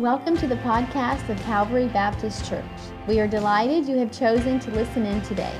Welcome 0.00 0.36
to 0.38 0.46
the 0.46 0.56
podcast 0.56 1.28
of 1.28 1.38
Calvary 1.42 1.86
Baptist 1.88 2.48
Church. 2.48 2.64
We 3.06 3.20
are 3.20 3.28
delighted 3.28 3.86
you 3.86 3.98
have 3.98 4.10
chosen 4.10 4.58
to 4.60 4.70
listen 4.70 5.04
in 5.04 5.20
today. 5.20 5.52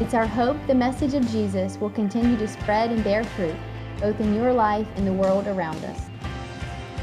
It's 0.00 0.12
our 0.12 0.26
hope 0.26 0.56
the 0.66 0.74
message 0.74 1.14
of 1.14 1.24
Jesus 1.30 1.78
will 1.78 1.90
continue 1.90 2.36
to 2.36 2.48
spread 2.48 2.90
and 2.90 3.04
bear 3.04 3.22
fruit, 3.22 3.54
both 4.00 4.18
in 4.18 4.34
your 4.34 4.52
life 4.52 4.88
and 4.96 5.06
the 5.06 5.12
world 5.12 5.46
around 5.46 5.84
us. 5.84 6.10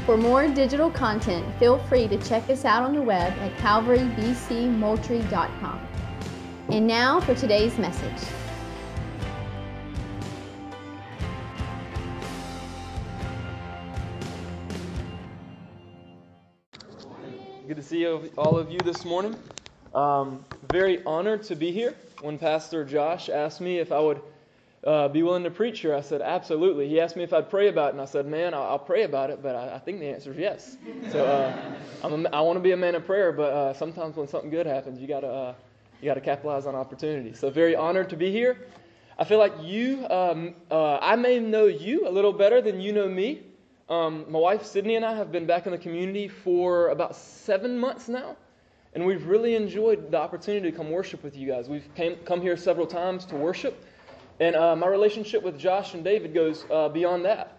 For 0.04 0.18
more 0.18 0.46
digital 0.46 0.90
content, 0.90 1.46
feel 1.58 1.78
free 1.78 2.06
to 2.06 2.18
check 2.18 2.50
us 2.50 2.66
out 2.66 2.82
on 2.82 2.94
the 2.94 3.00
web 3.00 3.32
at 3.38 3.56
calvarybcmoultrie.com. 3.56 5.88
And 6.68 6.86
now 6.86 7.18
for 7.18 7.34
today's 7.34 7.78
message. 7.78 8.28
Good 17.74 17.82
to 17.82 17.88
see 17.88 18.06
all 18.38 18.56
of 18.56 18.70
you 18.70 18.78
this 18.78 19.04
morning. 19.04 19.34
Um, 19.96 20.44
very 20.70 21.04
honored 21.04 21.42
to 21.44 21.56
be 21.56 21.72
here. 21.72 21.96
When 22.20 22.38
Pastor 22.38 22.84
Josh 22.84 23.28
asked 23.28 23.60
me 23.60 23.78
if 23.78 23.90
I 23.90 23.98
would 23.98 24.20
uh, 24.84 25.08
be 25.08 25.24
willing 25.24 25.42
to 25.42 25.50
preach 25.50 25.80
here, 25.80 25.92
I 25.92 26.00
said, 26.00 26.22
absolutely. 26.22 26.88
He 26.88 27.00
asked 27.00 27.16
me 27.16 27.24
if 27.24 27.32
I'd 27.32 27.50
pray 27.50 27.66
about 27.66 27.88
it, 27.88 27.92
and 27.94 28.00
I 28.00 28.04
said, 28.04 28.26
man, 28.26 28.54
I'll, 28.54 28.62
I'll 28.62 28.78
pray 28.78 29.02
about 29.02 29.30
it, 29.30 29.42
but 29.42 29.56
I, 29.56 29.74
I, 29.74 29.78
think 29.80 29.98
the 29.98 30.06
answer 30.06 30.30
is 30.30 30.38
yes. 30.38 30.76
So 31.10 31.24
uh, 31.24 32.06
a, 32.06 32.32
i 32.32 32.40
want 32.42 32.58
to 32.58 32.62
be 32.62 32.70
a 32.70 32.76
man 32.76 32.94
of 32.94 33.04
prayer, 33.06 33.32
but 33.32 33.52
uh, 33.52 33.74
sometimes 33.74 34.14
when 34.14 34.28
something 34.28 34.50
good 34.50 34.66
happens, 34.66 35.00
you 35.00 35.08
gotta 35.08 35.26
uh, 35.26 35.54
you 36.00 36.08
gotta 36.08 36.20
capitalize 36.20 36.66
on 36.66 36.76
opportunities. 36.76 37.40
So 37.40 37.50
very 37.50 37.74
honored 37.74 38.08
to 38.10 38.16
be 38.16 38.30
here. 38.30 38.68
I 39.18 39.24
feel 39.24 39.38
like 39.38 39.54
you, 39.60 40.06
um, 40.10 40.54
uh, 40.70 40.98
I 40.98 41.16
may 41.16 41.40
know 41.40 41.64
you 41.64 42.06
a 42.06 42.10
little 42.10 42.32
better 42.32 42.62
than 42.62 42.80
you 42.80 42.92
know 42.92 43.08
me. 43.08 43.42
Um, 43.88 44.24
my 44.30 44.38
wife 44.38 44.64
Sydney 44.64 44.96
and 44.96 45.04
I 45.04 45.14
have 45.14 45.30
been 45.30 45.44
back 45.44 45.66
in 45.66 45.72
the 45.72 45.78
community 45.78 46.26
for 46.26 46.88
about 46.88 47.14
seven 47.14 47.78
months 47.78 48.08
now, 48.08 48.34
and 48.94 49.04
we've 49.04 49.26
really 49.26 49.56
enjoyed 49.56 50.10
the 50.10 50.16
opportunity 50.16 50.70
to 50.70 50.76
come 50.76 50.90
worship 50.90 51.22
with 51.22 51.36
you 51.36 51.46
guys. 51.46 51.68
We've 51.68 51.86
came, 51.94 52.16
come 52.24 52.40
here 52.40 52.56
several 52.56 52.86
times 52.86 53.26
to 53.26 53.36
worship, 53.36 53.84
and 54.40 54.56
uh, 54.56 54.74
my 54.74 54.86
relationship 54.86 55.42
with 55.42 55.58
Josh 55.58 55.92
and 55.92 56.02
David 56.02 56.32
goes 56.32 56.64
uh, 56.70 56.88
beyond 56.88 57.26
that. 57.26 57.58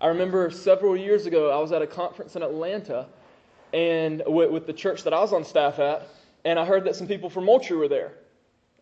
I 0.00 0.06
remember 0.06 0.50
several 0.50 0.96
years 0.96 1.26
ago, 1.26 1.50
I 1.50 1.60
was 1.60 1.72
at 1.72 1.82
a 1.82 1.86
conference 1.86 2.36
in 2.36 2.42
Atlanta, 2.42 3.06
and 3.74 4.22
with, 4.26 4.50
with 4.50 4.66
the 4.66 4.72
church 4.72 5.02
that 5.02 5.12
I 5.12 5.20
was 5.20 5.34
on 5.34 5.44
staff 5.44 5.78
at, 5.78 6.08
and 6.46 6.58
I 6.58 6.64
heard 6.64 6.84
that 6.84 6.96
some 6.96 7.06
people 7.06 7.28
from 7.28 7.44
Moultrie 7.44 7.76
were 7.76 7.88
there. 7.88 8.12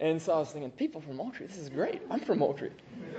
And 0.00 0.20
so 0.20 0.32
I 0.32 0.38
was 0.38 0.50
thinking, 0.50 0.70
people 0.72 1.00
from 1.00 1.16
Moultrie, 1.16 1.46
this 1.46 1.56
is 1.56 1.68
great. 1.68 2.02
I'm 2.10 2.20
from 2.20 2.40
Moultrie. 2.40 2.72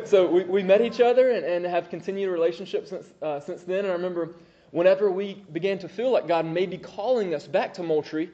So 0.03 0.29
we, 0.29 0.43
we 0.43 0.61
met 0.61 0.81
each 0.81 0.99
other 0.99 1.31
and, 1.31 1.45
and 1.45 1.65
have 1.65 1.89
continued 1.89 2.27
a 2.27 2.31
relationship 2.31 2.87
since, 2.87 3.13
uh, 3.21 3.39
since 3.39 3.63
then. 3.63 3.79
And 3.79 3.87
I 3.87 3.93
remember 3.93 4.35
whenever 4.71 5.09
we 5.09 5.35
began 5.53 5.79
to 5.79 5.87
feel 5.87 6.11
like 6.11 6.27
God 6.27 6.45
may 6.45 6.65
be 6.65 6.77
calling 6.77 7.33
us 7.33 7.47
back 7.47 7.73
to 7.75 7.83
Moultrie, 7.83 8.29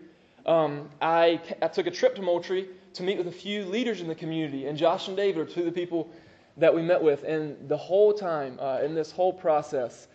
um, 0.48 0.90
I, 1.02 1.40
I 1.62 1.68
took 1.68 1.86
a 1.86 1.92
trip 1.92 2.16
to 2.16 2.22
Moultrie 2.24 2.68
to 2.94 3.04
meet 3.04 3.18
with 3.18 3.28
a 3.28 3.32
few 3.32 3.64
leaders 3.66 4.02
in 4.02 4.08
the 4.08 4.16
community. 4.16 4.66
And 4.66 4.78
Josh 4.78 5.08
and 5.08 5.16
David 5.16 5.40
are 5.40 5.46
two 5.46 5.62
of 5.62 5.66
the 5.68 5.72
people 5.72 6.10
that 6.58 6.74
we 6.74 6.82
met 6.82 7.02
with. 7.02 7.24
And 7.24 7.70
the 7.70 7.78
whole 7.78 8.12
time, 8.12 8.58
uh, 8.60 8.80
in 8.84 8.96
this 8.96 9.12
whole 9.12 9.32
process, 9.32 10.08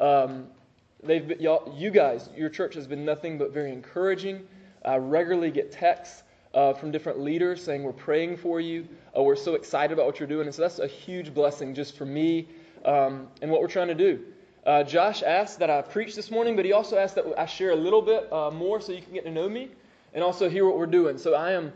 um, 0.00 0.48
they've 1.02 1.28
been, 1.28 1.40
you 1.40 1.90
guys, 1.90 2.30
your 2.34 2.48
church 2.48 2.74
has 2.74 2.86
been 2.86 3.04
nothing 3.04 3.38
but 3.38 3.52
very 3.52 3.70
encouraging. 3.70 4.46
I 4.84 4.96
regularly 4.96 5.50
get 5.50 5.70
texts 5.70 6.23
uh, 6.54 6.72
from 6.72 6.90
different 6.90 7.20
leaders 7.20 7.62
saying, 7.62 7.82
We're 7.82 7.92
praying 7.92 8.36
for 8.38 8.60
you. 8.60 8.88
Uh, 9.16 9.22
we're 9.22 9.36
so 9.36 9.54
excited 9.54 9.92
about 9.92 10.06
what 10.06 10.18
you're 10.18 10.28
doing. 10.28 10.46
And 10.46 10.54
so 10.54 10.62
that's 10.62 10.78
a 10.78 10.86
huge 10.86 11.34
blessing 11.34 11.74
just 11.74 11.96
for 11.96 12.06
me 12.06 12.48
um, 12.84 13.28
and 13.42 13.50
what 13.50 13.60
we're 13.60 13.68
trying 13.68 13.88
to 13.88 13.94
do. 13.94 14.20
Uh, 14.64 14.82
Josh 14.82 15.22
asked 15.22 15.58
that 15.58 15.68
I 15.68 15.82
preach 15.82 16.14
this 16.14 16.30
morning, 16.30 16.56
but 16.56 16.64
he 16.64 16.72
also 16.72 16.96
asked 16.96 17.16
that 17.16 17.26
I 17.36 17.44
share 17.44 17.72
a 17.72 17.76
little 17.76 18.00
bit 18.00 18.32
uh, 18.32 18.50
more 18.50 18.80
so 18.80 18.92
you 18.92 19.02
can 19.02 19.12
get 19.12 19.24
to 19.24 19.30
know 19.30 19.48
me 19.48 19.70
and 20.14 20.24
also 20.24 20.48
hear 20.48 20.64
what 20.64 20.78
we're 20.78 20.86
doing. 20.86 21.18
So 21.18 21.34
I 21.34 21.52
am 21.52 21.72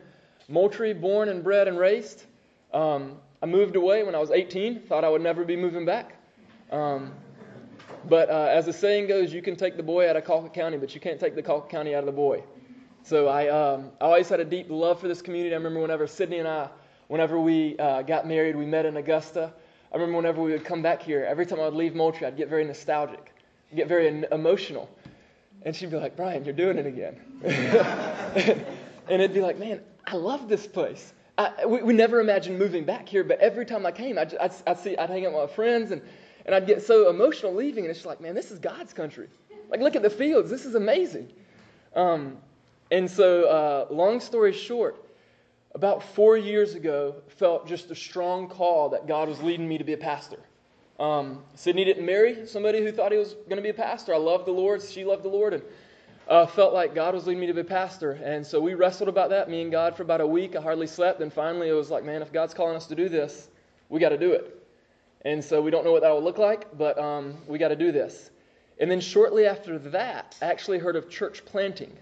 Moultrie, 0.48 0.95
born 0.95 1.29
and 1.29 1.45
bred 1.45 1.69
and 1.69 1.79
raised. 1.79 2.25
Um, 2.73 3.17
I 3.42 3.47
moved 3.47 3.77
away 3.77 4.05
when 4.05 4.14
I 4.14 4.19
was 4.19 4.31
18, 4.31 4.81
thought 4.83 5.05
I 5.05 5.08
would 5.11 5.20
never 5.20 5.45
be 5.45 5.57
moving 5.57 5.85
back. 5.85 6.14
Um, 6.70 7.13
but 8.08 8.31
uh, 8.31 8.48
as 8.51 8.67
the 8.67 8.73
saying 8.73 9.08
goes, 9.08 9.33
you 9.33 9.42
can 9.42 9.57
take 9.57 9.77
the 9.77 9.83
boy 9.83 10.08
out 10.08 10.17
of 10.17 10.25
Colquitt 10.25 10.55
County, 10.55 10.79
but 10.79 10.95
you 10.95 11.01
can't 11.01 11.20
take 11.20 11.35
the 11.35 11.42
Colquitt 11.42 11.69
County 11.69 11.95
out 11.95 12.01
of 12.01 12.07
the 12.07 12.13
boy. 12.13 12.42
So 13.08 13.27
I, 13.27 13.48
um, 13.48 13.91
I 14.02 14.05
always 14.05 14.29
had 14.29 14.39
a 14.39 14.45
deep 14.45 14.67
love 14.69 15.01
for 15.01 15.08
this 15.08 15.23
community. 15.23 15.55
I 15.55 15.57
remember 15.57 15.80
whenever 15.80 16.07
Sydney 16.07 16.41
and 16.41 16.46
I, 16.46 16.69
whenever 17.07 17.41
we 17.41 17.74
uh, 17.79 18.02
got 18.02 18.27
married, 18.27 18.55
we 18.55 18.67
met 18.67 18.85
in 18.85 18.98
Augusta. 18.98 19.51
I 19.91 19.96
remember 19.96 20.19
whenever 20.19 20.42
we 20.42 20.52
would 20.52 20.67
come 20.67 20.83
back 20.83 21.01
here, 21.01 21.24
every 21.24 21.46
time 21.46 21.58
I 21.58 21.64
would 21.64 21.73
leave 21.73 21.95
Moultrie, 21.95 22.27
I'd 22.27 22.36
get 22.36 22.51
very 22.51 22.67
nostalgic, 22.67 23.33
get 23.74 23.89
very 23.89 24.27
emotional. 24.30 24.91
And 25.63 25.74
she'd 25.74 25.91
be 25.91 25.96
like, 25.96 26.17
Brian, 26.17 26.45
you're 26.45 26.52
doing 26.52 26.77
it 26.77 26.85
again. 26.85 27.19
and 29.08 29.23
it'd 29.23 29.33
be 29.33 29.40
like, 29.40 29.58
man, 29.58 29.80
I 30.07 30.17
love 30.17 30.46
this 30.46 30.67
place. 30.67 31.14
I, 31.39 31.64
we, 31.64 31.83
we, 31.83 31.95
never 31.95 32.20
imagined 32.20 32.58
moving 32.58 32.85
back 32.85 33.08
here, 33.08 33.25
but 33.25 33.39
every 33.39 33.64
time 33.64 33.86
I 33.86 33.92
came, 33.92 34.19
I'd, 34.19 34.35
I'd, 34.36 34.52
I'd, 34.67 34.79
see, 34.79 34.98
I'd 34.98 35.08
hang 35.08 35.25
out 35.25 35.33
with 35.33 35.48
my 35.48 35.55
friends 35.55 35.92
and, 35.92 36.02
and 36.45 36.55
I'd 36.55 36.67
get 36.67 36.83
so 36.83 37.08
emotional 37.08 37.55
leaving. 37.55 37.85
And 37.85 37.90
it's 37.90 38.01
just 38.01 38.07
like, 38.07 38.20
man, 38.20 38.35
this 38.35 38.51
is 38.51 38.58
God's 38.58 38.92
country. 38.92 39.29
Like, 39.70 39.80
look 39.80 39.96
at 39.96 40.02
the 40.02 40.11
fields. 40.11 40.51
This 40.51 40.67
is 40.67 40.75
amazing. 40.75 41.33
Um, 41.96 42.36
and 42.91 43.11
so, 43.11 43.45
uh, 43.45 43.87
long 43.93 44.21
story 44.21 44.53
short, 44.53 45.05
about 45.75 46.03
four 46.03 46.37
years 46.37 46.75
ago, 46.75 47.17
felt 47.29 47.67
just 47.69 47.91
a 47.91 47.95
strong 47.95 48.49
call 48.49 48.89
that 48.91 49.07
God 49.07 49.29
was 49.29 49.41
leading 49.41 49.69
me 49.69 49.79
to 49.79 49.85
be 49.85 49.93
a 49.93 49.99
pastor. 49.99 50.39
Um, 50.99 51.45
Sydney 51.55 51.85
didn't 51.85 52.05
marry 52.05 52.47
somebody 52.47 52.83
who 52.83 52.91
thought 52.91 53.13
he 53.13 53.19
was 53.19 53.35
going 53.49 53.57
to 53.57 53.63
be 53.63 53.69
a 53.69 53.75
pastor. 53.75 54.15
I 54.15 54.19
loved 54.19 54.47
the 54.47 54.53
Lord. 54.53 54.83
She 54.83 55.05
loved 55.05 55.23
the 55.23 55.29
Lord. 55.29 55.55
And 55.55 55.63
uh, 56.29 56.47
felt 56.47 56.75
like 56.75 56.95
God 56.95 57.15
was 57.15 57.27
leading 57.27 57.41
me 57.41 57.47
to 57.47 57.55
be 57.55 57.61
a 57.61 57.65
pastor. 57.65 58.13
And 58.13 58.47
so 58.47 58.61
we 58.61 58.75
wrestled 58.75 59.09
about 59.09 59.31
that, 59.31 59.49
me 59.49 59.63
and 59.63 59.70
God, 59.70 59.97
for 59.97 60.03
about 60.03 60.20
a 60.20 60.27
week. 60.27 60.57
I 60.57 60.61
hardly 60.61 60.87
slept. 60.87 61.20
And 61.20 61.33
finally, 61.33 61.69
it 61.69 61.73
was 61.73 61.91
like, 61.91 62.05
man, 62.05 62.20
if 62.20 62.33
God's 62.33 62.53
calling 62.53 62.77
us 62.77 62.87
to 62.87 62.95
do 62.95 63.09
this, 63.09 63.49
we 63.89 64.01
got 64.01 64.11
to 64.11 64.19
do 64.19 64.33
it. 64.33 64.55
And 65.25 65.43
so 65.43 65.61
we 65.61 65.70
don't 65.70 65.85
know 65.85 65.93
what 65.93 66.03
that 66.03 66.11
will 66.11 66.23
look 66.23 66.39
like, 66.39 66.77
but 66.77 66.99
um, 66.99 67.37
we 67.47 67.59
got 67.59 67.69
to 67.69 67.77
do 67.77 67.93
this. 67.93 68.31
And 68.81 68.91
then 68.91 69.01
shortly 69.01 69.47
after 69.47 69.79
that, 69.79 70.37
I 70.41 70.47
actually 70.47 70.79
heard 70.79 70.97
of 70.97 71.09
church 71.09 71.45
planting. 71.45 71.97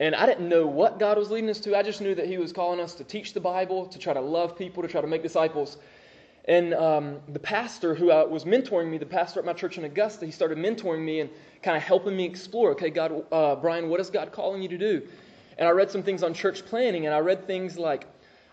And 0.00 0.14
I 0.14 0.26
didn't 0.26 0.48
know 0.48 0.66
what 0.66 0.98
God 0.98 1.18
was 1.18 1.30
leading 1.30 1.50
us 1.50 1.58
to. 1.60 1.76
I 1.76 1.82
just 1.82 2.00
knew 2.00 2.14
that 2.14 2.26
He 2.26 2.38
was 2.38 2.52
calling 2.52 2.80
us 2.80 2.94
to 2.94 3.04
teach 3.04 3.32
the 3.32 3.40
Bible, 3.40 3.86
to 3.86 3.98
try 3.98 4.12
to 4.12 4.20
love 4.20 4.56
people, 4.56 4.82
to 4.82 4.88
try 4.88 5.00
to 5.00 5.06
make 5.06 5.22
disciples. 5.22 5.76
And 6.44 6.72
um, 6.74 7.18
the 7.28 7.38
pastor 7.38 7.94
who 7.94 8.10
uh, 8.10 8.24
was 8.24 8.44
mentoring 8.44 8.88
me, 8.90 8.96
the 8.96 9.06
pastor 9.06 9.40
at 9.40 9.46
my 9.46 9.52
church 9.52 9.76
in 9.76 9.84
Augusta, 9.84 10.24
he 10.24 10.32
started 10.32 10.56
mentoring 10.56 11.04
me 11.04 11.20
and 11.20 11.30
kind 11.62 11.76
of 11.76 11.82
helping 11.82 12.16
me 12.16 12.24
explore 12.24 12.70
okay, 12.70 12.90
God, 12.90 13.24
uh, 13.32 13.56
Brian, 13.56 13.88
what 13.88 14.00
is 14.00 14.08
God 14.08 14.32
calling 14.32 14.62
you 14.62 14.68
to 14.68 14.78
do? 14.78 15.02
And 15.58 15.66
I 15.66 15.72
read 15.72 15.90
some 15.90 16.02
things 16.02 16.22
on 16.22 16.32
church 16.32 16.64
planting, 16.64 17.06
and 17.06 17.14
I 17.14 17.18
read 17.18 17.46
things 17.46 17.76
like 17.76 18.06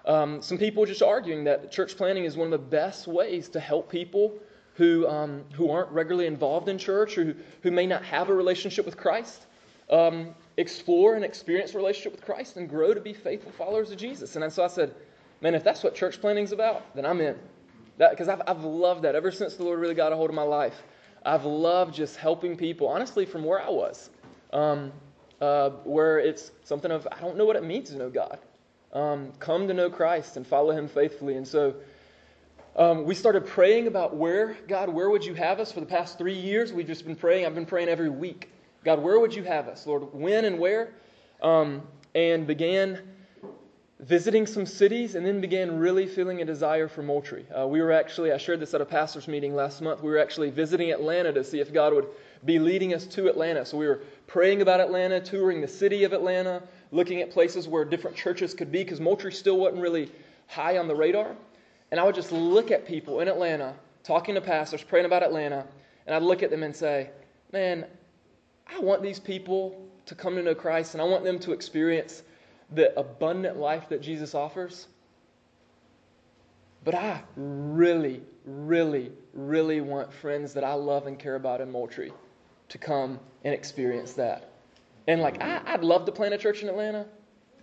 um, 0.06 0.42
some 0.42 0.58
people 0.58 0.86
just 0.86 1.04
arguing 1.04 1.44
that 1.46 1.72
church 1.72 1.96
planting 1.96 2.26
is 2.26 2.36
one 2.36 2.48
of 2.48 2.52
the 2.52 2.58
best 2.58 3.08
ways 3.08 3.48
to 3.50 3.60
help 3.60 3.90
people 3.90 4.40
who, 4.74 5.08
um, 5.08 5.44
who 5.54 5.72
aren't 5.72 5.90
regularly 5.92 6.28
involved 6.28 6.68
in 6.68 6.78
church 6.78 7.18
or 7.18 7.24
who, 7.24 7.36
who 7.62 7.72
may 7.72 7.86
not 7.86 8.04
have 8.04 8.30
a 8.30 8.34
relationship 8.34 8.86
with 8.86 8.98
Christ. 8.98 9.46
Um, 9.90 10.36
explore 10.58 11.16
and 11.16 11.26
experience 11.26 11.74
relationship 11.74 12.14
with 12.14 12.24
Christ 12.24 12.58
and 12.58 12.70
grow 12.70 12.94
to 12.94 13.02
be 13.02 13.14
faithful 13.14 13.52
followers 13.52 13.92
of 13.92 13.98
Jesus. 13.98 14.36
And 14.36 14.52
so 14.52 14.64
I 14.64 14.68
said, 14.68 14.96
man, 15.42 15.56
if 15.56 15.64
that's 15.64 15.84
what 15.84 15.96
church 15.96 16.22
planting 16.22 16.44
is 16.44 16.52
about, 16.52 16.96
then 16.96 17.06
I'm 17.06 17.20
in. 17.22 17.38
Because 17.98 18.28
I've, 18.28 18.42
I've 18.48 18.64
loved 18.64 19.04
that 19.04 19.16
ever 19.16 19.32
since 19.32 19.56
the 19.56 19.64
Lord 19.64 19.80
really 19.80 19.96
got 19.96 20.12
a 20.12 20.16
hold 20.16 20.30
of 20.30 20.36
my 20.36 20.44
life. 20.44 20.84
I've 21.26 21.46
loved 21.46 21.94
just 21.94 22.18
helping 22.18 22.56
people, 22.56 22.88
honestly, 22.88 23.26
from 23.26 23.44
where 23.44 23.62
I 23.62 23.70
was, 23.70 24.10
um, 24.54 24.92
uh, 25.42 25.72
where 25.84 26.20
it's 26.20 26.52
something 26.64 26.92
of, 26.92 27.08
I 27.12 27.20
don't 27.20 27.38
know 27.38 27.46
what 27.46 27.56
it 27.56 27.64
means 27.64 27.90
to 27.90 27.98
know 27.98 28.10
God. 28.10 28.40
Um, 28.94 29.32
come 29.40 29.68
to 29.68 29.74
know 29.74 29.90
Christ 29.90 30.38
and 30.38 30.46
follow 30.46 30.72
Him 30.72 30.88
faithfully. 30.88 31.36
And 31.36 31.48
so 31.48 31.76
um, 32.76 33.06
we 33.06 33.16
started 33.16 33.46
praying 33.46 33.88
about 33.88 34.16
where, 34.16 34.56
God, 34.68 34.90
where 34.90 35.10
would 35.10 35.26
you 35.26 35.34
have 35.34 35.60
us 35.60 35.72
for 35.72 35.80
the 35.80 35.86
past 35.86 36.18
three 36.18 36.40
years? 36.40 36.72
We've 36.72 36.88
just 36.88 37.06
been 37.06 37.16
praying. 37.16 37.46
I've 37.46 37.56
been 37.56 37.66
praying 37.66 37.90
every 37.90 38.09
week. 38.09 38.50
God, 38.85 39.02
where 39.02 39.20
would 39.20 39.34
you 39.34 39.43
have 39.43 39.67
us? 39.67 39.87
Lord, 39.87 40.14
when 40.14 40.46
and 40.46 40.59
where? 40.59 40.93
Um, 41.41 41.82
and 42.14 42.46
began 42.46 43.02
visiting 43.99 44.46
some 44.46 44.66
cities 44.66 45.16
and 45.16 45.26
then 45.26 45.41
began 45.41 45.79
really 45.79 46.05
feeling 46.05 46.41
a 46.41 46.46
desire 46.46 46.87
for 46.87 47.02
Moultrie. 47.02 47.47
Uh, 47.52 47.66
we 47.66 47.82
were 47.82 47.91
actually, 47.91 48.32
I 48.32 48.37
shared 48.37 48.59
this 48.59 48.76
at 48.76 48.82
a 48.82 48.85
pastor's 48.85 49.28
meeting 49.28 49.55
last 49.55 49.82
month, 49.82 50.03
we 50.03 50.11
were 50.11 50.20
actually 50.20 50.52
visiting 50.52 50.91
Atlanta 50.91 51.34
to 51.34 51.43
see 51.43 51.59
if 51.59 51.73
God 51.73 51.93
would 51.93 52.08
be 52.46 52.59
leading 52.59 52.93
us 52.93 53.05
to 53.08 53.28
Atlanta. 53.28 53.66
So 53.66 53.76
we 53.76 53.87
were 53.87 54.02
praying 54.28 54.61
about 54.61 54.79
Atlanta, 54.79 55.20
touring 55.20 55.61
the 55.61 55.67
city 55.67 56.03
of 56.03 56.14
Atlanta, 56.14 56.61
looking 56.91 57.22
at 57.22 57.31
places 57.31 57.67
where 57.67 57.85
different 57.85 58.16
churches 58.16 58.53
could 58.53 58.72
be 58.72 58.84
because 58.84 58.99
Moultrie 58.99 59.31
still 59.34 59.58
wasn't 59.58 59.81
really 59.81 60.11
high 60.47 60.78
on 60.78 60.88
the 60.88 60.96
radar. 60.96 61.35
And 61.90 61.99
I 61.99 62.03
would 62.03 62.16
just 62.16 62.31
look 62.31 62.70
at 62.70 62.85
people 62.85 63.22
in 63.22 63.28
Atlanta, 63.28 63.73
talking 64.03 64.35
to 64.35 64.41
pastors, 64.41 64.84
praying 64.84 65.05
about 65.08 65.23
Atlanta, 65.23 65.66
and 66.05 66.16
I'd 66.16 66.22
look 66.22 66.43
at 66.43 66.52
them 66.52 66.61
and 66.61 66.76
say, 66.76 67.09
man, 67.52 67.85
I 68.67 68.79
want 68.79 69.02
these 69.02 69.20
people 69.20 69.82
to 70.06 70.16
come 70.16 70.35
to 70.35 70.41
know 70.41 70.56
Christ 70.56 70.94
and 70.94 71.02
I 71.02 71.06
want 71.06 71.23
them 71.23 71.40
to 71.40 71.52
experience 71.52 72.23
the 72.72 72.97
abundant 73.00 73.58
life 73.58 73.90
that 73.90 74.02
Jesus 74.02 74.34
offers. 74.34 74.88
But 76.84 76.96
I 76.96 77.23
really, 77.35 78.22
really, 78.46 79.12
really 79.34 79.82
want 79.82 80.14
friends 80.14 80.53
that 80.53 80.64
I 80.64 80.73
love 80.73 81.08
and 81.08 81.17
care 81.17 81.35
about 81.35 81.62
in 81.62 81.72
Moultrie 81.72 82.14
to 82.70 82.78
come 82.78 83.20
and 83.44 83.53
experience 83.53 84.14
that. 84.14 84.52
And 85.08 85.22
like, 85.22 85.41
I, 85.41 85.62
I'd 85.66 85.84
love 85.84 86.06
to 86.06 86.12
plant 86.12 86.34
a 86.34 86.38
church 86.38 86.62
in 86.62 86.70
Atlanta, 86.70 87.06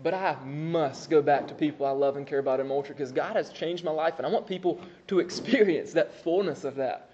but 0.03 0.15
I 0.15 0.37
must 0.45 1.11
go 1.11 1.23
back 1.23 1.47
to 1.49 1.55
people 1.55 1.87
I 1.87 1.91
love 1.91 2.17
and 2.17 2.27
care 2.27 2.39
about 2.39 2.61
in 2.61 2.67
Moultrie 2.67 2.95
because 2.95 3.13
God 3.13 3.37
has 3.37 3.51
changed 3.51 3.85
my 3.85 3.91
life, 3.91 4.15
and 4.19 4.27
I 4.27 4.31
want 4.31 4.47
people 4.47 4.81
to 5.09 5.19
experience 5.21 5.93
that 5.93 6.13
fullness 6.23 6.65
of 6.65 6.77
that. 6.77 7.11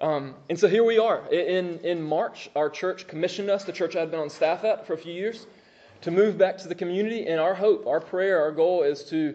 Um, 0.00 0.34
and 0.48 0.58
so 0.58 0.66
here 0.66 0.82
we 0.82 0.98
are. 0.98 1.26
In, 1.30 1.78
in 1.80 2.02
March, 2.02 2.48
our 2.56 2.70
church 2.70 3.06
commissioned 3.06 3.50
us, 3.50 3.64
the 3.64 3.72
church 3.72 3.96
I'd 3.96 4.10
been 4.10 4.20
on 4.20 4.30
staff 4.30 4.64
at 4.64 4.86
for 4.86 4.94
a 4.94 4.98
few 4.98 5.12
years, 5.12 5.46
to 6.00 6.10
move 6.10 6.38
back 6.38 6.56
to 6.58 6.68
the 6.68 6.74
community. 6.74 7.26
And 7.26 7.38
our 7.38 7.54
hope, 7.54 7.86
our 7.86 8.00
prayer, 8.00 8.40
our 8.40 8.52
goal 8.52 8.82
is 8.82 9.04
to 9.04 9.34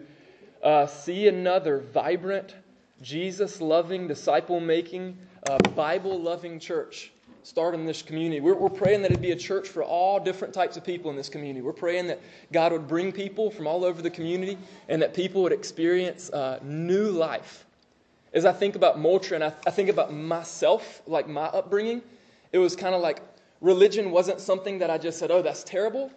uh, 0.64 0.86
see 0.86 1.28
another 1.28 1.84
vibrant, 1.92 2.56
Jesus 3.00 3.60
loving, 3.60 4.08
disciple 4.08 4.58
making, 4.58 5.16
uh, 5.48 5.58
Bible 5.76 6.20
loving 6.20 6.58
church 6.58 7.12
start 7.44 7.74
in 7.74 7.86
this 7.86 8.02
community. 8.02 8.40
We're, 8.40 8.56
we're 8.56 8.68
praying 8.68 9.02
that 9.02 9.12
it'd 9.12 9.22
be 9.22 9.30
a 9.30 9.36
church 9.36 9.68
for 9.68 9.84
all 9.84 10.18
different 10.18 10.52
types 10.52 10.76
of 10.76 10.82
people 10.82 11.12
in 11.12 11.16
this 11.16 11.28
community. 11.28 11.62
We're 11.62 11.72
praying 11.72 12.08
that 12.08 12.20
God 12.52 12.72
would 12.72 12.88
bring 12.88 13.12
people 13.12 13.52
from 13.52 13.68
all 13.68 13.84
over 13.84 14.02
the 14.02 14.10
community 14.10 14.58
and 14.88 15.00
that 15.00 15.14
people 15.14 15.42
would 15.42 15.52
experience 15.52 16.28
uh, 16.30 16.58
new 16.64 17.08
life. 17.08 17.65
As 18.36 18.44
I 18.44 18.52
think 18.52 18.76
about 18.76 19.00
Moultrie 19.00 19.34
and 19.34 19.42
I, 19.42 19.52
I 19.66 19.70
think 19.70 19.88
about 19.88 20.12
myself, 20.12 21.02
like 21.06 21.26
my 21.26 21.46
upbringing, 21.46 22.02
it 22.52 22.58
was 22.58 22.76
kind 22.76 22.94
of 22.94 23.00
like 23.00 23.22
religion 23.62 24.10
wasn't 24.10 24.40
something 24.40 24.78
that 24.78 24.90
I 24.90 24.98
just 24.98 25.18
said, 25.18 25.30
oh, 25.30 25.40
that's 25.40 25.64
terrible. 25.64 26.12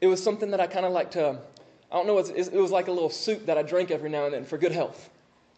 It 0.00 0.08
was 0.08 0.22
something 0.22 0.50
that 0.50 0.60
I 0.60 0.66
kind 0.66 0.84
of 0.84 0.92
like 0.92 1.12
to, 1.12 1.38
I 1.92 1.96
don't 1.96 2.08
know, 2.08 2.18
it 2.18 2.52
was, 2.52 2.72
like 2.72 2.88
a 2.88 2.92
little 2.92 3.08
soup 3.08 3.46
that 3.46 3.56
I 3.56 3.62
drank 3.62 3.92
every 3.92 4.10
now 4.10 4.24
and 4.24 4.34
then 4.34 4.44
for 4.44 4.58
good 4.58 4.72
health. 4.72 5.10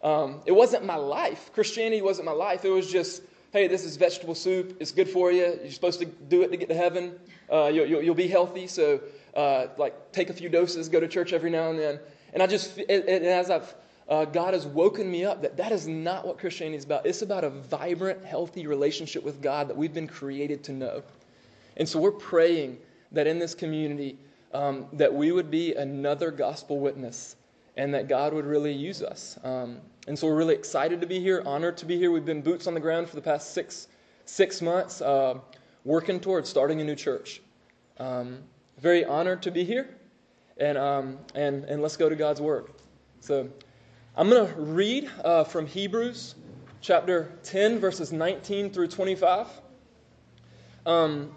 Um, 0.03 0.41
it 0.45 0.51
wasn't 0.51 0.85
my 0.85 0.97
life. 0.97 1.49
Christianity 1.51 2.03
wasn't 2.03 2.25
my 2.25 2.31
life. 2.31 2.63
It 2.63 2.69
was 2.69 2.91
just 2.91 3.23
hey, 3.51 3.67
this 3.67 3.83
is 3.83 3.97
vegetable 3.97 4.33
soup. 4.33 4.75
It's 4.79 4.91
good 4.91 5.07
for 5.07 5.31
you. 5.31 5.59
You're 5.61 5.71
supposed 5.71 5.99
to 5.99 6.05
do 6.05 6.41
it 6.41 6.49
to 6.49 6.57
get 6.57 6.69
to 6.69 6.75
heaven. 6.75 7.13
Uh, 7.51 7.67
you'll, 7.67 7.85
you'll, 7.85 8.01
you'll, 8.01 8.15
be 8.15 8.27
healthy. 8.27 8.65
So, 8.65 8.99
uh, 9.35 9.67
like, 9.77 10.11
take 10.11 10.31
a 10.31 10.33
few 10.33 10.49
doses, 10.49 10.89
go 10.89 10.99
to 10.99 11.07
church 11.07 11.33
every 11.33 11.51
now 11.51 11.69
and 11.69 11.77
then. 11.77 11.99
And 12.33 12.41
I 12.41 12.47
just, 12.47 12.79
and 12.79 13.07
as 13.07 13.51
I've, 13.51 13.75
uh, 14.09 14.25
God 14.25 14.53
has 14.53 14.65
woken 14.65 15.09
me 15.09 15.23
up 15.25 15.41
that 15.41 15.57
that 15.57 15.71
is 15.71 15.87
not 15.87 16.25
what 16.27 16.37
Christianity 16.37 16.77
is 16.77 16.83
about. 16.83 17.05
It's 17.05 17.21
about 17.21 17.43
a 17.43 17.49
vibrant, 17.49 18.23
healthy 18.25 18.67
relationship 18.67 19.23
with 19.23 19.41
God 19.41 19.67
that 19.69 19.77
we've 19.77 19.93
been 19.93 20.07
created 20.07 20.63
to 20.65 20.73
know. 20.73 21.03
And 21.77 21.87
so 21.87 21.99
we're 21.99 22.11
praying 22.11 22.77
that 23.11 23.27
in 23.27 23.39
this 23.39 23.55
community, 23.55 24.17
um, 24.53 24.87
that 24.93 25.13
we 25.13 25.31
would 25.31 25.49
be 25.49 25.73
another 25.73 26.31
gospel 26.31 26.79
witness 26.79 27.35
and 27.77 27.93
that 27.93 28.07
God 28.07 28.33
would 28.33 28.45
really 28.45 28.73
use 28.73 29.01
us. 29.01 29.39
Um, 29.43 29.79
and 30.07 30.17
so 30.17 30.27
we're 30.27 30.35
really 30.35 30.53
excited 30.53 31.01
to 31.01 31.07
be 31.07 31.19
here, 31.19 31.41
honored 31.45 31.77
to 31.77 31.85
be 31.85 31.97
here. 31.97 32.11
We've 32.11 32.25
been 32.25 32.41
boots 32.41 32.67
on 32.67 32.73
the 32.73 32.79
ground 32.79 33.09
for 33.09 33.15
the 33.15 33.21
past 33.21 33.53
six, 33.53 33.87
six 34.25 34.61
months, 34.61 35.01
uh, 35.01 35.35
working 35.85 36.19
towards 36.19 36.49
starting 36.49 36.81
a 36.81 36.83
new 36.83 36.95
church. 36.95 37.41
Um, 37.97 38.39
very 38.79 39.05
honored 39.05 39.41
to 39.43 39.51
be 39.51 39.63
here, 39.63 39.97
and, 40.57 40.77
um, 40.77 41.17
and, 41.35 41.63
and 41.65 41.81
let's 41.81 41.97
go 41.97 42.09
to 42.09 42.15
God's 42.15 42.41
Word. 42.41 42.67
So 43.21 43.49
I'm 44.15 44.29
going 44.29 44.47
to 44.47 44.61
read 44.61 45.09
uh, 45.23 45.43
from 45.43 45.65
Hebrews 45.65 46.35
chapter 46.81 47.31
10, 47.41 47.79
verses 47.79 48.11
19 48.11 48.69
through 48.69 48.89
25. 48.89 49.47
Um, 50.85 51.31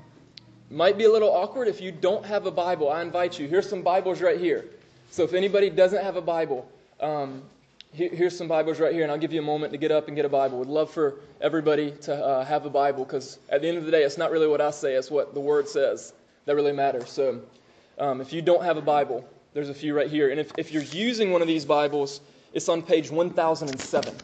might 0.70 0.99
be 0.99 1.05
a 1.05 1.11
little 1.11 1.31
awkward 1.31 1.69
if 1.69 1.81
you 1.81 1.90
don't 1.90 2.26
have 2.26 2.44
a 2.44 2.50
Bible. 2.50 2.90
I 2.90 3.00
invite 3.00 3.38
you. 3.38 3.49
Here's 3.49 3.67
some 3.67 3.81
Bibles 3.81 4.20
right 4.20 4.38
here. 4.38 4.67
So 5.11 5.23
if 5.23 5.32
anybody 5.32 5.70
doesn't 5.70 6.05
have 6.05 6.17
a 6.17 6.20
Bible, 6.20 6.70
um, 7.00 7.44
here, 7.94 8.11
here's 8.12 8.37
some 8.37 8.46
Bibles 8.46 8.79
right 8.79 8.93
here, 8.93 9.05
and 9.05 9.11
I'll 9.11 9.17
give 9.17 9.32
you 9.32 9.40
a 9.40 9.44
moment 9.44 9.72
to 9.72 9.79
get 9.79 9.90
up 9.90 10.08
and 10.08 10.14
get 10.14 10.26
a 10.26 10.29
Bible. 10.29 10.58
Would 10.58 10.69
love 10.69 10.90
for 10.90 11.20
everybody 11.40 11.93
to 12.02 12.14
uh, 12.14 12.44
have 12.44 12.67
a 12.67 12.70
Bible 12.70 13.06
because 13.06 13.38
at 13.49 13.62
the 13.62 13.69
end 13.69 13.79
of 13.79 13.87
the 13.87 13.90
day, 13.90 14.02
it's 14.02 14.19
not 14.19 14.31
really 14.31 14.49
what 14.49 14.61
I 14.61 14.70
say, 14.70 14.96
it's 14.96 15.11
what 15.11 15.32
the 15.32 15.40
Word 15.40 15.67
says 15.67 16.12
that 16.44 16.55
really 16.55 16.72
matters. 16.72 17.08
So 17.08 17.40
um, 17.99 18.20
if 18.20 18.34
you 18.34 18.43
don't 18.43 18.64
have 18.64 18.76
a 18.76 18.82
Bible, 18.82 19.26
there's 19.55 19.70
a 19.70 19.75
few 19.75 19.96
right 19.96 20.11
here. 20.11 20.29
And 20.29 20.38
if, 20.38 20.52
if 20.58 20.72
you're 20.72 20.82
using 20.82 21.32
one 21.32 21.40
of 21.40 21.49
these 21.49 21.64
Bibles, 21.64 22.20
it's 22.56 22.70
on 22.70 22.81
page 22.81 23.11
1007. 23.11 24.17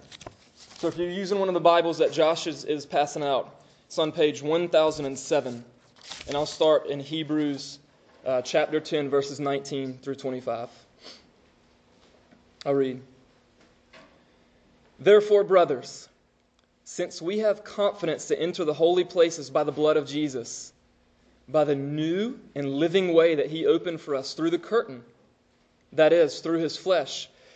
So 0.79 0.89
if 0.89 0.97
you're 0.97 1.11
using 1.11 1.39
one 1.39 1.49
of 1.49 1.55
the 1.55 1.61
Bibles 1.61 1.99
that 1.99 2.15
Josh 2.15 2.47
is, 2.47 2.65
is 2.65 2.87
passing 2.87 3.23
out, 3.23 3.55
it's 3.85 3.99
on 3.99 4.11
page 4.11 4.41
1007. 4.41 5.63
And 6.27 6.35
I'll 6.35 6.47
start 6.47 6.87
in 6.87 6.99
Hebrews 6.99 7.79
uh, 8.25 8.41
chapter 8.41 8.81
10, 8.81 9.11
verses 9.11 9.39
19 9.39 9.99
through 9.99 10.15
25. 10.15 10.71
I'll 12.65 12.73
read. 12.73 13.03
Therefore, 14.99 15.45
brothers, 15.45 16.09
since 16.85 17.21
we 17.21 17.41
have 17.41 17.65
confidence 17.65 18.29
to 18.29 18.41
enter 18.41 18.65
the 18.65 18.73
holy 18.73 19.05
places 19.05 19.51
by 19.51 19.63
the 19.63 19.73
blood 19.73 19.99
of 19.99 20.09
Jesus, 20.09 20.73
by 21.49 21.65
the 21.65 21.77
new 21.77 22.41
and 22.55 22.77
living 22.77 23.13
way 23.13 23.35
that 23.35 23.51
he 23.51 23.67
opened 23.67 24.01
for 24.01 24.15
us 24.15 24.33
through 24.33 24.51
the 24.51 24.59
curtain, 24.59 25.05
that 25.93 26.15
is, 26.15 26.41
through 26.41 26.61
his 26.61 26.79
flesh, 26.79 27.29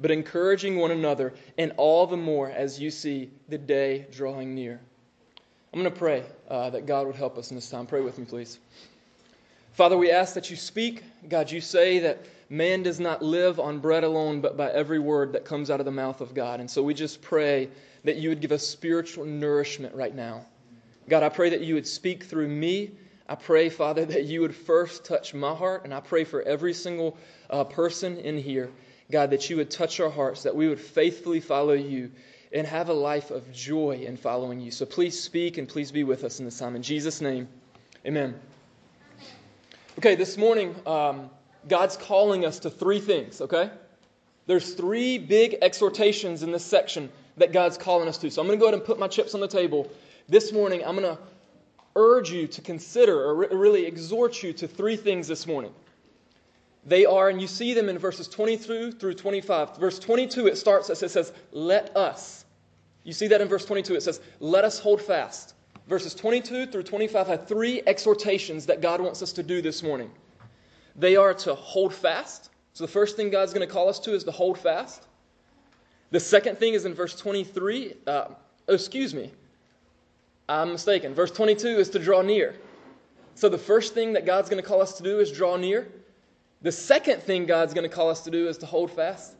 but 0.00 0.10
encouraging 0.10 0.76
one 0.76 0.90
another, 0.90 1.34
and 1.58 1.72
all 1.76 2.06
the 2.06 2.16
more 2.16 2.50
as 2.50 2.80
you 2.80 2.90
see 2.90 3.30
the 3.48 3.58
day 3.58 4.06
drawing 4.12 4.54
near. 4.54 4.80
I'm 5.72 5.80
going 5.80 5.92
to 5.92 5.98
pray 5.98 6.24
uh, 6.48 6.70
that 6.70 6.86
God 6.86 7.06
would 7.06 7.16
help 7.16 7.36
us 7.36 7.50
in 7.50 7.56
this 7.56 7.68
time. 7.68 7.86
Pray 7.86 8.00
with 8.00 8.18
me, 8.18 8.24
please. 8.24 8.58
Father, 9.72 9.98
we 9.98 10.10
ask 10.10 10.34
that 10.34 10.50
you 10.50 10.56
speak. 10.56 11.02
God, 11.28 11.50
you 11.50 11.60
say 11.60 11.98
that 11.98 12.26
man 12.48 12.84
does 12.84 13.00
not 13.00 13.22
live 13.22 13.58
on 13.58 13.80
bread 13.80 14.04
alone, 14.04 14.40
but 14.40 14.56
by 14.56 14.70
every 14.70 15.00
word 15.00 15.32
that 15.32 15.44
comes 15.44 15.70
out 15.70 15.80
of 15.80 15.86
the 15.86 15.90
mouth 15.90 16.20
of 16.20 16.32
God. 16.32 16.60
And 16.60 16.70
so 16.70 16.80
we 16.80 16.94
just 16.94 17.20
pray 17.22 17.68
that 18.04 18.16
you 18.16 18.28
would 18.28 18.40
give 18.40 18.52
us 18.52 18.64
spiritual 18.64 19.24
nourishment 19.24 19.92
right 19.94 20.14
now. 20.14 20.46
God, 21.08 21.24
I 21.24 21.28
pray 21.28 21.50
that 21.50 21.62
you 21.62 21.74
would 21.74 21.88
speak 21.88 22.24
through 22.24 22.48
me. 22.48 22.92
I 23.28 23.34
pray, 23.34 23.68
Father, 23.68 24.04
that 24.04 24.24
you 24.24 24.42
would 24.42 24.54
first 24.54 25.04
touch 25.04 25.34
my 25.34 25.54
heart, 25.54 25.84
and 25.84 25.92
I 25.92 26.00
pray 26.00 26.24
for 26.24 26.42
every 26.42 26.72
single 26.72 27.16
uh, 27.50 27.64
person 27.64 28.18
in 28.18 28.38
here, 28.38 28.70
God, 29.10 29.30
that 29.30 29.50
you 29.50 29.56
would 29.56 29.70
touch 29.70 30.00
our 30.00 30.10
hearts, 30.10 30.42
that 30.44 30.56
we 30.56 30.68
would 30.68 30.80
faithfully 30.80 31.40
follow 31.40 31.74
you 31.74 32.10
and 32.52 32.66
have 32.66 32.88
a 32.88 32.94
life 32.94 33.30
of 33.30 33.52
joy 33.52 34.02
in 34.06 34.16
following 34.16 34.60
you. 34.60 34.70
So 34.70 34.86
please 34.86 35.20
speak 35.20 35.58
and 35.58 35.68
please 35.68 35.92
be 35.92 36.04
with 36.04 36.24
us 36.24 36.38
in 36.38 36.44
this 36.44 36.58
time. 36.58 36.76
In 36.76 36.82
Jesus' 36.82 37.20
name, 37.20 37.48
amen. 38.06 38.34
Okay, 39.98 40.14
this 40.14 40.36
morning, 40.36 40.74
um, 40.86 41.30
God's 41.68 41.96
calling 41.96 42.44
us 42.44 42.60
to 42.60 42.70
three 42.70 43.00
things, 43.00 43.40
okay? 43.40 43.70
There's 44.46 44.74
three 44.74 45.18
big 45.18 45.56
exhortations 45.62 46.42
in 46.42 46.52
this 46.52 46.64
section 46.64 47.10
that 47.36 47.52
God's 47.52 47.76
calling 47.76 48.08
us 48.08 48.18
to. 48.18 48.30
So 48.30 48.40
I'm 48.40 48.46
going 48.46 48.58
to 48.58 48.60
go 48.60 48.66
ahead 48.66 48.78
and 48.78 48.84
put 48.84 48.98
my 48.98 49.08
chips 49.08 49.34
on 49.34 49.40
the 49.40 49.48
table. 49.48 49.90
This 50.28 50.52
morning, 50.52 50.82
I'm 50.84 50.96
going 50.96 51.16
to 51.16 51.22
urge 51.96 52.30
you 52.30 52.46
to 52.48 52.60
consider 52.60 53.20
or 53.20 53.34
really 53.34 53.86
exhort 53.86 54.42
you 54.42 54.52
to 54.54 54.68
three 54.68 54.96
things 54.96 55.28
this 55.28 55.46
morning. 55.46 55.72
They 56.86 57.06
are, 57.06 57.30
and 57.30 57.40
you 57.40 57.46
see 57.46 57.72
them 57.72 57.88
in 57.88 57.98
verses 57.98 58.28
22 58.28 58.92
through 58.92 59.14
25. 59.14 59.78
Verse 59.78 59.98
22, 59.98 60.46
it 60.48 60.58
starts 60.58 60.90
as 60.90 61.02
it 61.02 61.10
says, 61.10 61.32
Let 61.52 61.96
us. 61.96 62.44
You 63.04 63.12
see 63.12 63.26
that 63.28 63.40
in 63.40 63.48
verse 63.48 63.64
22, 63.64 63.94
it 63.94 64.02
says, 64.02 64.20
Let 64.40 64.64
us 64.64 64.78
hold 64.78 65.00
fast. 65.00 65.54
Verses 65.88 66.14
22 66.14 66.66
through 66.66 66.82
25 66.82 67.26
have 67.26 67.46
three 67.46 67.82
exhortations 67.86 68.66
that 68.66 68.80
God 68.80 69.00
wants 69.00 69.22
us 69.22 69.32
to 69.32 69.42
do 69.42 69.60
this 69.60 69.82
morning. 69.82 70.10
They 70.96 71.16
are 71.16 71.34
to 71.34 71.54
hold 71.54 71.94
fast. 71.94 72.50
So 72.72 72.84
the 72.84 72.90
first 72.90 73.16
thing 73.16 73.30
God's 73.30 73.52
going 73.52 73.66
to 73.66 73.72
call 73.72 73.88
us 73.88 73.98
to 74.00 74.14
is 74.14 74.24
to 74.24 74.30
hold 74.30 74.58
fast. 74.58 75.06
The 76.10 76.20
second 76.20 76.58
thing 76.58 76.74
is 76.74 76.84
in 76.84 76.94
verse 76.94 77.16
23. 77.16 77.94
Uh, 78.06 78.28
oh, 78.68 78.74
excuse 78.74 79.14
me. 79.14 79.32
I'm 80.48 80.72
mistaken. 80.72 81.14
Verse 81.14 81.30
22 81.30 81.66
is 81.68 81.90
to 81.90 81.98
draw 81.98 82.22
near. 82.22 82.56
So 83.34 83.48
the 83.48 83.58
first 83.58 83.94
thing 83.94 84.12
that 84.12 84.26
God's 84.26 84.48
going 84.48 84.62
to 84.62 84.68
call 84.68 84.80
us 84.80 84.96
to 84.98 85.02
do 85.02 85.18
is 85.18 85.32
draw 85.32 85.56
near. 85.56 85.88
The 86.64 86.72
second 86.72 87.22
thing 87.22 87.44
God's 87.44 87.74
going 87.74 87.88
to 87.88 87.94
call 87.94 88.08
us 88.08 88.22
to 88.22 88.30
do 88.30 88.48
is 88.48 88.56
to 88.58 88.66
hold 88.66 88.90
fast. 88.90 89.34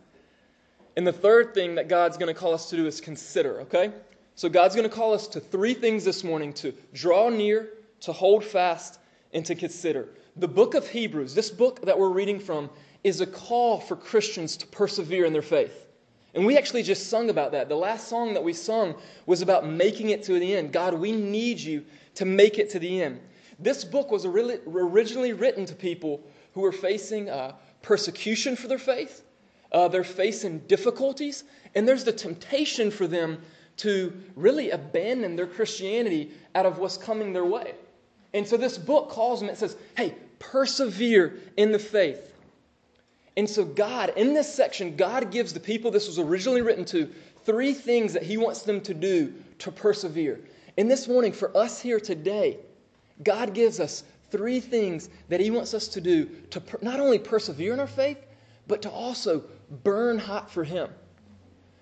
And 0.95 1.07
the 1.07 1.13
third 1.13 1.55
thing 1.55 1.75
that 1.77 1.89
God's 1.89 2.19
going 2.19 2.33
to 2.33 2.39
call 2.39 2.53
us 2.53 2.69
to 2.69 2.77
do 2.77 2.87
is 2.87 3.01
consider, 3.01 3.63
okay? 3.63 3.93
So 4.35 4.51
God's 4.51 4.77
going 4.77 4.87
to 4.87 4.95
call 4.95 5.15
us 5.15 5.27
to 5.29 5.41
three 5.41 5.73
things 5.73 6.05
this 6.05 6.23
morning 6.23 6.53
to 6.53 6.75
draw 6.93 7.31
near, 7.31 7.71
to 8.01 8.13
hold 8.13 8.45
fast, 8.45 8.99
and 9.33 9.43
to 9.47 9.55
consider. 9.55 10.11
The 10.37 10.47
book 10.47 10.75
of 10.75 10.87
Hebrews, 10.87 11.35
this 11.35 11.51
book 11.51 11.81
that 11.87 11.99
we're 11.99 12.11
reading 12.11 12.39
from, 12.39 12.69
is 13.05 13.23
a 13.23 13.27
call 13.27 13.81
for 13.81 13.97
Christians 13.97 14.59
to 14.59 14.67
persevere 14.67 15.25
in 15.25 15.33
their 15.33 15.41
faith. 15.41 15.87
And 16.35 16.45
we 16.45 16.59
actually 16.59 16.83
just 16.83 17.09
sung 17.09 17.31
about 17.31 17.53
that. 17.53 17.71
The 17.71 17.75
last 17.75 18.07
song 18.07 18.35
that 18.35 18.45
we 18.45 18.53
sung 18.53 18.97
was 19.25 19.41
about 19.41 19.67
making 19.67 20.11
it 20.11 20.25
to 20.25 20.39
the 20.39 20.55
end. 20.57 20.73
God, 20.73 20.93
we 20.93 21.13
need 21.13 21.59
you 21.59 21.87
to 22.17 22.27
make 22.27 22.59
it 22.59 22.69
to 22.71 22.79
the 22.79 23.01
end. 23.01 23.19
This 23.59 23.83
book 23.83 24.11
was 24.11 24.27
originally 24.27 25.33
written 25.33 25.65
to 25.65 25.75
people 25.75 26.21
who 26.55 26.65
are 26.65 26.73
facing 26.73 27.29
uh, 27.29 27.53
persecution 27.83 28.57
for 28.57 28.69
their 28.69 28.79
faith. 28.79 29.23
Uh, 29.73 29.89
they're 29.89 30.05
facing 30.05 30.61
difficulties, 30.61 31.45
and 31.75 31.87
there's 31.87 32.05
the 32.05 32.13
temptation 32.13 32.91
for 32.91 33.07
them 33.07 33.43
to 33.77 34.13
really 34.37 34.71
abandon 34.71 35.35
their 35.35 35.49
Christianity 35.49 36.31
out 36.55 36.65
of 36.65 36.79
what's 36.79 36.97
coming 36.97 37.33
their 37.33 37.45
way. 37.45 37.75
And 38.33 38.47
so 38.47 38.57
this 38.57 38.79
book 38.79 39.11
calls 39.11 39.41
them, 39.41 39.49
it 39.49 39.59
says, 39.59 39.77
hey, 39.97 40.15
persevere 40.39 41.39
in 41.57 41.73
the 41.73 41.79
faith. 41.79 42.33
And 43.37 43.51
so, 43.51 43.65
God, 43.65 44.13
in 44.17 44.33
this 44.33 44.53
section, 44.53 44.95
God 44.95 45.33
gives 45.33 45.53
the 45.53 45.61
people 45.61 45.91
this 45.91 46.07
was 46.07 46.21
originally 46.21 46.63
written 46.63 46.85
to 46.87 47.11
three 47.45 47.73
things 47.73 48.13
that 48.13 48.23
He 48.23 48.37
wants 48.37 48.63
them 48.63 48.81
to 48.83 48.95
do 48.95 49.35
to 49.59 49.73
persevere. 49.73 50.41
And 50.79 50.89
this 50.89 51.09
morning, 51.09 51.33
for 51.33 51.57
us 51.57 51.81
here 51.81 51.99
today, 51.99 52.59
God 53.23 53.55
gives 53.55 53.81
us 53.81 54.05
three 54.31 54.61
things 54.61 55.11
that 55.29 55.41
He 55.41 55.51
wants 55.51 55.75
us 55.75 55.89
to 55.89 56.01
do 56.01 56.27
to 56.51 56.61
per- 56.61 56.79
not 56.83 57.01
only 57.01 57.19
persevere 57.19 57.73
in 57.73 57.81
our 57.81 57.87
faith, 57.87 58.19
but 58.67 58.83
to 58.83 58.91
also 58.91 59.45
burn 59.83 60.19
hot 60.19 60.51
for 60.51 60.65
Him. 60.65 60.89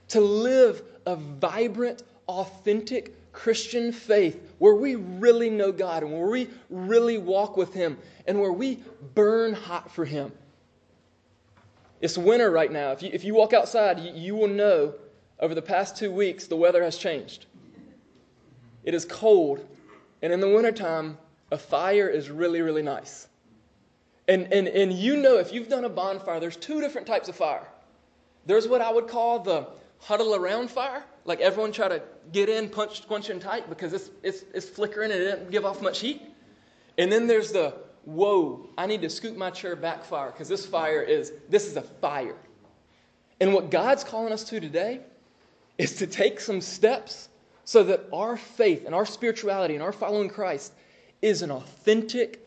To 0.09 0.21
live 0.21 0.83
a 1.07 1.17
vibrant, 1.17 2.03
authentic 2.29 3.33
Christian 3.33 3.93
faith 3.93 4.53
where 4.59 4.75
we 4.75 4.97
really 4.97 5.49
know 5.49 5.73
God 5.73 6.03
and 6.03 6.13
where 6.13 6.29
we 6.29 6.49
really 6.69 7.19
walk 7.19 7.57
with 7.57 7.73
Him 7.73 7.99
and 8.27 8.39
where 8.41 8.53
we 8.53 8.83
burn 9.15 9.55
hot 9.55 9.91
for 9.91 10.05
Him. 10.05 10.33
It's 12.01 12.19
winter 12.19 12.51
right 12.51 12.71
now. 12.71 12.91
If 12.91 13.03
you, 13.03 13.11
if 13.13 13.25
you 13.25 13.35
walk 13.35 13.53
outside, 13.53 14.01
you, 14.01 14.13
you 14.13 14.35
will 14.35 14.49
know 14.49 14.95
over 15.39 15.55
the 15.55 15.63
past 15.63 15.97
two 15.97 16.11
weeks 16.11 16.47
the 16.47 16.57
weather 16.57 16.83
has 16.83 16.99
changed. 16.99 17.47
It 18.85 18.95
is 18.95 19.05
cold, 19.05 19.65
and 20.21 20.33
in 20.33 20.41
the 20.41 20.49
wintertime, 20.49 21.17
a 21.53 21.59
fire 21.59 22.09
is 22.09 22.31
really, 22.31 22.63
really 22.63 22.83
nice. 22.83 23.29
And, 24.27 24.53
and, 24.53 24.67
and 24.67 24.93
you 24.93 25.17
know, 25.17 25.37
if 25.39 25.53
you've 25.53 25.69
done 25.69 25.85
a 25.85 25.89
bonfire, 25.89 26.41
there's 26.41 26.57
two 26.57 26.81
different 26.81 27.07
types 27.07 27.29
of 27.29 27.37
fire. 27.37 27.69
There's 28.47 28.67
what 28.67 28.81
I 28.81 28.91
would 28.91 29.07
call 29.07 29.41
the 29.41 29.69
huddle 30.01 30.35
around 30.35 30.71
fire, 30.71 31.05
like 31.27 31.41
everyone 31.41 31.71
try 31.71 31.89
to 31.89 32.03
get 32.33 32.49
in, 32.49 32.71
punch, 32.71 33.07
punch 33.07 33.29
in 33.31 33.39
tight 33.39 33.69
because 33.69 33.93
it's, 33.93 34.11
it's, 34.23 34.45
it's 34.55 34.69
flickering 34.69 35.13
and 35.13 35.21
it 35.21 35.25
doesn't 35.25 35.51
give 35.51 35.65
off 35.65 35.83
much 35.83 36.01
heat. 36.01 36.23
And 36.97 37.13
then 37.13 37.27
there's 37.27 37.53
the 37.53 37.75
whoa, 38.05 38.69
I 38.77 38.87
need 38.87 39.03
to 39.03 39.11
scoot 39.11 39.37
my 39.37 39.51
chair 39.51 39.77
back 39.77 40.05
fire 40.05 40.31
because 40.31 40.49
this 40.49 40.67
fire 40.67 41.03
is, 41.03 41.33
this 41.51 41.67
is 41.67 41.77
a 41.77 41.83
fire. 41.83 42.37
And 43.41 43.53
what 43.53 43.71
God's 43.71 44.05
calling 44.05 44.33
us 44.33 44.43
to 44.45 44.59
today 44.59 45.01
is 45.79 45.97
to 45.97 46.07
take 46.07 46.41
some 46.41 46.61
steps 46.61 47.29
so 47.65 47.85
that 47.85 48.07
our 48.13 48.37
faith 48.37 48.87
and 48.87 48.95
our 48.95 49.07
spirituality 49.07 49.75
and 49.75 49.83
our 49.83 49.93
following 49.93 50.29
Christ 50.29 50.73
is 51.23 51.43
an 51.43 51.51
authentic, 51.51 52.47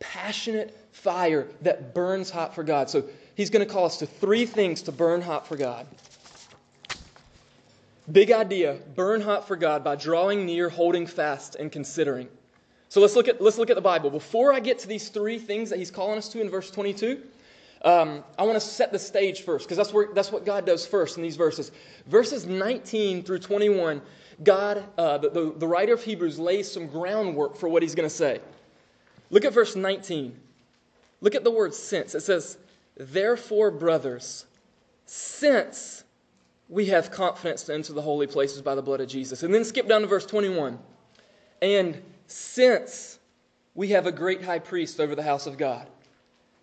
passionate 0.00 0.76
fire 0.92 1.46
that 1.62 1.94
burns 1.94 2.30
hot 2.30 2.54
for 2.54 2.64
God. 2.64 2.90
So 2.90 3.04
he's 3.36 3.50
going 3.50 3.64
to 3.64 3.72
call 3.72 3.84
us 3.84 3.98
to 3.98 4.06
three 4.06 4.46
things 4.46 4.82
to 4.82 4.92
burn 4.92 5.20
hot 5.20 5.46
for 5.46 5.56
God. 5.56 5.86
Big 8.10 8.32
idea 8.32 8.78
burn 8.94 9.20
hot 9.20 9.46
for 9.46 9.56
God 9.56 9.84
by 9.84 9.96
drawing 9.96 10.44
near, 10.44 10.68
holding 10.68 11.06
fast, 11.06 11.54
and 11.54 11.70
considering. 11.70 12.28
So 12.88 13.00
let's 13.00 13.16
look 13.16 13.28
at, 13.28 13.40
let's 13.40 13.58
look 13.58 13.70
at 13.70 13.76
the 13.76 13.82
Bible. 13.82 14.10
Before 14.10 14.52
I 14.52 14.60
get 14.60 14.78
to 14.80 14.88
these 14.88 15.08
three 15.08 15.38
things 15.38 15.70
that 15.70 15.78
he's 15.78 15.90
calling 15.90 16.18
us 16.18 16.28
to 16.30 16.40
in 16.40 16.50
verse 16.50 16.70
22, 16.70 17.20
um, 17.84 18.24
I 18.38 18.44
want 18.44 18.54
to 18.54 18.60
set 18.60 18.92
the 18.92 18.98
stage 18.98 19.42
first 19.42 19.68
because 19.68 19.76
that's, 19.76 20.14
that's 20.14 20.32
what 20.32 20.46
God 20.46 20.64
does 20.64 20.86
first 20.86 21.16
in 21.18 21.22
these 21.22 21.36
verses. 21.36 21.70
Verses 22.06 22.46
19 22.46 23.22
through 23.22 23.40
21, 23.40 24.00
God, 24.42 24.84
uh, 24.96 25.18
the, 25.18 25.30
the, 25.30 25.54
the 25.58 25.66
writer 25.66 25.92
of 25.92 26.02
Hebrews, 26.02 26.38
lays 26.38 26.70
some 26.70 26.86
groundwork 26.86 27.56
for 27.56 27.68
what 27.68 27.82
he's 27.82 27.94
going 27.94 28.08
to 28.08 28.14
say. 28.14 28.40
Look 29.30 29.44
at 29.44 29.52
verse 29.52 29.76
19. 29.76 30.34
Look 31.20 31.34
at 31.34 31.44
the 31.44 31.50
word 31.50 31.74
since. 31.74 32.14
It 32.14 32.20
says, 32.20 32.56
Therefore, 32.96 33.70
brothers, 33.70 34.46
since 35.06 36.04
we 36.68 36.86
have 36.86 37.10
confidence 37.10 37.64
to 37.64 37.74
enter 37.74 37.92
the 37.92 38.02
holy 38.02 38.26
places 38.26 38.62
by 38.62 38.74
the 38.74 38.82
blood 38.82 39.00
of 39.00 39.08
Jesus. 39.08 39.42
And 39.42 39.52
then 39.52 39.64
skip 39.64 39.88
down 39.88 40.00
to 40.00 40.06
verse 40.06 40.26
21. 40.26 40.78
And 41.60 42.00
since 42.26 43.18
we 43.74 43.88
have 43.88 44.06
a 44.06 44.12
great 44.12 44.42
high 44.42 44.58
priest 44.58 45.00
over 45.00 45.14
the 45.14 45.22
house 45.22 45.46
of 45.46 45.58
God. 45.58 45.86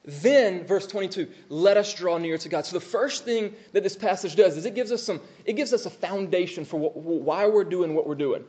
Then, 0.03 0.65
verse 0.65 0.87
22, 0.87 1.27
let 1.49 1.77
us 1.77 1.93
draw 1.93 2.17
near 2.17 2.37
to 2.37 2.49
God. 2.49 2.65
So 2.65 2.75
the 2.75 2.85
first 2.85 3.23
thing 3.23 3.53
that 3.73 3.83
this 3.83 3.95
passage 3.95 4.35
does 4.35 4.57
is 4.57 4.65
it 4.65 4.73
gives 4.73 4.91
us 4.91 5.03
some, 5.03 5.21
it 5.45 5.53
gives 5.53 5.73
us 5.73 5.85
a 5.85 5.91
foundation 5.91 6.65
for 6.65 6.79
what, 6.79 6.97
why 6.97 7.45
we're 7.45 7.63
doing 7.63 7.93
what 7.93 8.07
we're 8.07 8.15
doing. 8.15 8.43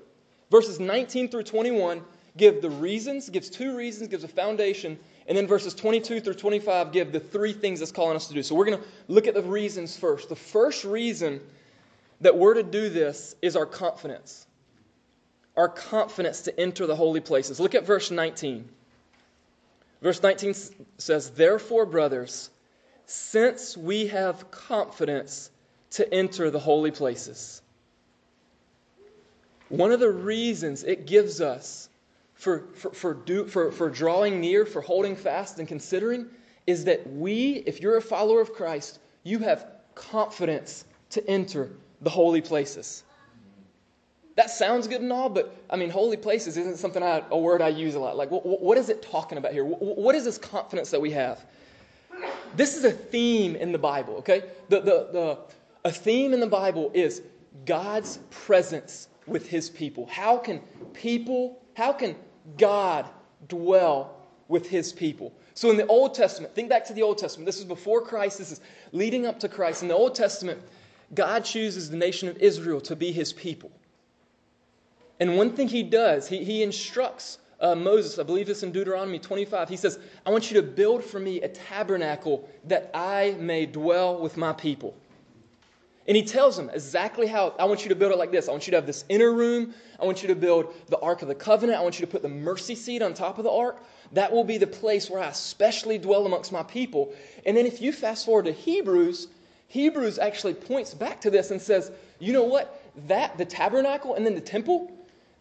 Verses 0.50 0.80
19 0.80 1.28
through 1.28 1.42
21 1.42 2.02
give 2.38 2.62
the 2.62 2.70
reasons, 2.70 3.28
gives 3.28 3.50
two 3.50 3.76
reasons, 3.76 4.08
gives 4.08 4.24
a 4.24 4.28
foundation, 4.28 4.98
and 5.26 5.36
then 5.36 5.46
verses 5.46 5.74
22 5.74 6.20
through 6.20 6.32
25 6.32 6.90
give 6.90 7.12
the 7.12 7.20
three 7.20 7.52
things 7.52 7.80
that's 7.80 7.92
calling 7.92 8.16
us 8.16 8.28
to 8.28 8.34
do. 8.34 8.42
So 8.42 8.54
we're 8.54 8.64
going 8.64 8.78
to 8.78 8.84
look 9.08 9.26
at 9.26 9.34
the 9.34 9.42
reasons 9.42 9.94
first. 9.98 10.30
The 10.30 10.36
first 10.36 10.84
reason 10.84 11.40
that 12.22 12.38
we're 12.38 12.54
to 12.54 12.62
do 12.62 12.88
this 12.88 13.34
is 13.42 13.54
our 13.54 13.66
confidence 13.66 14.46
our 15.56 15.68
confidence 15.68 16.42
to 16.42 16.60
enter 16.60 16.86
the 16.86 16.96
holy 16.96 17.20
places. 17.20 17.60
Look 17.60 17.74
at 17.74 17.84
verse 17.84 18.10
19. 18.10 18.68
Verse 20.02 20.20
19 20.20 20.54
says, 20.98 21.30
Therefore, 21.30 21.86
brothers, 21.86 22.50
since 23.06 23.76
we 23.76 24.08
have 24.08 24.50
confidence 24.50 25.50
to 25.90 26.12
enter 26.12 26.50
the 26.50 26.58
holy 26.58 26.90
places. 26.90 27.62
One 29.68 29.92
of 29.92 30.00
the 30.00 30.10
reasons 30.10 30.82
it 30.82 31.06
gives 31.06 31.40
us 31.40 31.88
for, 32.34 32.64
for, 32.74 32.90
for, 32.92 33.14
do, 33.14 33.46
for, 33.46 33.70
for 33.70 33.88
drawing 33.88 34.40
near, 34.40 34.66
for 34.66 34.80
holding 34.80 35.14
fast 35.14 35.60
and 35.60 35.68
considering, 35.68 36.26
is 36.66 36.84
that 36.86 37.08
we, 37.12 37.62
if 37.66 37.80
you're 37.80 37.96
a 37.96 38.02
follower 38.02 38.40
of 38.40 38.52
Christ, 38.52 38.98
you 39.22 39.38
have 39.38 39.66
confidence 39.94 40.84
to 41.10 41.26
enter 41.28 41.70
the 42.00 42.10
holy 42.10 42.40
places 42.40 43.04
that 44.36 44.50
sounds 44.50 44.88
good 44.88 45.02
and 45.02 45.12
all, 45.12 45.28
but 45.28 45.54
I 45.68 45.76
mean, 45.76 45.90
holy 45.90 46.16
places 46.16 46.56
isn't 46.56 46.78
something 46.78 47.02
I, 47.02 47.22
a 47.30 47.38
word 47.38 47.60
I 47.60 47.68
use 47.68 47.94
a 47.94 48.00
lot. 48.00 48.16
Like, 48.16 48.30
what, 48.30 48.44
what 48.44 48.78
is 48.78 48.88
it 48.88 49.02
talking 49.02 49.38
about 49.38 49.52
here? 49.52 49.64
What, 49.64 49.82
what 49.82 50.14
is 50.14 50.24
this 50.24 50.38
confidence 50.38 50.90
that 50.90 51.00
we 51.00 51.10
have? 51.10 51.44
This 52.56 52.76
is 52.76 52.84
a 52.84 52.92
theme 52.92 53.56
in 53.56 53.72
the 53.72 53.78
Bible, 53.78 54.14
okay? 54.16 54.44
The, 54.68 54.80
the, 54.80 55.08
the, 55.12 55.38
a 55.84 55.92
theme 55.92 56.32
in 56.32 56.40
the 56.40 56.46
Bible 56.46 56.90
is 56.94 57.22
God's 57.66 58.18
presence 58.30 59.08
with 59.26 59.48
his 59.48 59.68
people. 59.68 60.06
How 60.06 60.36
can 60.36 60.60
people, 60.92 61.62
how 61.74 61.92
can 61.92 62.16
God 62.58 63.08
dwell 63.48 64.16
with 64.48 64.68
his 64.68 64.92
people? 64.92 65.32
So 65.54 65.70
in 65.70 65.76
the 65.76 65.86
Old 65.86 66.14
Testament, 66.14 66.54
think 66.54 66.68
back 66.68 66.84
to 66.86 66.94
the 66.94 67.02
Old 67.02 67.18
Testament. 67.18 67.46
This 67.46 67.58
is 67.58 67.64
before 67.64 68.00
Christ, 68.00 68.38
this 68.38 68.50
is 68.50 68.60
leading 68.92 69.26
up 69.26 69.38
to 69.40 69.48
Christ. 69.48 69.82
In 69.82 69.88
the 69.88 69.94
Old 69.94 70.14
Testament, 70.14 70.60
God 71.14 71.44
chooses 71.44 71.90
the 71.90 71.96
nation 71.96 72.28
of 72.28 72.38
Israel 72.38 72.80
to 72.82 72.96
be 72.96 73.12
his 73.12 73.32
people. 73.32 73.70
And 75.22 75.36
one 75.36 75.52
thing 75.52 75.68
he 75.68 75.84
does, 75.84 76.26
he, 76.26 76.42
he 76.42 76.64
instructs 76.64 77.38
uh, 77.60 77.76
Moses, 77.76 78.18
I 78.18 78.24
believe 78.24 78.48
this 78.48 78.64
in 78.64 78.72
Deuteronomy 78.72 79.20
25. 79.20 79.68
He 79.68 79.76
says, 79.76 80.00
I 80.26 80.30
want 80.30 80.50
you 80.50 80.60
to 80.60 80.66
build 80.66 81.04
for 81.04 81.20
me 81.20 81.40
a 81.42 81.48
tabernacle 81.48 82.48
that 82.64 82.90
I 82.92 83.36
may 83.38 83.66
dwell 83.66 84.18
with 84.18 84.36
my 84.36 84.52
people. 84.52 84.96
And 86.08 86.16
he 86.16 86.24
tells 86.24 86.56
them 86.56 86.70
exactly 86.74 87.28
how 87.28 87.54
I 87.60 87.66
want 87.66 87.84
you 87.84 87.88
to 87.90 87.94
build 87.94 88.10
it 88.10 88.18
like 88.18 88.32
this. 88.32 88.48
I 88.48 88.50
want 88.50 88.66
you 88.66 88.72
to 88.72 88.78
have 88.78 88.86
this 88.86 89.04
inner 89.08 89.32
room. 89.32 89.72
I 90.00 90.04
want 90.04 90.22
you 90.22 90.26
to 90.26 90.34
build 90.34 90.74
the 90.88 90.98
Ark 90.98 91.22
of 91.22 91.28
the 91.28 91.36
Covenant. 91.36 91.78
I 91.78 91.82
want 91.82 92.00
you 92.00 92.04
to 92.04 92.10
put 92.10 92.22
the 92.22 92.28
mercy 92.28 92.74
seat 92.74 93.00
on 93.00 93.14
top 93.14 93.38
of 93.38 93.44
the 93.44 93.52
Ark. 93.52 93.80
That 94.10 94.32
will 94.32 94.42
be 94.42 94.58
the 94.58 94.66
place 94.66 95.08
where 95.08 95.22
I 95.22 95.28
especially 95.28 95.98
dwell 95.98 96.26
amongst 96.26 96.50
my 96.50 96.64
people. 96.64 97.14
And 97.46 97.56
then 97.56 97.64
if 97.64 97.80
you 97.80 97.92
fast 97.92 98.26
forward 98.26 98.46
to 98.46 98.52
Hebrews, 98.52 99.28
Hebrews 99.68 100.18
actually 100.18 100.54
points 100.54 100.94
back 100.94 101.20
to 101.20 101.30
this 101.30 101.52
and 101.52 101.62
says, 101.62 101.92
you 102.18 102.32
know 102.32 102.42
what? 102.42 102.82
That, 103.06 103.38
the 103.38 103.44
tabernacle 103.44 104.16
and 104.16 104.26
then 104.26 104.34
the 104.34 104.40
temple, 104.40 104.90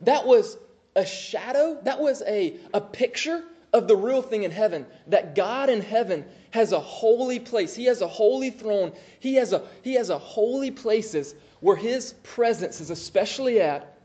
that 0.02 0.26
was 0.26 0.58
a 0.96 1.06
shadow, 1.06 1.80
that 1.84 2.00
was 2.00 2.22
a, 2.24 2.58
a 2.74 2.82
picture 2.82 3.44
of 3.74 3.88
the 3.88 3.96
real 3.96 4.22
thing 4.22 4.44
in 4.44 4.52
heaven. 4.52 4.86
That 5.08 5.36
God 5.36 5.70
in 5.70 5.82
heaven 5.82 6.26
has 6.52 6.72
a 6.72 6.80
holy 6.80 7.40
place. 7.40 7.76
He 7.76 7.86
has 7.86 8.02
a 8.02 8.08
holy 8.08 8.50
throne. 8.50 8.92
He 9.20 9.36
has 9.36 9.54
a, 9.54 9.64
he 9.82 9.94
has 9.94 10.10
a 10.10 10.18
holy 10.18 10.72
places 10.72 11.36
where 11.62 11.76
his 11.76 12.14
presence 12.24 12.82
is 12.82 12.90
especially 12.90 13.62
at. 13.62 13.98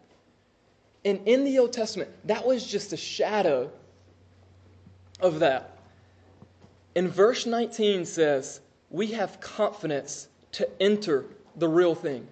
And 1.04 1.20
in 1.26 1.44
the 1.44 1.58
Old 1.58 1.72
Testament, 1.72 2.10
that 2.24 2.46
was 2.46 2.66
just 2.66 2.92
a 2.92 2.96
shadow 2.96 3.70
of 5.20 5.40
that. 5.40 5.78
And 6.94 7.08
verse 7.08 7.46
19 7.46 8.04
says, 8.06 8.60
We 8.90 9.08
have 9.08 9.40
confidence 9.40 10.28
to 10.52 10.68
enter 10.80 11.26
the 11.56 11.68
real 11.68 11.94
thing. 11.94 12.26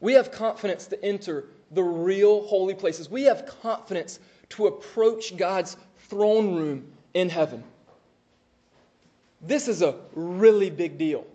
We 0.00 0.14
have 0.14 0.30
confidence 0.30 0.86
to 0.88 1.04
enter 1.04 1.46
the 1.70 1.82
real 1.82 2.46
holy 2.46 2.74
places. 2.74 3.10
We 3.10 3.24
have 3.24 3.46
confidence 3.62 4.20
to 4.50 4.66
approach 4.66 5.36
God's 5.36 5.76
throne 6.08 6.54
room 6.54 6.92
in 7.14 7.28
heaven. 7.28 7.62
This 9.40 9.68
is 9.68 9.82
a 9.82 9.94
really 10.14 10.70
big 10.70 10.98
deal, 10.98 11.26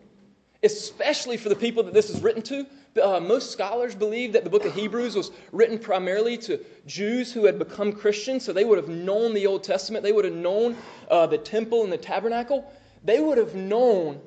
especially 0.64 1.38
for 1.38 1.50
the 1.50 1.56
people 1.56 1.84
that 1.84 1.94
this 1.94 2.10
is 2.10 2.22
written 2.22 2.42
to, 2.44 2.66
Uh, 3.02 3.20
most 3.20 3.52
scholars 3.52 3.96
believe 3.96 4.34
that 4.34 4.44
the 4.44 4.50
book 4.52 4.66
of 4.66 4.74
Hebrews 4.76 5.16
was 5.16 5.32
written 5.52 5.80
primarily 5.80 6.38
to 6.38 6.60
Jews 6.86 7.34
who 7.34 7.46
had 7.46 7.58
become 7.58 7.92
Christians, 7.92 8.46
so 8.46 8.54
they 8.54 8.66
would 8.66 8.78
have 8.78 8.88
known 8.88 9.34
the 9.34 9.48
Old 9.48 9.64
Testament. 9.64 10.04
They 10.04 10.12
would 10.12 10.26
have 10.26 10.36
known 10.36 10.78
uh, 11.10 11.26
the 11.26 11.40
temple 11.40 11.84
and 11.84 11.92
the 11.92 11.98
tabernacle. 11.98 12.72
They 13.04 13.20
would 13.20 13.40
have 13.40 13.56
known 13.56 14.22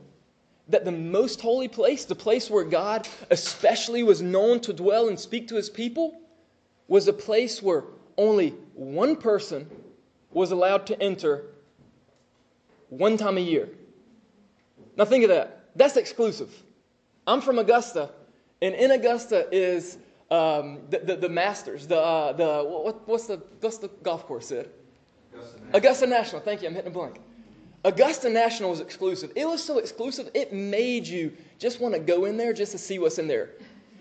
that 0.68 0.84
the 0.84 0.92
most 0.92 1.40
holy 1.40 1.68
place, 1.68 2.04
the 2.04 2.14
place 2.14 2.50
where 2.50 2.64
God 2.64 3.08
especially 3.30 4.02
was 4.02 4.20
known 4.20 4.60
to 4.60 4.72
dwell 4.72 5.08
and 5.08 5.18
speak 5.18 5.48
to 5.48 5.54
his 5.54 5.70
people, 5.70 6.20
was 6.88 7.08
a 7.08 7.12
place 7.12 7.62
where 7.62 7.84
only 8.16 8.50
one 8.74 9.16
person 9.16 9.68
was 10.30 10.50
allowed 10.50 10.86
to 10.86 11.00
enter 11.00 11.44
one 12.88 13.16
time 13.16 13.36
a 13.36 13.40
year. 13.40 13.68
Now, 14.96 15.04
think 15.04 15.24
of 15.24 15.30
that. 15.30 15.70
That's 15.76 15.96
exclusive. 15.96 16.50
I'm 17.26 17.40
from 17.40 17.58
Augusta, 17.58 18.10
and 18.62 18.74
in 18.74 18.92
Augusta 18.92 19.48
is 19.52 19.98
um, 20.30 20.80
the, 20.90 20.98
the, 20.98 21.16
the, 21.16 21.28
Masters, 21.28 21.86
the, 21.86 21.98
uh, 21.98 22.32
the 22.32 22.64
what, 22.64 23.06
what's, 23.06 23.26
the, 23.26 23.42
what's 23.60 23.78
the 23.78 23.88
golf 24.02 24.26
course, 24.26 24.48
Sid? 24.48 24.70
Augusta 25.32 25.56
National. 25.58 25.76
Augusta 25.76 26.06
National. 26.06 26.40
Thank 26.40 26.62
you. 26.62 26.68
I'm 26.68 26.74
hitting 26.74 26.90
a 26.90 26.94
blank. 26.94 27.20
Augusta 27.84 28.28
National 28.28 28.70
was 28.70 28.80
exclusive. 28.80 29.32
It 29.36 29.46
was 29.46 29.62
so 29.62 29.78
exclusive, 29.78 30.30
it 30.34 30.52
made 30.52 31.06
you 31.06 31.32
just 31.58 31.80
want 31.80 31.94
to 31.94 32.00
go 32.00 32.24
in 32.24 32.36
there 32.36 32.52
just 32.52 32.72
to 32.72 32.78
see 32.78 32.98
what's 32.98 33.18
in 33.18 33.28
there. 33.28 33.50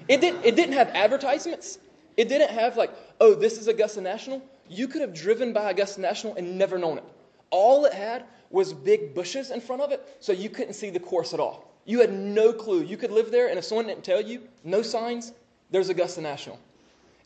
It, 0.08 0.22
did, 0.22 0.36
it 0.44 0.55
didn't 0.55 0.74
have 0.74 0.89
advertisements. 0.89 1.79
It 2.17 2.29
didn't 2.29 2.51
have, 2.51 2.77
like, 2.77 2.91
oh, 3.20 3.36
this 3.36 3.58
is 3.58 3.67
Augusta 3.67 4.01
National. 4.01 4.41
You 4.70 4.88
could 4.88 5.01
have 5.01 5.13
driven 5.13 5.53
by 5.53 5.72
Augusta 5.72 6.01
National 6.01 6.36
and 6.36 6.58
never 6.58 6.77
known 6.77 6.98
it. 6.98 7.03
All 7.50 7.86
it 7.86 7.94
had 7.94 8.25
was 8.50 8.74
big 8.74 9.13
bushes 9.13 9.51
in 9.51 9.62
front 9.62 9.82
of 9.82 9.91
it, 9.91 10.17
so 10.20 10.32
you 10.32 10.50
couldn't 10.50 10.74
see 10.74 10.89
the 10.89 11.00
course 11.00 11.34
at 11.34 11.39
all. 11.39 11.72
You 11.86 12.00
had 12.00 12.13
no 12.13 12.53
clue. 12.53 12.82
You 12.82 12.98
could 12.98 13.12
live 13.12 13.32
there, 13.32 13.50
and 13.50 13.60
if 13.60 13.65
someone 13.65 13.88
didn't 13.88 14.03
tell 14.03 14.22
you, 14.22 14.41
no 14.63 14.82
signs, 14.82 15.34
there's 15.70 15.89
Augusta 15.89 16.22
National. 16.22 16.60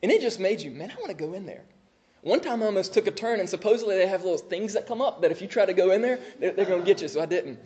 And 0.02 0.12
it 0.12 0.22
just 0.22 0.40
made 0.40 0.62
you, 0.62 0.72
man, 0.72 0.92
I 0.92 0.96
want 0.96 1.10
to 1.10 1.14
go 1.14 1.34
in 1.34 1.46
there. 1.46 1.64
One 2.22 2.42
time 2.42 2.62
I 2.62 2.66
almost 2.66 2.94
took 2.94 3.08
a 3.08 3.12
turn, 3.12 3.40
and 3.40 3.50
supposedly 3.50 3.96
they 3.96 4.08
have 4.08 4.24
little 4.24 4.38
things 4.38 4.74
that 4.74 4.86
come 4.88 5.02
up 5.02 5.22
that 5.22 5.32
if 5.32 5.42
you 5.42 5.48
try 5.48 5.66
to 5.66 5.74
go 5.74 5.92
in 5.92 6.02
there, 6.02 6.20
they're, 6.40 6.52
they're 6.52 6.66
going 6.66 6.82
to 6.82 6.86
get 6.86 7.02
you, 7.02 7.08
so 7.08 7.22
I 7.22 7.26
didn't. 7.26 7.60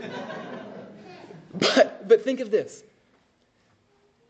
but, 1.54 2.06
but 2.06 2.22
think 2.22 2.40
of 2.40 2.50
this. 2.50 2.84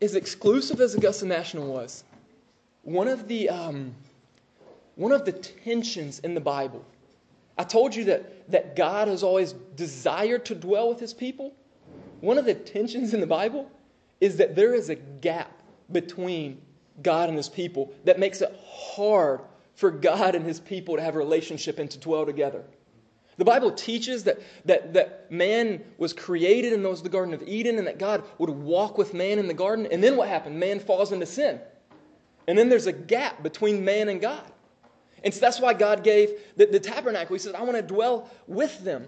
As 0.01 0.15
exclusive 0.15 0.81
as 0.81 0.95
Augusta 0.95 1.25
National 1.25 1.71
was, 1.71 2.03
one 2.83 3.07
of 3.07 3.27
the, 3.27 3.49
um, 3.49 3.93
one 4.95 5.11
of 5.11 5.25
the 5.25 5.33
tensions 5.33 6.19
in 6.19 6.33
the 6.33 6.41
Bible, 6.41 6.83
I 7.57 7.63
told 7.63 7.93
you 7.93 8.05
that, 8.05 8.49
that 8.51 8.75
God 8.75 9.07
has 9.07 9.21
always 9.21 9.53
desired 9.75 10.45
to 10.45 10.55
dwell 10.55 10.89
with 10.89 10.99
his 10.99 11.13
people. 11.13 11.53
One 12.21 12.37
of 12.37 12.45
the 12.45 12.55
tensions 12.55 13.13
in 13.13 13.19
the 13.19 13.27
Bible 13.27 13.69
is 14.19 14.37
that 14.37 14.55
there 14.55 14.73
is 14.73 14.89
a 14.89 14.95
gap 14.95 15.51
between 15.91 16.59
God 17.03 17.29
and 17.29 17.37
his 17.37 17.49
people 17.49 17.93
that 18.05 18.17
makes 18.17 18.41
it 18.41 18.57
hard 18.65 19.41
for 19.79 19.91
God 19.91 20.35
and 20.35 20.45
his 20.45 20.59
people 20.59 20.97
to 20.97 21.01
have 21.01 21.15
a 21.15 21.17
relationship 21.17 21.79
and 21.79 21.89
to 21.89 21.97
dwell 21.97 22.25
together. 22.25 22.65
The 23.37 23.45
Bible 23.45 23.71
teaches 23.71 24.25
that, 24.25 24.41
that, 24.65 24.93
that 24.93 25.31
man 25.31 25.81
was 25.97 26.11
created 26.11 26.73
and 26.73 26.83
was 26.83 27.01
the 27.01 27.07
Garden 27.07 27.33
of 27.33 27.41
Eden 27.47 27.77
and 27.77 27.87
that 27.87 27.97
God 27.97 28.25
would 28.39 28.49
walk 28.49 28.97
with 28.97 29.13
man 29.13 29.39
in 29.39 29.47
the 29.47 29.53
garden. 29.53 29.87
And 29.89 30.03
then 30.03 30.17
what 30.17 30.27
happened? 30.27 30.59
Man 30.59 30.81
falls 30.81 31.13
into 31.13 31.25
sin. 31.25 31.61
And 32.45 32.57
then 32.57 32.67
there's 32.67 32.87
a 32.87 32.91
gap 32.91 33.41
between 33.41 33.85
man 33.85 34.09
and 34.09 34.19
God. 34.19 34.43
And 35.23 35.33
so 35.33 35.39
that's 35.39 35.61
why 35.61 35.73
God 35.73 36.03
gave 36.03 36.31
the, 36.57 36.65
the 36.65 36.81
tabernacle. 36.81 37.33
He 37.33 37.39
said, 37.39 37.55
I 37.55 37.61
want 37.61 37.77
to 37.77 37.81
dwell 37.81 38.29
with 38.47 38.83
them. 38.83 39.07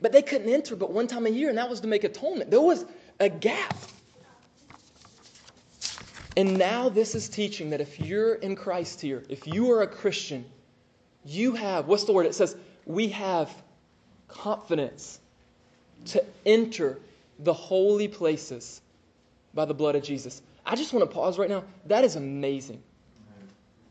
But 0.00 0.12
they 0.12 0.22
couldn't 0.22 0.48
enter 0.48 0.76
but 0.76 0.92
one 0.92 1.08
time 1.08 1.26
a 1.26 1.30
year, 1.30 1.48
and 1.48 1.58
that 1.58 1.68
was 1.68 1.80
to 1.80 1.88
make 1.88 2.04
atonement. 2.04 2.52
There 2.52 2.60
was 2.60 2.86
a 3.18 3.28
gap. 3.28 3.76
And 6.36 6.56
now 6.56 6.88
this 6.88 7.14
is 7.14 7.28
teaching 7.28 7.70
that 7.70 7.80
if 7.80 8.00
you're 8.00 8.34
in 8.34 8.56
Christ 8.56 9.00
here, 9.00 9.22
if 9.28 9.46
you 9.46 9.70
are 9.72 9.82
a 9.82 9.86
Christian, 9.86 10.44
you 11.24 11.54
have, 11.54 11.86
what's 11.86 12.04
the 12.04 12.12
word? 12.12 12.26
It 12.26 12.34
says, 12.34 12.56
we 12.86 13.08
have 13.08 13.50
confidence 14.28 15.20
to 16.06 16.24
enter 16.46 16.98
the 17.38 17.52
holy 17.52 18.08
places 18.08 18.80
by 19.54 19.66
the 19.66 19.74
blood 19.74 19.94
of 19.94 20.02
Jesus. 20.02 20.40
I 20.64 20.74
just 20.74 20.92
want 20.92 21.08
to 21.08 21.14
pause 21.14 21.38
right 21.38 21.50
now. 21.50 21.64
That 21.86 22.04
is 22.04 22.16
amazing. 22.16 22.82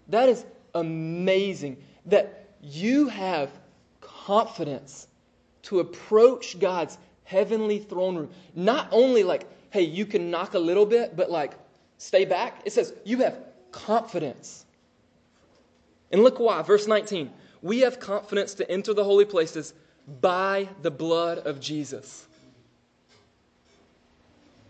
That 0.08 0.30
is 0.30 0.44
amazing 0.74 1.78
that 2.08 2.50
you 2.62 3.08
have 3.08 3.50
confidence 4.02 5.08
to 5.64 5.80
approach 5.80 6.58
God's 6.60 6.98
heavenly 7.24 7.80
throne 7.80 8.16
room. 8.16 8.30
Not 8.56 8.88
only 8.92 9.24
like, 9.24 9.48
hey, 9.70 9.84
you 9.84 10.06
can 10.06 10.32
knock 10.32 10.54
a 10.56 10.60
little 10.60 10.86
bit, 10.86 11.16
but 11.16 11.30
like, 11.30 11.54
stay 12.02 12.26
back. 12.26 12.62
It 12.66 12.74
says 12.74 12.94
you 13.06 13.20
have 13.20 13.38
confidence. 13.72 14.66
And 16.12 16.24
look 16.24 16.40
why. 16.40 16.62
Verse 16.64 16.88
19. 16.88 17.32
We 17.62 17.80
have 17.82 18.00
confidence 18.00 18.56
to 18.56 18.70
enter 18.70 18.94
the 18.94 19.04
holy 19.04 19.26
places 19.26 19.76
by 20.20 20.68
the 20.82 20.90
blood 20.90 21.40
of 21.40 21.60
Jesus. 21.60 22.28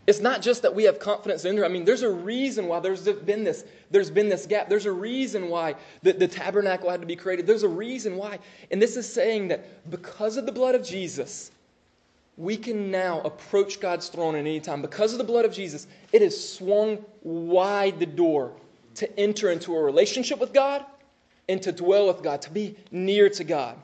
It's 0.08 0.20
not 0.20 0.42
just 0.42 0.64
that 0.64 0.76
we 0.76 0.84
have 0.84 1.00
confidence 1.00 1.46
in 1.46 1.56
there. 1.56 1.64
I 1.64 1.70
mean, 1.70 1.86
there's 1.86 2.02
a 2.02 2.12
reason 2.12 2.68
why 2.68 2.82
there's 2.82 3.08
been 3.08 3.46
this, 3.46 3.64
there's 3.92 4.12
been 4.12 4.28
this 4.28 4.46
gap. 4.46 4.68
There's 4.68 4.86
a 4.86 4.92
reason 4.92 5.48
why 5.48 5.76
the, 6.02 6.12
the 6.12 6.28
tabernacle 6.28 6.90
had 6.90 7.00
to 7.00 7.08
be 7.08 7.16
created. 7.16 7.48
There's 7.48 7.64
a 7.64 7.70
reason 7.70 8.18
why. 8.18 8.40
And 8.72 8.82
this 8.82 8.98
is 8.98 9.12
saying 9.12 9.48
that 9.50 9.90
because 9.90 10.36
of 10.36 10.46
the 10.46 10.52
blood 10.52 10.76
of 10.76 10.84
Jesus, 10.84 11.52
we 12.38 12.58
can 12.58 12.90
now 12.90 13.22
approach 13.22 13.80
God's 13.80 14.08
throne 14.08 14.36
at 14.36 14.40
any 14.40 14.60
time. 14.60 14.82
Because 14.82 15.12
of 15.12 15.18
the 15.18 15.24
blood 15.24 15.46
of 15.46 15.54
Jesus, 15.54 15.88
it 16.12 16.22
has 16.22 16.52
swung 16.56 17.04
wide 17.24 18.00
the 18.00 18.06
door 18.06 18.54
to 18.96 19.20
enter 19.20 19.52
into 19.52 19.76
a 19.76 19.82
relationship 19.82 20.40
with 20.40 20.54
God 20.54 20.86
and 21.50 21.62
to 21.62 21.72
dwell 21.72 22.08
with 22.08 22.24
God, 22.24 22.42
to 22.44 22.50
be 22.50 22.76
near 22.92 23.30
to 23.30 23.44
God. 23.44 23.78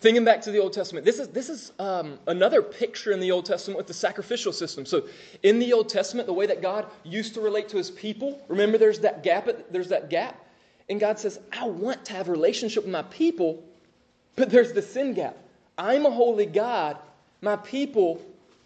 Thinking 0.00 0.24
back 0.24 0.40
to 0.42 0.50
the 0.50 0.58
Old 0.58 0.72
Testament, 0.72 1.04
this 1.04 1.20
is, 1.20 1.28
this 1.28 1.48
is 1.48 1.72
um, 1.78 2.18
another 2.26 2.60
picture 2.60 3.12
in 3.12 3.20
the 3.20 3.30
Old 3.30 3.46
Testament 3.46 3.78
with 3.78 3.86
the 3.86 3.94
sacrificial 3.94 4.52
system. 4.52 4.84
So, 4.84 5.04
in 5.44 5.60
the 5.60 5.72
Old 5.72 5.88
Testament, 5.88 6.26
the 6.26 6.32
way 6.32 6.44
that 6.46 6.60
God 6.60 6.86
used 7.04 7.34
to 7.34 7.40
relate 7.40 7.68
to 7.68 7.76
his 7.76 7.88
people, 7.88 8.44
remember 8.48 8.78
there's 8.78 8.98
that 9.00 9.22
gap, 9.22 9.48
there's 9.70 9.88
that 9.88 10.10
gap. 10.10 10.44
And 10.88 10.98
God 10.98 11.20
says, 11.20 11.38
I 11.52 11.68
want 11.68 12.04
to 12.06 12.14
have 12.14 12.28
a 12.28 12.32
relationship 12.32 12.82
with 12.82 12.92
my 12.92 13.02
people, 13.02 13.62
but 14.34 14.50
there's 14.50 14.72
the 14.72 14.82
sin 14.82 15.14
gap. 15.14 15.36
I'm 15.78 16.06
a 16.06 16.10
holy 16.10 16.46
God. 16.46 16.98
My 17.40 17.56
people 17.56 18.22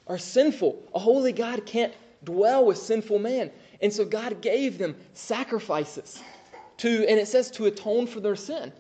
are 0.06 0.18
sinful. 0.18 0.82
A 0.94 0.98
holy 0.98 1.32
God 1.32 1.66
can't 1.66 1.92
dwell 2.24 2.64
with 2.66 2.78
sinful 2.78 3.18
man. 3.18 3.50
And 3.80 3.92
so 3.92 4.04
God 4.04 4.40
gave 4.40 4.78
them 4.78 4.96
sacrifices 5.14 6.22
to, 6.78 7.06
and 7.08 7.18
it 7.18 7.28
says 7.28 7.50
to 7.52 7.66
atone 7.66 8.06
for 8.06 8.20
their 8.20 8.36
sin. 8.36 8.72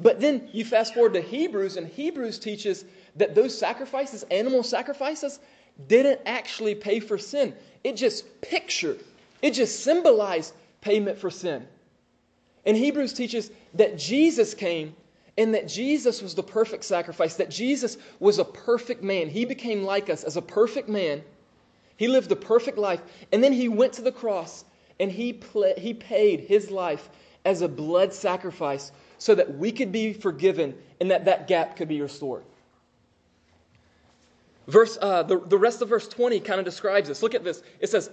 But 0.00 0.20
then 0.20 0.48
you 0.52 0.64
fast 0.64 0.94
forward 0.94 1.14
to 1.14 1.20
Hebrews, 1.20 1.76
and 1.76 1.86
Hebrews 1.86 2.38
teaches 2.38 2.84
that 3.16 3.34
those 3.34 3.56
sacrifices, 3.56 4.24
animal 4.30 4.62
sacrifices, 4.62 5.38
didn't 5.86 6.20
actually 6.26 6.74
pay 6.74 6.98
for 7.00 7.18
sin. 7.18 7.54
It 7.84 7.96
just 7.96 8.40
pictured, 8.40 9.00
it 9.42 9.52
just 9.52 9.84
symbolized 9.84 10.54
payment 10.80 11.18
for 11.18 11.30
sin. 11.30 11.66
And 12.64 12.76
Hebrews 12.76 13.12
teaches 13.12 13.50
that 13.74 13.98
Jesus 13.98 14.54
came 14.54 14.94
and 15.38 15.54
that 15.54 15.66
Jesus 15.66 16.20
was 16.20 16.34
the 16.34 16.42
perfect 16.42 16.84
sacrifice, 16.84 17.36
that 17.36 17.50
Jesus 17.50 17.96
was 18.20 18.38
a 18.38 18.44
perfect 18.44 19.02
man. 19.02 19.28
He 19.28 19.44
became 19.44 19.84
like 19.84 20.10
us 20.10 20.24
as 20.24 20.36
a 20.36 20.42
perfect 20.42 20.88
man. 20.88 21.22
He 21.96 22.08
lived 22.08 22.30
a 22.32 22.36
perfect 22.36 22.78
life, 22.78 23.00
and 23.32 23.42
then 23.42 23.52
he 23.52 23.68
went 23.68 23.94
to 23.94 24.02
the 24.02 24.12
cross 24.12 24.64
and 25.00 25.10
he, 25.10 25.32
pl- 25.32 25.74
he 25.78 25.94
paid 25.94 26.40
his 26.40 26.70
life 26.70 27.08
as 27.44 27.62
a 27.62 27.68
blood 27.68 28.12
sacrifice 28.12 28.92
so 29.18 29.34
that 29.34 29.56
we 29.56 29.72
could 29.72 29.90
be 29.90 30.12
forgiven 30.12 30.74
and 31.00 31.10
that 31.10 31.24
that 31.24 31.48
gap 31.48 31.76
could 31.76 31.88
be 31.88 32.00
restored. 32.00 32.44
Verse, 34.68 34.96
uh, 35.00 35.22
the, 35.24 35.40
the 35.40 35.58
rest 35.58 35.82
of 35.82 35.88
verse 35.88 36.06
20 36.06 36.40
kind 36.40 36.60
of 36.60 36.64
describes 36.64 37.08
this. 37.08 37.22
Look 37.22 37.34
at 37.34 37.42
this. 37.42 37.62
It 37.80 37.88
says, 37.90 38.10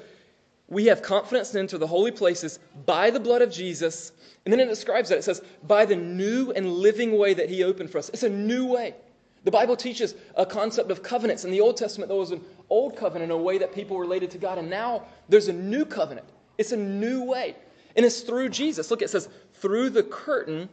We 0.70 0.86
have 0.86 1.02
confidence 1.02 1.50
to 1.52 1.60
enter 1.60 1.78
the 1.78 1.88
holy 1.88 2.12
places 2.12 2.60
by 2.86 3.10
the 3.10 3.20
blood 3.20 3.42
of 3.42 3.52
Jesus 3.52 4.12
and 4.46 4.54
then 4.54 4.60
it 4.60 4.70
describes 4.70 5.10
that. 5.10 5.20
It 5.20 5.24
says, 5.24 5.42
by 5.68 5.86
the 5.86 5.96
new 5.96 6.52
and 6.52 6.74
living 6.74 7.18
way 7.18 7.34
that 7.34 7.50
he 7.50 7.64
opened 7.64 7.92
for 7.92 7.98
us. 7.98 8.10
It's 8.10 8.24
a 8.24 8.30
new 8.30 8.66
way. 8.66 8.96
The 9.44 9.52
Bible 9.52 9.76
teaches 9.76 10.16
a 10.36 10.46
concept 10.46 10.92
of 10.92 11.04
covenants. 11.04 11.46
In 11.46 11.52
the 11.52 11.62
Old 11.62 11.78
Testament, 11.78 12.10
there 12.10 12.18
was 12.18 12.32
an 12.32 12.44
old 12.70 12.96
covenant, 12.96 13.32
a 13.32 13.38
way 13.38 13.58
that 13.58 13.74
people 13.74 14.00
related 14.00 14.32
to 14.32 14.38
God. 14.38 14.58
And 14.58 14.70
now 14.70 15.06
there's 15.30 15.48
a 15.48 15.54
new 15.54 15.86
covenant. 15.86 16.28
It's 16.58 16.72
a 16.72 16.78
new 16.78 17.24
way. 17.24 17.56
And 17.96 18.06
it's 18.06 18.22
through 18.22 18.50
Jesus. 18.50 18.92
Look, 18.92 19.02
it 19.02 19.10
says, 19.10 19.30
through 19.54 19.92
the 19.92 20.04
curtain, 20.04 20.68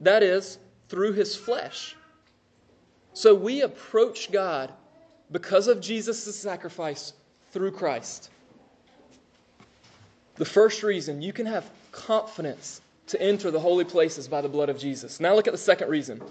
that 0.00 0.22
is, 0.22 0.58
through 0.88 1.12
his 1.12 1.36
flesh. 1.36 1.96
So 3.12 3.34
we 3.34 3.62
approach 3.62 4.32
God 4.32 4.72
because 5.30 5.68
of 5.68 5.80
Jesus' 5.80 6.34
sacrifice 6.34 7.12
through 7.52 7.72
Christ. 7.72 8.30
The 10.38 10.44
first 10.44 10.82
reason 10.82 11.20
you 11.20 11.32
can 11.32 11.46
have 11.46 11.68
confidence 11.90 12.80
to 13.08 13.20
enter 13.20 13.50
the 13.50 13.60
holy 13.60 13.84
places 13.84 14.28
by 14.28 14.40
the 14.40 14.48
blood 14.48 14.68
of 14.68 14.78
Jesus. 14.78 15.18
Now 15.18 15.34
look 15.34 15.46
at 15.46 15.52
the 15.52 15.58
second 15.58 15.88
reason. 15.88 16.22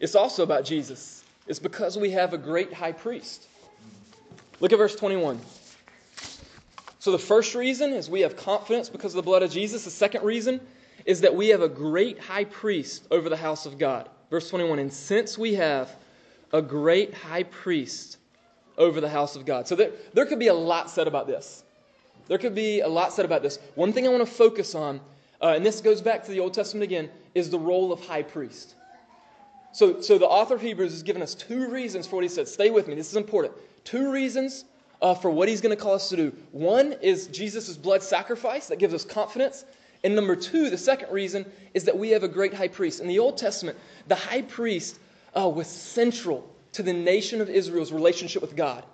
It's 0.00 0.14
also 0.14 0.42
about 0.42 0.64
Jesus. 0.64 1.24
It's 1.46 1.58
because 1.58 1.96
we 1.96 2.10
have 2.10 2.34
a 2.34 2.38
great 2.38 2.72
high 2.72 2.92
priest. 2.92 3.46
Look 4.58 4.72
at 4.72 4.78
verse 4.78 4.96
21. 4.96 5.40
So 6.98 7.12
the 7.12 7.18
first 7.18 7.54
reason 7.54 7.92
is 7.92 8.10
we 8.10 8.20
have 8.20 8.36
confidence 8.36 8.88
because 8.88 9.12
of 9.14 9.16
the 9.16 9.22
blood 9.22 9.42
of 9.42 9.50
Jesus. 9.50 9.84
The 9.84 9.90
second 9.90 10.24
reason 10.24 10.60
is 11.06 11.20
that 11.20 11.34
we 11.34 11.48
have 11.48 11.62
a 11.62 11.68
great 11.68 12.18
high 12.18 12.44
priest 12.44 13.06
over 13.10 13.28
the 13.28 13.36
house 13.36 13.66
of 13.66 13.78
God. 13.78 14.08
Verse 14.30 14.50
21 14.50 14.78
And 14.80 14.92
since 14.92 15.38
we 15.38 15.54
have 15.54 15.94
a 16.52 16.60
great 16.60 17.14
high 17.14 17.44
priest 17.44 18.18
over 18.76 19.00
the 19.00 19.08
house 19.08 19.36
of 19.36 19.46
God. 19.46 19.68
So 19.68 19.76
there, 19.76 19.92
there 20.12 20.26
could 20.26 20.38
be 20.38 20.48
a 20.48 20.54
lot 20.54 20.90
said 20.90 21.06
about 21.06 21.26
this. 21.26 21.62
There 22.30 22.38
could 22.38 22.54
be 22.54 22.78
a 22.78 22.86
lot 22.86 23.12
said 23.12 23.24
about 23.24 23.42
this. 23.42 23.58
One 23.74 23.92
thing 23.92 24.06
I 24.06 24.10
want 24.10 24.24
to 24.24 24.32
focus 24.32 24.76
on, 24.76 25.00
uh, 25.42 25.54
and 25.56 25.66
this 25.66 25.80
goes 25.80 26.00
back 26.00 26.22
to 26.26 26.30
the 26.30 26.38
Old 26.38 26.54
Testament 26.54 26.84
again, 26.84 27.10
is 27.34 27.50
the 27.50 27.58
role 27.58 27.92
of 27.92 28.06
high 28.06 28.22
priest. 28.22 28.76
So, 29.72 30.00
so 30.00 30.16
the 30.16 30.28
author 30.28 30.54
of 30.54 30.60
Hebrews 30.60 30.92
has 30.92 31.02
given 31.02 31.22
us 31.22 31.34
two 31.34 31.68
reasons 31.68 32.06
for 32.06 32.14
what 32.14 32.22
he 32.22 32.28
said. 32.28 32.46
Stay 32.46 32.70
with 32.70 32.86
me, 32.86 32.94
this 32.94 33.10
is 33.10 33.16
important. 33.16 33.54
Two 33.82 34.12
reasons 34.12 34.64
uh, 35.02 35.12
for 35.12 35.28
what 35.28 35.48
he's 35.48 35.60
going 35.60 35.76
to 35.76 35.82
call 35.82 35.94
us 35.94 36.08
to 36.10 36.16
do. 36.16 36.32
One 36.52 36.92
is 37.02 37.26
Jesus' 37.26 37.76
blood 37.76 38.00
sacrifice 38.00 38.68
that 38.68 38.78
gives 38.78 38.94
us 38.94 39.04
confidence. 39.04 39.64
And 40.04 40.14
number 40.14 40.36
two, 40.36 40.70
the 40.70 40.78
second 40.78 41.10
reason, 41.10 41.44
is 41.74 41.82
that 41.82 41.98
we 41.98 42.10
have 42.10 42.22
a 42.22 42.28
great 42.28 42.54
high 42.54 42.68
priest. 42.68 43.00
In 43.00 43.08
the 43.08 43.18
Old 43.18 43.38
Testament, 43.38 43.76
the 44.06 44.14
high 44.14 44.42
priest 44.42 45.00
uh, 45.36 45.48
was 45.48 45.66
central 45.66 46.48
to 46.74 46.84
the 46.84 46.92
nation 46.92 47.40
of 47.40 47.50
Israel's 47.50 47.90
relationship 47.90 48.40
with 48.40 48.54
God. 48.54 48.84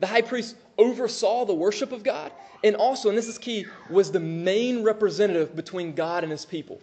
The 0.00 0.06
high 0.06 0.22
priest 0.22 0.56
oversaw 0.78 1.44
the 1.44 1.54
worship 1.54 1.92
of 1.92 2.02
God, 2.02 2.32
and 2.64 2.74
also, 2.74 3.08
and 3.08 3.16
this 3.16 3.28
is 3.28 3.38
key, 3.38 3.66
was 3.88 4.10
the 4.10 4.20
main 4.20 4.82
representative 4.82 5.54
between 5.54 5.94
God 5.94 6.22
and 6.22 6.32
his 6.32 6.44
people. 6.44 6.80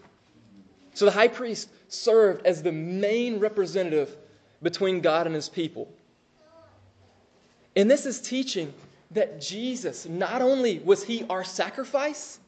So 0.94 1.06
the 1.06 1.12
high 1.12 1.28
priest 1.28 1.70
served 1.90 2.46
as 2.46 2.64
the 2.64 2.72
main 2.72 3.40
representative 3.40 4.16
between 4.64 5.02
God 5.02 5.26
and 5.26 5.36
his 5.36 5.50
people. 5.50 5.92
And 7.76 7.90
this 7.90 8.06
is 8.06 8.20
teaching 8.20 8.74
that 9.12 9.40
Jesus, 9.40 10.08
not 10.08 10.42
only 10.42 10.80
was 10.80 11.04
he 11.04 11.24
our 11.30 11.44
sacrifice, 11.44 12.40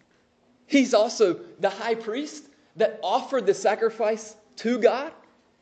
he's 0.66 0.94
also 0.94 1.40
the 1.60 1.70
high 1.70 1.96
priest 1.96 2.46
that 2.76 3.00
offered 3.04 3.46
the 3.46 3.54
sacrifice 3.54 4.36
to 4.58 4.80
God 4.80 5.12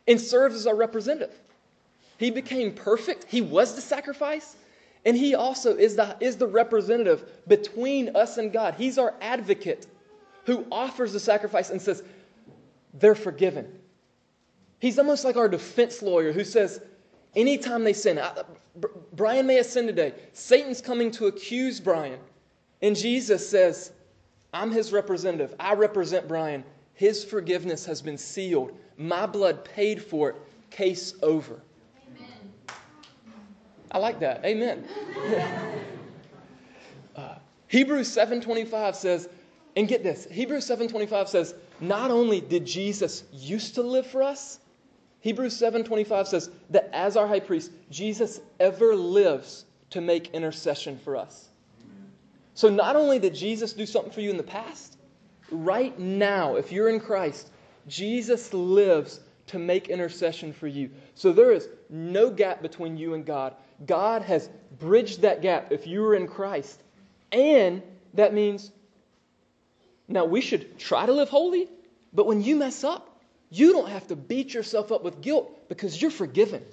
and 0.07 0.19
serves 0.19 0.55
as 0.55 0.67
our 0.67 0.75
representative. 0.75 1.35
He 2.17 2.31
became 2.31 2.71
perfect. 2.73 3.25
He 3.27 3.41
was 3.41 3.75
the 3.75 3.81
sacrifice. 3.81 4.55
And 5.07 5.15
he 5.15 5.35
also 5.35 5.73
is 5.73 5.95
the, 5.95 6.17
is 6.19 6.35
the 6.35 6.47
representative 6.47 7.23
between 7.47 8.13
us 8.13 8.37
and 8.37 8.51
God. 8.51 8.75
He's 8.77 8.97
our 8.97 9.13
advocate 9.21 9.87
who 10.45 10.65
offers 10.69 11.13
the 11.13 11.19
sacrifice 11.19 11.69
and 11.69 11.81
says, 11.81 12.03
they're 12.93 13.15
forgiven. 13.15 13.71
He's 14.79 14.99
almost 14.99 15.23
like 15.23 15.37
our 15.37 15.47
defense 15.47 16.01
lawyer 16.01 16.33
who 16.33 16.43
says, 16.43 16.81
anytime 17.37 17.85
they 17.85 17.93
sin, 17.93 18.19
Brian 19.13 19.47
may 19.47 19.55
have 19.55 19.65
sinned 19.65 19.87
today. 19.87 20.13
Satan's 20.33 20.81
coming 20.81 21.09
to 21.11 21.27
accuse 21.27 21.79
Brian. 21.79 22.19
And 22.81 22.93
Jesus 22.93 23.47
says, 23.47 23.93
I'm 24.53 24.71
his 24.71 24.91
representative. 24.91 25.55
I 25.57 25.73
represent 25.75 26.27
Brian. 26.27 26.65
His 26.95 27.23
forgiveness 27.23 27.85
has 27.85 28.01
been 28.01 28.17
sealed. 28.17 28.77
My 28.97 29.25
blood 29.25 29.63
paid 29.63 30.03
for 30.03 30.31
it. 30.31 30.35
Case 30.69 31.13
over. 31.23 31.61
I 33.91 33.99
like 33.99 34.19
that. 34.19 34.43
Amen. 34.45 34.85
uh, 37.15 37.35
Hebrews 37.67 38.15
7:25 38.15 38.95
says, 38.95 39.29
and 39.75 39.87
get 39.87 40.03
this. 40.03 40.27
Hebrews 40.29 40.67
7:25 40.67 41.27
says, 41.27 41.55
not 41.79 42.11
only 42.11 42.41
did 42.41 42.65
Jesus 42.65 43.23
used 43.31 43.75
to 43.75 43.81
live 43.81 44.07
for 44.07 44.23
us, 44.23 44.59
Hebrews 45.21 45.59
7:25 45.59 46.27
says 46.27 46.49
that 46.69 46.89
as 46.93 47.17
our 47.17 47.27
high 47.27 47.39
priest, 47.39 47.71
Jesus 47.89 48.39
ever 48.59 48.95
lives 48.95 49.65
to 49.91 50.01
make 50.01 50.33
intercession 50.33 50.97
for 50.97 51.15
us. 51.15 51.49
So 52.53 52.69
not 52.69 52.95
only 52.95 53.19
did 53.19 53.35
Jesus 53.35 53.73
do 53.73 53.85
something 53.85 54.11
for 54.11 54.21
you 54.21 54.31
in 54.31 54.37
the 54.37 54.43
past, 54.43 54.97
right 55.51 55.97
now, 55.99 56.55
if 56.55 56.71
you're 56.71 56.89
in 56.89 56.99
Christ, 56.99 57.51
Jesus 57.87 58.53
lives 58.53 59.19
to 59.47 59.59
make 59.59 59.89
intercession 59.89 60.53
for 60.53 60.67
you. 60.67 60.89
So 61.13 61.31
there 61.31 61.51
is 61.51 61.69
no 61.89 62.29
gap 62.29 62.61
between 62.61 62.97
you 62.97 63.13
and 63.13 63.25
God. 63.25 63.55
God 63.85 64.23
has 64.23 64.49
bridged 64.79 65.21
that 65.21 65.41
gap 65.41 65.71
if 65.71 65.87
you 65.87 66.03
are 66.05 66.15
in 66.15 66.27
Christ. 66.27 66.81
And 67.31 67.81
that 68.13 68.33
means 68.33 68.71
now 70.07 70.25
we 70.25 70.41
should 70.41 70.79
try 70.79 71.05
to 71.05 71.13
live 71.13 71.29
holy, 71.29 71.67
but 72.13 72.25
when 72.25 72.41
you 72.41 72.55
mess 72.55 72.83
up, 72.83 73.21
you 73.49 73.73
don't 73.73 73.89
have 73.89 74.07
to 74.07 74.15
beat 74.15 74.53
yourself 74.53 74.91
up 74.91 75.03
with 75.03 75.21
guilt 75.21 75.69
because 75.69 76.01
you're 76.01 76.11
forgiven. 76.11 76.63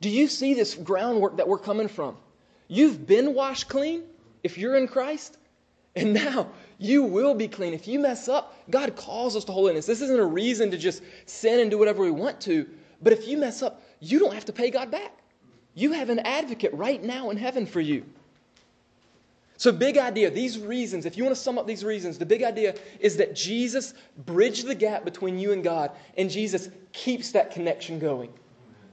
Do 0.00 0.08
you 0.08 0.26
see 0.26 0.54
this 0.54 0.74
groundwork 0.74 1.36
that 1.36 1.48
we're 1.48 1.58
coming 1.58 1.88
from? 1.88 2.16
You've 2.68 3.06
been 3.06 3.34
washed 3.34 3.68
clean 3.68 4.02
if 4.42 4.58
you're 4.58 4.76
in 4.76 4.88
Christ, 4.88 5.36
and 5.94 6.14
now 6.24 6.48
you 6.78 7.04
will 7.04 7.34
be 7.34 7.48
clean. 7.48 7.72
If 7.72 7.86
you 7.86 7.98
mess 7.98 8.28
up, 8.28 8.58
God 8.68 8.96
calls 8.96 9.36
us 9.36 9.44
to 9.44 9.52
holiness. 9.52 9.86
This 9.86 10.00
isn't 10.00 10.18
a 10.18 10.26
reason 10.26 10.70
to 10.72 10.78
just 10.78 11.02
sin 11.26 11.60
and 11.60 11.70
do 11.70 11.78
whatever 11.78 12.02
we 12.02 12.10
want 12.10 12.40
to, 12.42 12.68
but 13.00 13.12
if 13.12 13.28
you 13.28 13.38
mess 13.38 13.62
up, 13.62 13.82
you 14.00 14.18
don't 14.18 14.34
have 14.34 14.46
to 14.46 14.52
pay 14.52 14.70
God 14.70 14.90
back. 14.90 15.21
You 15.74 15.92
have 15.92 16.10
an 16.10 16.18
advocate 16.20 16.72
right 16.74 17.02
now 17.02 17.30
in 17.30 17.36
heaven 17.36 17.66
for 17.66 17.80
you. 17.80 18.04
So, 19.56 19.70
big 19.70 19.96
idea, 19.96 20.28
these 20.28 20.58
reasons, 20.58 21.06
if 21.06 21.16
you 21.16 21.22
want 21.22 21.36
to 21.36 21.40
sum 21.40 21.56
up 21.56 21.68
these 21.68 21.84
reasons, 21.84 22.18
the 22.18 22.26
big 22.26 22.42
idea 22.42 22.74
is 22.98 23.16
that 23.18 23.34
Jesus 23.34 23.94
bridged 24.26 24.66
the 24.66 24.74
gap 24.74 25.04
between 25.04 25.38
you 25.38 25.52
and 25.52 25.62
God, 25.62 25.92
and 26.16 26.28
Jesus 26.28 26.68
keeps 26.92 27.30
that 27.30 27.52
connection 27.52 28.00
going. 28.00 28.32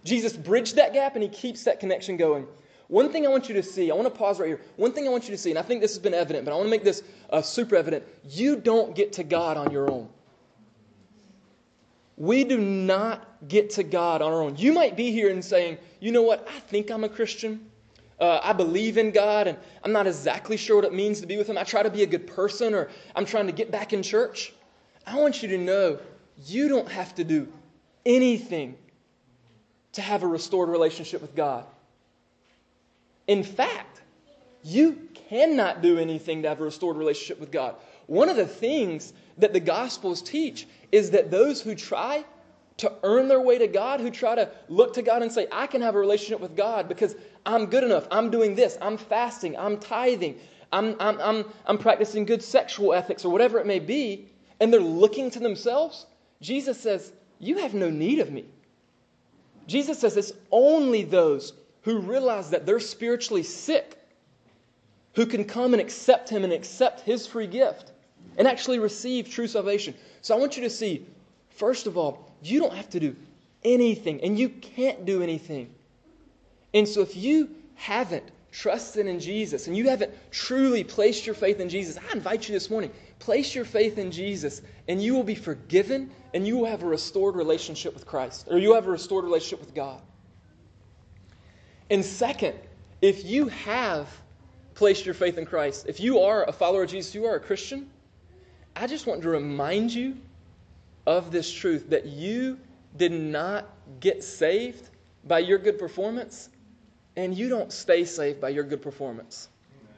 Jesus 0.03 0.37
bridged 0.37 0.75
that 0.75 0.93
gap, 0.93 1.15
and 1.15 1.23
he 1.23 1.29
keeps 1.29 1.63
that 1.63 1.79
connection 1.79 2.17
going. 2.17 2.45
One 2.87 3.11
thing 3.11 3.25
I 3.25 3.29
want 3.29 3.47
you 3.49 3.55
to 3.55 3.63
see, 3.63 3.91
I 3.91 3.95
want 3.95 4.07
to 4.07 4.13
pause 4.13 4.39
right 4.39 4.47
here. 4.47 4.61
One 4.75 4.91
thing 4.91 5.07
I 5.07 5.09
want 5.11 5.25
you 5.25 5.31
to 5.31 5.37
see, 5.37 5.49
and 5.49 5.59
I 5.59 5.61
think 5.61 5.81
this 5.81 5.91
has 5.91 5.99
been 5.99 6.13
evident, 6.13 6.45
but 6.45 6.51
I 6.51 6.55
want 6.55 6.65
to 6.65 6.71
make 6.71 6.83
this 6.83 7.03
uh, 7.29 7.41
super 7.41 7.75
evident. 7.75 8.03
You 8.27 8.55
don't 8.55 8.95
get 8.95 9.13
to 9.13 9.23
God 9.23 9.57
on 9.57 9.71
your 9.71 9.89
own. 9.89 10.09
We 12.17 12.43
do 12.43 12.59
not 12.59 13.28
get 13.47 13.69
to 13.71 13.83
God 13.83 14.21
on 14.21 14.31
our 14.31 14.41
own. 14.41 14.57
You 14.57 14.73
might 14.73 14.97
be 14.97 15.11
here 15.11 15.29
and 15.29 15.43
saying, 15.43 15.77
you 15.99 16.11
know 16.11 16.21
what, 16.21 16.47
I 16.53 16.59
think 16.59 16.91
I'm 16.91 17.03
a 17.03 17.09
Christian. 17.09 17.69
Uh, 18.19 18.39
I 18.43 18.51
believe 18.51 18.97
in 18.97 19.11
God, 19.11 19.47
and 19.47 19.57
I'm 19.83 19.93
not 19.93 20.05
exactly 20.05 20.57
sure 20.57 20.75
what 20.75 20.85
it 20.85 20.93
means 20.93 21.21
to 21.21 21.27
be 21.27 21.37
with 21.37 21.47
Him. 21.47 21.57
I 21.57 21.63
try 21.63 21.83
to 21.83 21.89
be 21.89 22.03
a 22.03 22.07
good 22.07 22.27
person, 22.27 22.73
or 22.73 22.89
I'm 23.15 23.25
trying 23.25 23.45
to 23.45 23.53
get 23.53 23.71
back 23.71 23.93
in 23.93 24.03
church. 24.03 24.51
I 25.07 25.17
want 25.17 25.41
you 25.41 25.49
to 25.49 25.57
know 25.57 25.99
you 26.45 26.67
don't 26.67 26.89
have 26.89 27.15
to 27.15 27.23
do 27.23 27.47
anything 28.05 28.75
to 29.93 30.01
have 30.01 30.23
a 30.23 30.27
restored 30.27 30.69
relationship 30.69 31.21
with 31.21 31.33
God. 31.33 31.65
In 33.27 33.43
fact, 33.43 34.01
you 34.63 35.07
cannot 35.29 35.81
do 35.81 35.97
anything 35.97 36.41
to 36.41 36.49
have 36.49 36.59
a 36.59 36.63
restored 36.63 36.97
relationship 36.97 37.39
with 37.39 37.51
God. 37.51 37.75
One 38.07 38.27
of 38.27 38.35
the 38.35 38.47
things 38.47 39.13
that 39.37 39.53
the 39.53 39.59
Gospels 39.59 40.21
teach 40.21 40.67
is 40.91 41.11
that 41.11 41.31
those 41.31 41.61
who 41.61 41.75
try 41.75 42.25
to 42.79 42.91
earn 43.03 43.27
their 43.27 43.41
way 43.41 43.57
to 43.57 43.67
God, 43.67 43.99
who 43.99 44.09
try 44.09 44.35
to 44.35 44.49
look 44.67 44.93
to 44.93 45.01
God 45.01 45.21
and 45.21 45.31
say, 45.31 45.47
I 45.51 45.67
can 45.67 45.81
have 45.81 45.95
a 45.95 45.99
relationship 45.99 46.39
with 46.39 46.55
God 46.55 46.87
because 46.87 47.15
I'm 47.45 47.67
good 47.67 47.83
enough, 47.83 48.07
I'm 48.09 48.29
doing 48.29 48.55
this, 48.55 48.77
I'm 48.81 48.97
fasting, 48.97 49.57
I'm 49.57 49.77
tithing, 49.77 50.39
I'm, 50.71 50.95
I'm, 50.99 51.19
I'm, 51.19 51.45
I'm 51.65 51.77
practicing 51.77 52.25
good 52.25 52.41
sexual 52.41 52.93
ethics, 52.93 53.25
or 53.25 53.31
whatever 53.31 53.59
it 53.59 53.65
may 53.65 53.79
be, 53.79 54.29
and 54.59 54.71
they're 54.71 54.79
looking 54.79 55.29
to 55.31 55.39
themselves, 55.39 56.05
Jesus 56.41 56.79
says, 56.79 57.11
You 57.39 57.57
have 57.57 57.73
no 57.73 57.89
need 57.89 58.19
of 58.19 58.31
me. 58.31 58.45
Jesus 59.67 59.99
says 59.99 60.17
it's 60.17 60.33
only 60.51 61.03
those 61.03 61.53
who 61.83 61.99
realize 61.99 62.49
that 62.49 62.65
they're 62.65 62.79
spiritually 62.79 63.43
sick 63.43 63.97
who 65.15 65.25
can 65.25 65.43
come 65.43 65.73
and 65.73 65.81
accept 65.81 66.29
Him 66.29 66.43
and 66.43 66.53
accept 66.53 67.01
His 67.01 67.27
free 67.27 67.47
gift 67.47 67.91
and 68.37 68.47
actually 68.47 68.79
receive 68.79 69.29
true 69.29 69.47
salvation. 69.47 69.93
So 70.21 70.35
I 70.35 70.39
want 70.39 70.57
you 70.57 70.63
to 70.63 70.69
see, 70.69 71.05
first 71.59 71.87
of 71.87 71.97
all, 71.97 72.31
you 72.41 72.59
don't 72.59 72.73
have 72.73 72.89
to 72.91 72.99
do 72.99 73.15
anything, 73.63 74.21
and 74.23 74.39
you 74.39 74.49
can't 74.49 75.05
do 75.05 75.21
anything. 75.21 75.69
And 76.73 76.87
so 76.87 77.01
if 77.01 77.17
you 77.17 77.49
haven't 77.75 78.23
trusted 78.51 79.05
in 79.05 79.19
Jesus 79.19 79.67
and 79.67 79.77
you 79.77 79.89
haven't 79.89 80.11
truly 80.31 80.83
placed 80.83 81.25
your 81.25 81.35
faith 81.35 81.59
in 81.59 81.69
Jesus, 81.69 81.97
I 81.97 82.15
invite 82.15 82.47
you 82.47 82.53
this 82.53 82.69
morning, 82.69 82.91
place 83.19 83.53
your 83.53 83.65
faith 83.65 83.97
in 83.97 84.11
Jesus, 84.11 84.61
and 84.87 85.01
you 85.01 85.13
will 85.13 85.23
be 85.23 85.35
forgiven 85.35 86.09
and 86.33 86.47
you 86.47 86.57
will 86.57 86.65
have 86.65 86.81
a 86.81 86.87
restored 86.87 87.35
relationship 87.35 87.93
with 87.93 88.05
Christ, 88.05 88.47
or 88.49 88.57
you 88.57 88.73
have 88.75 88.87
a 88.87 88.91
restored 88.91 89.25
relationship 89.25 89.59
with 89.59 89.75
God. 89.75 90.01
And 91.89 92.05
second, 92.05 92.55
if 93.01 93.25
you 93.25 93.47
have 93.49 94.07
placed 94.75 95.05
your 95.05 95.15
faith 95.15 95.37
in 95.37 95.45
Christ, 95.45 95.87
if 95.89 95.99
you 95.99 96.19
are 96.19 96.47
a 96.47 96.53
follower 96.53 96.83
of 96.83 96.89
Jesus, 96.89 97.13
you 97.13 97.25
are 97.25 97.35
a 97.35 97.39
Christian, 97.39 97.89
I 98.75 98.87
just 98.87 99.07
want 99.07 99.21
to 99.23 99.29
remind 99.29 99.93
you 99.93 100.17
of 101.09 101.31
this 101.31 101.51
truth 101.51 101.89
that 101.89 102.05
you 102.05 102.59
did 102.95 103.11
not 103.11 103.67
get 103.99 104.23
saved 104.23 104.91
by 105.25 105.39
your 105.39 105.57
good 105.57 105.79
performance, 105.79 106.49
and 107.15 107.35
you 107.35 107.49
don't 107.49 107.73
stay 107.73 108.05
saved 108.05 108.39
by 108.39 108.49
your 108.49 108.63
good 108.63 108.81
performance. 108.81 109.49
Amen. 109.81 109.95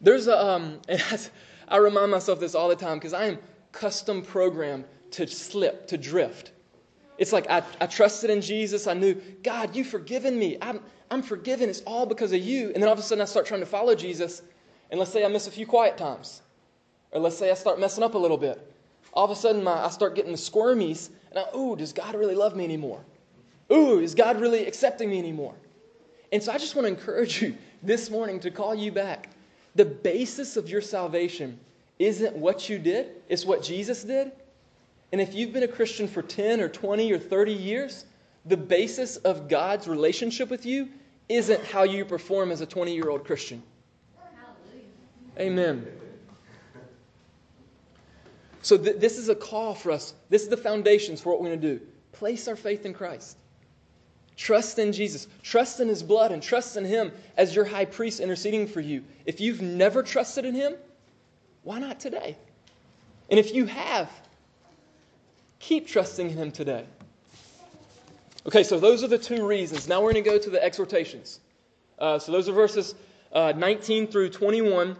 There's 0.00 0.26
a, 0.26 0.36
um, 0.36 0.80
I 1.68 1.76
remind 1.76 2.10
myself 2.10 2.40
this 2.40 2.56
all 2.56 2.68
the 2.68 2.74
time 2.74 2.98
because 2.98 3.14
I 3.14 3.26
am 3.26 3.38
custom 3.70 4.22
programmed 4.22 4.86
to 5.12 5.28
slip, 5.28 5.86
to 5.86 5.96
drift. 5.96 6.50
It's 7.16 7.32
like 7.32 7.48
I, 7.48 7.62
I 7.80 7.86
trusted 7.86 8.28
in 8.28 8.40
Jesus. 8.40 8.88
I 8.88 8.94
knew, 8.94 9.14
God, 9.44 9.76
you've 9.76 9.86
forgiven 9.86 10.36
me. 10.36 10.58
I'm, 10.60 10.80
I'm 11.12 11.22
forgiven. 11.22 11.70
It's 11.70 11.82
all 11.82 12.06
because 12.06 12.32
of 12.32 12.40
you. 12.40 12.72
And 12.74 12.82
then 12.82 12.88
all 12.88 12.92
of 12.92 12.98
a 12.98 13.02
sudden 13.02 13.22
I 13.22 13.26
start 13.26 13.46
trying 13.46 13.60
to 13.60 13.66
follow 13.66 13.94
Jesus. 13.94 14.42
And 14.90 14.98
let's 14.98 15.12
say 15.12 15.24
I 15.24 15.28
miss 15.28 15.46
a 15.46 15.52
few 15.52 15.64
quiet 15.64 15.96
times. 15.96 16.42
Or 17.12 17.20
let's 17.20 17.38
say 17.38 17.52
I 17.52 17.54
start 17.54 17.78
messing 17.78 18.02
up 18.02 18.14
a 18.14 18.18
little 18.18 18.36
bit. 18.36 18.73
All 19.14 19.24
of 19.24 19.30
a 19.30 19.36
sudden 19.36 19.64
my, 19.64 19.84
I 19.84 19.88
start 19.90 20.14
getting 20.14 20.32
the 20.32 20.38
squirmies. 20.38 21.08
And 21.30 21.38
I, 21.38 21.56
ooh, 21.56 21.76
does 21.76 21.92
God 21.92 22.14
really 22.14 22.34
love 22.34 22.54
me 22.54 22.64
anymore? 22.64 23.00
Ooh, 23.72 24.00
is 24.00 24.14
God 24.14 24.40
really 24.40 24.66
accepting 24.66 25.08
me 25.08 25.18
anymore? 25.18 25.54
And 26.32 26.42
so 26.42 26.52
I 26.52 26.58
just 26.58 26.74
want 26.74 26.86
to 26.86 26.92
encourage 26.92 27.40
you 27.42 27.56
this 27.82 28.10
morning 28.10 28.40
to 28.40 28.50
call 28.50 28.74
you 28.74 28.92
back. 28.92 29.30
The 29.76 29.84
basis 29.84 30.56
of 30.56 30.68
your 30.68 30.80
salvation 30.80 31.58
isn't 31.98 32.36
what 32.36 32.68
you 32.68 32.78
did, 32.78 33.22
it's 33.28 33.44
what 33.44 33.62
Jesus 33.62 34.04
did. 34.04 34.32
And 35.12 35.20
if 35.20 35.32
you've 35.32 35.52
been 35.52 35.62
a 35.62 35.68
Christian 35.68 36.08
for 36.08 36.22
10 36.22 36.60
or 36.60 36.68
20 36.68 37.12
or 37.12 37.18
30 37.18 37.52
years, 37.52 38.04
the 38.46 38.56
basis 38.56 39.16
of 39.18 39.48
God's 39.48 39.86
relationship 39.86 40.50
with 40.50 40.66
you 40.66 40.88
isn't 41.28 41.64
how 41.64 41.84
you 41.84 42.04
perform 42.04 42.50
as 42.50 42.60
a 42.60 42.66
20 42.66 42.92
year 42.92 43.08
old 43.08 43.24
Christian. 43.24 43.62
Hallelujah. 45.36 45.52
Amen. 45.52 45.86
So, 48.64 48.78
th- 48.78 48.96
this 48.96 49.18
is 49.18 49.28
a 49.28 49.34
call 49.34 49.74
for 49.74 49.92
us. 49.92 50.14
This 50.30 50.42
is 50.42 50.48
the 50.48 50.56
foundations 50.56 51.20
for 51.20 51.28
what 51.28 51.40
we're 51.40 51.48
going 51.48 51.60
to 51.60 51.78
do. 51.78 51.86
Place 52.12 52.48
our 52.48 52.56
faith 52.56 52.86
in 52.86 52.94
Christ. 52.94 53.36
Trust 54.38 54.78
in 54.78 54.92
Jesus. 54.92 55.28
Trust 55.42 55.80
in 55.80 55.88
His 55.88 56.02
blood 56.02 56.32
and 56.32 56.42
trust 56.42 56.78
in 56.78 56.84
Him 56.86 57.12
as 57.36 57.54
your 57.54 57.66
high 57.66 57.84
priest 57.84 58.20
interceding 58.20 58.66
for 58.66 58.80
you. 58.80 59.04
If 59.26 59.38
you've 59.38 59.60
never 59.60 60.02
trusted 60.02 60.46
in 60.46 60.54
Him, 60.54 60.76
why 61.62 61.78
not 61.78 62.00
today? 62.00 62.38
And 63.28 63.38
if 63.38 63.54
you 63.54 63.66
have, 63.66 64.10
keep 65.58 65.86
trusting 65.86 66.30
in 66.30 66.36
Him 66.36 66.50
today. 66.50 66.86
Okay, 68.46 68.62
so 68.62 68.80
those 68.80 69.04
are 69.04 69.08
the 69.08 69.18
two 69.18 69.46
reasons. 69.46 69.88
Now 69.88 70.00
we're 70.00 70.12
going 70.12 70.24
to 70.24 70.30
go 70.30 70.38
to 70.38 70.50
the 70.50 70.64
exhortations. 70.64 71.38
Uh, 71.98 72.18
so 72.18 72.32
those 72.32 72.48
are 72.48 72.52
verses 72.52 72.94
uh, 73.30 73.52
19 73.54 74.06
through 74.06 74.30
21. 74.30 74.96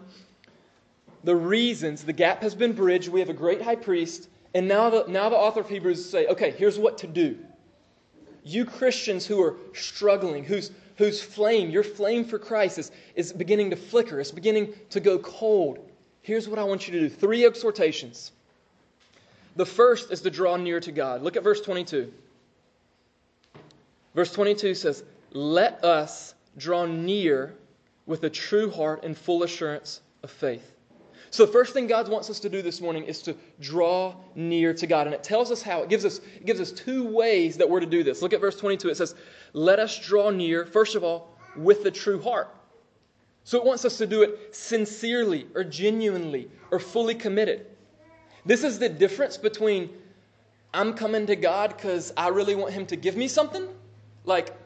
The 1.25 1.35
reasons, 1.35 2.05
the 2.05 2.13
gap 2.13 2.43
has 2.43 2.55
been 2.55 2.73
bridged. 2.73 3.09
We 3.09 3.21
have 3.21 3.31
a 3.31 3.35
great 3.35 3.63
high 3.63 3.77
priest. 3.77 4.29
And 4.55 4.69
now 4.69 4.91
the, 4.91 5.05
now 5.09 5.29
the 5.29 5.37
author 5.37 5.61
of 5.61 5.69
Hebrews 5.69 6.09
say, 6.09 6.27
okay, 6.27 6.53
here's 6.53 6.79
what 6.79 6.99
to 6.99 7.07
do. 7.07 7.39
You 8.45 8.65
Christians 8.65 9.27
who 9.27 9.43
are 9.43 9.57
struggling, 9.73 10.45
whose, 10.45 10.71
whose 10.97 11.23
flame, 11.23 11.71
your 11.71 11.83
flame 11.83 12.25
for 12.25 12.39
Christ 12.39 12.79
is, 12.79 12.93
is 13.15 13.33
beginning 13.33 13.71
to 13.71 13.77
flicker, 13.77 14.21
it's 14.21 14.31
beginning 14.31 14.75
to 14.91 15.01
go 15.01 15.19
cold. 15.19 15.79
Here's 16.21 16.47
what 16.49 16.59
I 16.59 16.65
want 16.65 16.87
you 16.87 16.93
to 16.93 17.01
do 17.01 17.09
three 17.09 17.45
exhortations. 17.45 18.33
The 19.57 19.67
first 19.67 20.11
is 20.11 20.21
to 20.23 20.31
draw 20.31 20.57
near 20.57 20.81
to 20.81 20.93
God. 20.93 21.23
Look 21.23 21.37
at 21.37 21.43
verse 21.43 21.61
22. 21.63 22.13
Verse 24.15 24.33
22 24.33 24.75
says, 24.75 25.05
Let 25.33 25.83
us 25.85 26.35
draw 26.57 26.87
near 26.87 27.55
with 28.07 28.25
a 28.25 28.31
true 28.31 28.71
heart 28.71 29.05
and 29.05 29.17
full 29.17 29.43
assurance 29.43 30.01
of 30.23 30.31
faith. 30.31 30.74
So 31.35 31.45
the 31.45 31.51
first 31.51 31.73
thing 31.73 31.89
God 31.89 32.09
wants 32.09 32.31
us 32.31 32.39
to 32.39 32.49
do 32.49 32.63
this 32.63 32.81
morning 32.81 33.07
is 33.07 33.21
to 33.23 33.35
draw 33.59 34.15
near 34.37 34.73
to 34.73 34.87
God. 34.87 35.09
And 35.09 35.15
it 35.15 35.25
tells 35.25 35.51
us 35.51 35.63
how. 35.63 35.83
It 35.83 35.89
gives 35.89 36.05
us, 36.05 36.21
it 36.37 36.47
gives 36.47 36.61
us 36.61 36.71
two 36.71 37.09
ways 37.09 37.57
that 37.57 37.69
we're 37.69 37.81
to 37.81 37.87
do 37.87 38.05
this. 38.05 38.23
Look 38.23 38.33
at 38.33 38.41
verse 38.41 38.57
22. 38.57 38.89
It 38.89 38.97
says, 38.97 39.17
Let 39.53 39.81
us 39.81 39.99
draw 39.99 40.31
near, 40.31 40.65
first 40.65 40.95
of 40.95 41.03
all, 41.03 41.37
with 41.57 41.87
a 41.87 41.91
true 41.91 42.23
heart. 42.23 42.55
So 43.43 43.59
it 43.59 43.65
wants 43.65 43.85
us 43.85 43.99
to 43.99 44.07
do 44.07 44.23
it 44.23 44.55
sincerely 44.55 45.49
or 45.57 45.65
genuinely 45.65 46.49
or 46.71 46.79
fully 46.79 47.17
committed. 47.17 47.67
This 48.47 48.63
is 48.63 48.79
the 48.79 48.89
difference 48.89 49.37
between 49.37 49.91
I'm 50.73 50.95
coming 50.95 51.27
to 51.27 51.35
God 51.35 51.77
because 51.77 52.13
I 52.17 52.29
really 52.29 52.55
want 52.55 52.73
Him 52.75 52.87
to 52.87 52.95
give 52.95 53.17
me 53.17 53.27
something 53.27 53.67
like, 54.25 54.57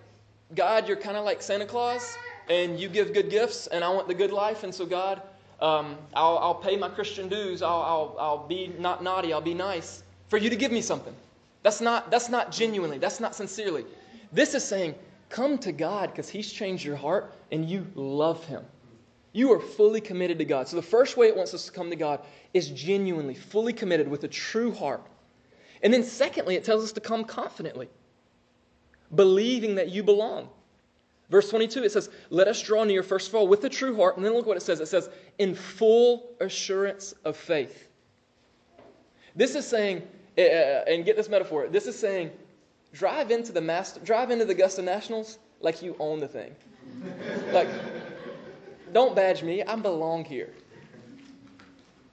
God, 0.54 0.86
you're 0.86 0.98
kind 0.98 1.16
of 1.16 1.24
like 1.24 1.40
Santa 1.40 1.64
Claus, 1.64 2.18
and 2.50 2.78
you 2.78 2.90
give 2.90 3.14
good 3.14 3.30
gifts, 3.30 3.68
and 3.68 3.82
I 3.82 3.88
want 3.88 4.06
the 4.06 4.14
good 4.14 4.32
life, 4.32 4.64
and 4.64 4.74
so 4.74 4.84
God, 4.84 5.22
um, 5.60 5.96
I'll, 6.14 6.38
I'll, 6.38 6.54
pay 6.54 6.76
my 6.76 6.88
Christian 6.88 7.28
dues. 7.28 7.62
I'll, 7.62 7.82
I'll, 7.82 8.16
I'll 8.18 8.46
be 8.46 8.72
not 8.78 9.02
naughty. 9.02 9.32
I'll 9.32 9.40
be 9.40 9.54
nice 9.54 10.04
for 10.28 10.36
you 10.36 10.50
to 10.50 10.56
give 10.56 10.70
me 10.70 10.80
something. 10.80 11.14
That's 11.62 11.80
not, 11.80 12.10
that's 12.10 12.28
not 12.28 12.52
genuinely. 12.52 12.98
That's 12.98 13.18
not 13.18 13.34
sincerely. 13.34 13.84
This 14.32 14.54
is 14.54 14.64
saying, 14.64 14.94
come 15.28 15.58
to 15.58 15.72
God 15.72 16.10
because 16.10 16.28
He's 16.28 16.52
changed 16.52 16.84
your 16.84 16.96
heart 16.96 17.34
and 17.50 17.68
you 17.68 17.86
love 17.94 18.44
Him. 18.44 18.64
You 19.32 19.52
are 19.52 19.60
fully 19.60 20.00
committed 20.00 20.38
to 20.38 20.44
God. 20.44 20.68
So 20.68 20.76
the 20.76 20.82
first 20.82 21.16
way 21.16 21.26
it 21.26 21.36
wants 21.36 21.54
us 21.54 21.66
to 21.66 21.72
come 21.72 21.90
to 21.90 21.96
God 21.96 22.20
is 22.54 22.68
genuinely, 22.68 23.34
fully 23.34 23.72
committed 23.72 24.08
with 24.08 24.24
a 24.24 24.28
true 24.28 24.72
heart. 24.72 25.02
And 25.82 25.92
then 25.92 26.02
secondly, 26.02 26.54
it 26.56 26.64
tells 26.64 26.84
us 26.84 26.92
to 26.92 27.00
come 27.00 27.24
confidently 27.24 27.88
believing 29.14 29.76
that 29.76 29.88
you 29.90 30.02
belong. 30.02 30.48
Verse 31.30 31.50
22, 31.50 31.84
it 31.84 31.92
says, 31.92 32.08
Let 32.30 32.48
us 32.48 32.60
draw 32.62 32.84
near, 32.84 33.02
first 33.02 33.28
of 33.28 33.34
all, 33.34 33.46
with 33.46 33.64
a 33.64 33.68
true 33.68 33.96
heart. 33.96 34.16
And 34.16 34.24
then 34.24 34.32
look 34.32 34.46
what 34.46 34.56
it 34.56 34.62
says. 34.62 34.80
It 34.80 34.88
says, 34.88 35.10
In 35.38 35.54
full 35.54 36.30
assurance 36.40 37.14
of 37.24 37.36
faith. 37.36 37.86
This 39.36 39.54
is 39.54 39.66
saying, 39.66 40.02
uh, 40.36 40.40
and 40.40 41.04
get 41.04 41.16
this 41.16 41.28
metaphor, 41.28 41.68
this 41.68 41.86
is 41.86 41.98
saying, 41.98 42.30
drive 42.92 43.30
into 43.30 43.52
the 43.52 43.60
master, 43.60 44.00
drive 44.00 44.30
into 44.30 44.44
the 44.44 44.52
Augusta 44.52 44.82
Nationals 44.82 45.38
like 45.60 45.82
you 45.82 45.94
own 45.98 46.18
the 46.18 46.28
thing. 46.28 46.54
like, 47.52 47.68
don't 48.92 49.14
badge 49.14 49.42
me, 49.42 49.62
I 49.62 49.76
belong 49.76 50.24
here. 50.24 50.52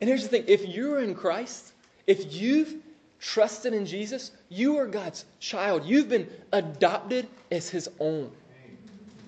And 0.01 0.09
here's 0.09 0.23
the 0.23 0.29
thing 0.29 0.43
if 0.47 0.67
you're 0.67 0.99
in 0.99 1.15
Christ, 1.15 1.71
if 2.05 2.33
you've 2.33 2.75
trusted 3.19 3.73
in 3.73 3.85
Jesus, 3.85 4.31
you 4.49 4.77
are 4.77 4.87
God's 4.87 5.25
child. 5.39 5.85
You've 5.85 6.09
been 6.09 6.29
adopted 6.51 7.27
as 7.51 7.69
His 7.69 7.89
own. 7.99 8.29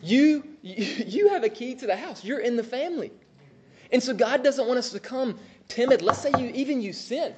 You, 0.01 0.43
you 0.61 1.29
have 1.29 1.43
a 1.43 1.49
key 1.49 1.75
to 1.75 1.87
the 1.87 1.95
house. 1.95 2.23
You're 2.23 2.39
in 2.39 2.55
the 2.55 2.63
family. 2.63 3.11
And 3.91 4.01
so 4.01 4.13
God 4.13 4.43
doesn't 4.43 4.67
want 4.67 4.77
us 4.77 4.91
to 4.91 4.99
come 4.99 5.39
timid. 5.67 6.01
Let's 6.01 6.19
say 6.19 6.31
you 6.37 6.51
even 6.53 6.81
you 6.81 6.93
sin. 6.93 7.33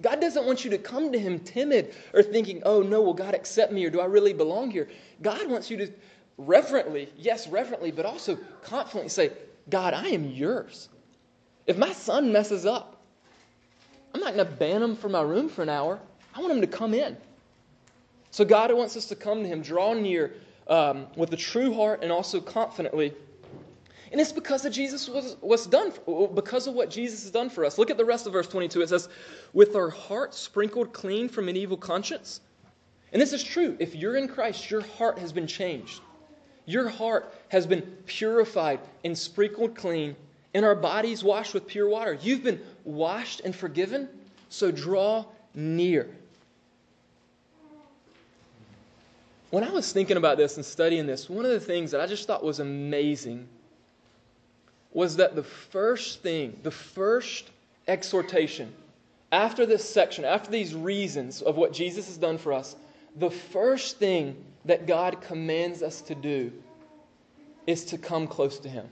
God 0.00 0.20
doesn't 0.20 0.44
want 0.44 0.64
you 0.64 0.70
to 0.70 0.78
come 0.78 1.12
to 1.12 1.18
Him 1.18 1.38
timid 1.38 1.94
or 2.12 2.22
thinking, 2.22 2.62
oh 2.64 2.82
no, 2.82 3.00
will 3.00 3.14
God 3.14 3.34
accept 3.34 3.72
me 3.72 3.84
or 3.84 3.90
do 3.90 4.00
I 4.00 4.06
really 4.06 4.32
belong 4.32 4.70
here? 4.70 4.88
God 5.22 5.48
wants 5.48 5.70
you 5.70 5.76
to 5.78 5.92
reverently, 6.36 7.08
yes, 7.16 7.46
reverently, 7.46 7.90
but 7.90 8.04
also 8.04 8.36
confidently 8.62 9.08
say, 9.08 9.32
God, 9.70 9.94
I 9.94 10.08
am 10.08 10.24
yours. 10.30 10.88
If 11.66 11.78
my 11.78 11.92
son 11.92 12.32
messes 12.32 12.66
up, 12.66 13.00
I'm 14.12 14.20
not 14.20 14.34
going 14.34 14.46
to 14.46 14.52
ban 14.52 14.82
him 14.82 14.96
from 14.96 15.12
my 15.12 15.22
room 15.22 15.48
for 15.48 15.62
an 15.62 15.68
hour. 15.68 16.00
I 16.34 16.40
want 16.40 16.52
him 16.52 16.60
to 16.60 16.66
come 16.66 16.92
in. 16.92 17.16
So 18.30 18.44
God 18.44 18.72
wants 18.72 18.96
us 18.96 19.06
to 19.06 19.16
come 19.16 19.42
to 19.42 19.48
him, 19.48 19.62
draw 19.62 19.94
near 19.94 20.34
um, 20.68 21.06
with 21.16 21.32
a 21.32 21.36
true 21.36 21.74
heart 21.74 22.02
and 22.02 22.10
also 22.10 22.40
confidently. 22.40 23.12
And 24.12 24.20
it's 24.20 24.32
because 24.32 24.64
of 24.64 24.72
Jesus 24.72 25.08
was, 25.08 25.36
was 25.40 25.66
done, 25.66 25.92
because 26.34 26.66
of 26.66 26.74
what 26.74 26.88
Jesus 26.88 27.22
has 27.22 27.32
done 27.32 27.50
for 27.50 27.64
us. 27.64 27.78
Look 27.78 27.90
at 27.90 27.96
the 27.96 28.04
rest 28.04 28.26
of 28.26 28.32
verse 28.32 28.46
22. 28.46 28.82
It 28.82 28.88
says, 28.88 29.08
with 29.52 29.74
our 29.74 29.90
hearts 29.90 30.38
sprinkled 30.38 30.92
clean 30.92 31.28
from 31.28 31.48
an 31.48 31.56
evil 31.56 31.76
conscience. 31.76 32.40
And 33.12 33.20
this 33.20 33.32
is 33.32 33.42
true. 33.42 33.76
If 33.80 33.94
you're 33.94 34.16
in 34.16 34.28
Christ, 34.28 34.70
your 34.70 34.82
heart 34.82 35.18
has 35.18 35.32
been 35.32 35.46
changed. 35.46 36.00
Your 36.66 36.88
heart 36.88 37.34
has 37.48 37.66
been 37.66 37.82
purified 38.06 38.80
and 39.04 39.16
sprinkled 39.16 39.74
clean, 39.74 40.16
and 40.54 40.64
our 40.64 40.74
bodies 40.74 41.22
washed 41.22 41.52
with 41.52 41.66
pure 41.66 41.88
water. 41.88 42.18
You've 42.20 42.42
been 42.42 42.60
washed 42.84 43.40
and 43.40 43.54
forgiven, 43.54 44.08
so 44.48 44.70
draw 44.70 45.26
near. 45.54 46.08
When 49.54 49.62
I 49.62 49.70
was 49.70 49.92
thinking 49.92 50.16
about 50.16 50.36
this 50.36 50.56
and 50.56 50.66
studying 50.66 51.06
this, 51.06 51.30
one 51.30 51.44
of 51.44 51.52
the 51.52 51.60
things 51.60 51.92
that 51.92 52.00
I 52.00 52.08
just 52.08 52.26
thought 52.26 52.42
was 52.42 52.58
amazing 52.58 53.46
was 54.90 55.14
that 55.14 55.36
the 55.36 55.44
first 55.44 56.22
thing, 56.22 56.58
the 56.64 56.72
first 56.72 57.52
exhortation, 57.86 58.74
after 59.30 59.64
this 59.64 59.88
section, 59.88 60.24
after 60.24 60.50
these 60.50 60.74
reasons 60.74 61.40
of 61.40 61.56
what 61.56 61.72
Jesus 61.72 62.08
has 62.08 62.16
done 62.16 62.36
for 62.36 62.52
us, 62.52 62.74
the 63.14 63.30
first 63.30 63.98
thing 63.98 64.34
that 64.64 64.88
God 64.88 65.20
commands 65.20 65.84
us 65.84 66.00
to 66.00 66.16
do 66.16 66.50
is 67.68 67.84
to 67.84 67.96
come 67.96 68.26
close 68.26 68.58
to 68.58 68.68
Him. 68.68 68.88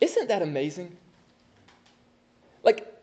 Isn't 0.00 0.28
that 0.28 0.42
amazing? 0.42 0.96
Like, 2.62 2.96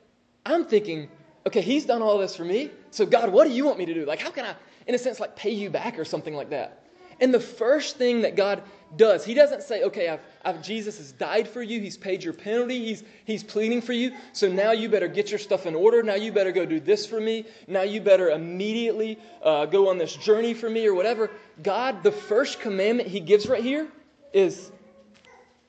I'm 0.45 0.63
thinking, 0.63 1.09
okay, 1.45 1.59
he's 1.59 1.83
done 1.83 2.01
all 2.01 2.17
this 2.17 2.33
for 2.33 2.45
me. 2.45 2.71
So, 2.91 3.05
God, 3.05 3.29
what 3.29 3.45
do 3.45 3.53
you 3.53 3.65
want 3.65 3.77
me 3.77 3.85
to 3.87 3.93
do? 3.93 4.05
Like, 4.05 4.21
how 4.21 4.31
can 4.31 4.45
I, 4.45 4.55
in 4.89 4.95
a 4.95 4.97
sense, 4.97 5.19
like 5.19 5.35
pay 5.35 5.51
you 5.51 5.69
back 5.69 5.99
or 5.99 6.03
something 6.03 6.33
like 6.33 6.49
that? 6.49 6.83
And 7.21 7.31
the 7.31 7.39
first 7.39 7.97
thing 7.97 8.21
that 8.21 8.35
God 8.35 8.63
does, 8.97 9.23
He 9.23 9.35
doesn't 9.35 9.61
say, 9.61 9.83
okay, 9.83 10.09
I've, 10.09 10.19
I've, 10.43 10.63
Jesus 10.63 10.97
has 10.97 11.11
died 11.11 11.47
for 11.47 11.61
you. 11.61 11.79
He's 11.79 11.95
paid 11.95 12.23
your 12.23 12.33
penalty. 12.33 12.83
He's, 12.83 13.03
he's 13.23 13.43
pleading 13.43 13.81
for 13.83 13.93
you. 13.93 14.13
So 14.33 14.49
now 14.49 14.71
you 14.71 14.89
better 14.89 15.07
get 15.07 15.29
your 15.29 15.37
stuff 15.37 15.67
in 15.67 15.75
order. 15.75 16.01
Now 16.01 16.15
you 16.15 16.31
better 16.31 16.51
go 16.51 16.65
do 16.65 16.79
this 16.79 17.05
for 17.05 17.21
me. 17.21 17.45
Now 17.67 17.83
you 17.83 18.01
better 18.01 18.31
immediately 18.31 19.19
uh, 19.43 19.67
go 19.67 19.89
on 19.89 19.99
this 19.99 20.15
journey 20.15 20.55
for 20.55 20.71
me 20.71 20.87
or 20.87 20.95
whatever. 20.95 21.29
God, 21.61 22.01
the 22.01 22.11
first 22.11 22.59
commandment 22.59 23.09
He 23.09 23.19
gives 23.19 23.47
right 23.47 23.63
here 23.63 23.87
is 24.33 24.71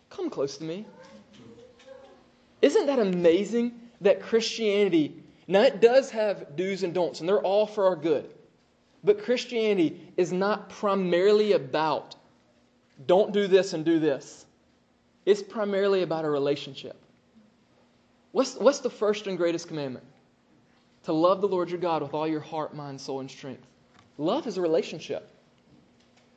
come 0.09 0.31
close 0.31 0.57
to 0.57 0.65
me. 0.65 0.87
Isn't 2.63 2.87
that 2.87 2.99
amazing 2.99 3.79
that 4.01 4.23
Christianity, 4.23 5.23
now 5.47 5.61
it 5.61 5.83
does 5.83 6.11
have 6.13 6.57
do's 6.57 6.85
and 6.85 6.95
don'ts, 6.95 7.21
and 7.21 7.29
they're 7.29 7.43
all 7.43 7.67
for 7.67 7.85
our 7.85 7.97
good. 7.97 8.31
But 9.03 9.23
Christianity 9.25 10.13
is 10.17 10.33
not 10.33 10.69
primarily 10.69 11.53
about 11.53 12.17
don't 13.07 13.33
do 13.33 13.47
this 13.47 13.73
and 13.73 13.85
do 13.85 13.99
this. 13.99 14.45
It's 15.25 15.43
primarily 15.43 16.03
about 16.03 16.25
a 16.25 16.31
relationship. 16.31 16.97
What's, 18.33 18.57
what's 18.57 18.81
the 18.81 18.91
first 18.91 19.27
and 19.27 19.37
greatest 19.37 19.69
commandment? 19.69 20.05
To 21.05 21.13
love 21.13 21.41
the 21.41 21.49
Lord 21.49 21.71
your 21.71 21.81
God 21.81 22.03
with 22.03 22.15
all 22.15 22.29
your 22.29 22.41
heart, 22.41 22.75
mind, 22.75 23.01
soul, 23.01 23.21
and 23.21 23.31
strength. 23.31 23.67
Love 24.19 24.47
is 24.47 24.59
a 24.59 24.61
relationship. 24.61 25.29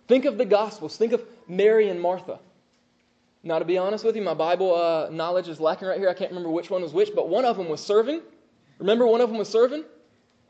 Think 0.07 0.25
of 0.25 0.37
the 0.37 0.45
Gospels. 0.45 0.95
Think 0.95 1.11
of 1.11 1.21
Mary 1.47 1.89
and 1.89 2.01
Martha. 2.01 2.39
Now, 3.43 3.59
to 3.59 3.65
be 3.65 3.77
honest 3.77 4.05
with 4.05 4.15
you, 4.15 4.21
my 4.21 4.33
Bible 4.33 4.73
uh, 4.73 5.09
knowledge 5.11 5.49
is 5.49 5.59
lacking 5.59 5.89
right 5.89 5.99
here. 5.99 6.09
I 6.09 6.13
can't 6.13 6.31
remember 6.31 6.49
which 6.49 6.69
one 6.69 6.81
was 6.81 6.93
which, 6.93 7.09
but 7.13 7.27
one 7.27 7.43
of 7.43 7.57
them 7.57 7.67
was 7.67 7.81
serving. 7.81 8.21
Remember, 8.79 9.05
one 9.05 9.19
of 9.19 9.29
them 9.29 9.37
was 9.37 9.49
serving? 9.49 9.83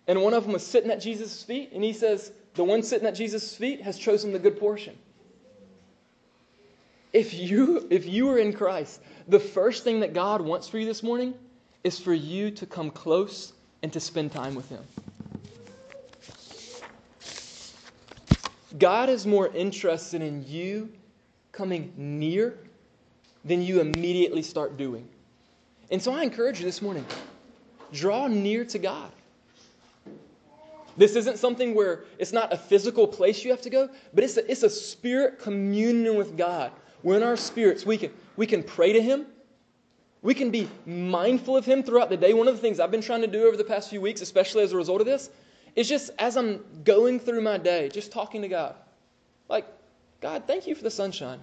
And 0.08 0.22
one 0.22 0.34
of 0.34 0.44
them 0.44 0.54
was 0.54 0.66
sitting 0.66 0.92
at 0.92 1.02
Jesus' 1.02 1.44
feet. 1.44 1.72
And 1.74 1.84
he 1.84 1.94
says, 1.94 2.32
The 2.56 2.64
one 2.64 2.84
sitting 2.84 3.08
at 3.08 3.16
Jesus' 3.16 3.56
feet 3.56 3.82
has 3.82 3.98
chosen 3.98 4.34
the 4.34 4.40
good 4.40 4.60
portion. 4.60 4.98
If 7.14 7.34
you, 7.34 7.88
if 7.90 8.08
you 8.08 8.30
are 8.32 8.40
in 8.40 8.54
Christ, 8.54 9.02
the 9.28 9.40
first 9.40 9.84
thing 9.84 10.00
that 10.00 10.14
God 10.14 10.42
wants 10.42 10.68
for 10.68 10.80
you 10.80 10.86
this 10.86 11.04
morning 11.04 11.36
is 11.84 12.00
for 12.00 12.14
you 12.14 12.50
to 12.52 12.66
come 12.66 12.90
close 12.90 13.54
and 13.84 13.94
to 13.94 14.00
spend 14.00 14.32
time 14.32 14.56
with 14.56 14.68
Him. 14.70 14.84
God 18.80 19.10
is 19.10 19.28
more 19.28 19.48
interested 19.50 20.22
in 20.22 20.44
you 20.48 20.90
coming 21.52 21.94
near 21.96 22.58
than 23.46 23.62
you 23.62 23.80
immediately 23.80 24.42
start 24.42 24.78
doing. 24.78 25.08
And 25.92 26.02
so 26.02 26.12
I 26.12 26.24
encourage 26.24 26.60
you 26.60 26.66
this 26.66 26.82
morning 26.82 27.06
draw 27.92 28.28
near 28.28 28.66
to 28.66 28.80
God. 28.80 29.12
This 30.98 31.16
isn't 31.16 31.38
something 31.38 31.74
where 31.74 32.04
it's 32.20 32.32
not 32.32 32.54
a 32.54 32.58
physical 32.58 33.08
place 33.08 33.44
you 33.44 33.52
have 33.52 33.62
to 33.62 33.70
go, 33.70 33.90
but 34.14 34.24
it's 34.24 34.38
a, 34.38 34.50
it's 34.52 34.64
a 34.64 34.70
spirit 34.70 35.40
communion 35.40 36.16
with 36.16 36.38
God. 36.38 36.72
We're 37.02 37.18
in 37.18 37.24
our 37.24 37.36
spirits. 37.36 37.86
We 37.86 37.98
can, 37.98 38.12
we 38.38 38.46
can 38.46 38.64
pray 38.64 38.94
to 38.94 39.02
Him. 39.02 39.26
We 40.22 40.34
can 40.34 40.52
be 40.52 40.70
mindful 40.86 41.58
of 41.58 41.66
Him 41.66 41.84
throughout 41.84 42.10
the 42.10 42.18
day. 42.18 42.34
One 42.34 42.48
of 42.48 42.56
the 42.56 42.62
things 42.62 42.80
I've 42.80 42.92
been 42.92 43.02
trying 43.02 43.22
to 43.22 43.28
do 43.28 43.46
over 43.48 43.58
the 43.58 43.64
past 43.64 43.90
few 43.90 44.02
weeks, 44.02 44.22
especially 44.22 44.64
as 44.64 44.72
a 44.72 44.78
result 44.78 45.02
of 45.02 45.08
this, 45.08 45.30
is 45.76 45.90
just 45.90 46.12
as 46.20 46.38
I'm 46.38 46.64
going 46.84 47.20
through 47.20 47.42
my 47.42 47.58
day, 47.58 47.90
just 47.90 48.12
talking 48.12 48.42
to 48.44 48.48
God. 48.48 48.76
Like, 49.50 49.66
God, 50.22 50.44
thank 50.48 50.68
you 50.68 50.76
for 50.76 50.84
the 50.84 50.92
sunshine. 50.92 51.40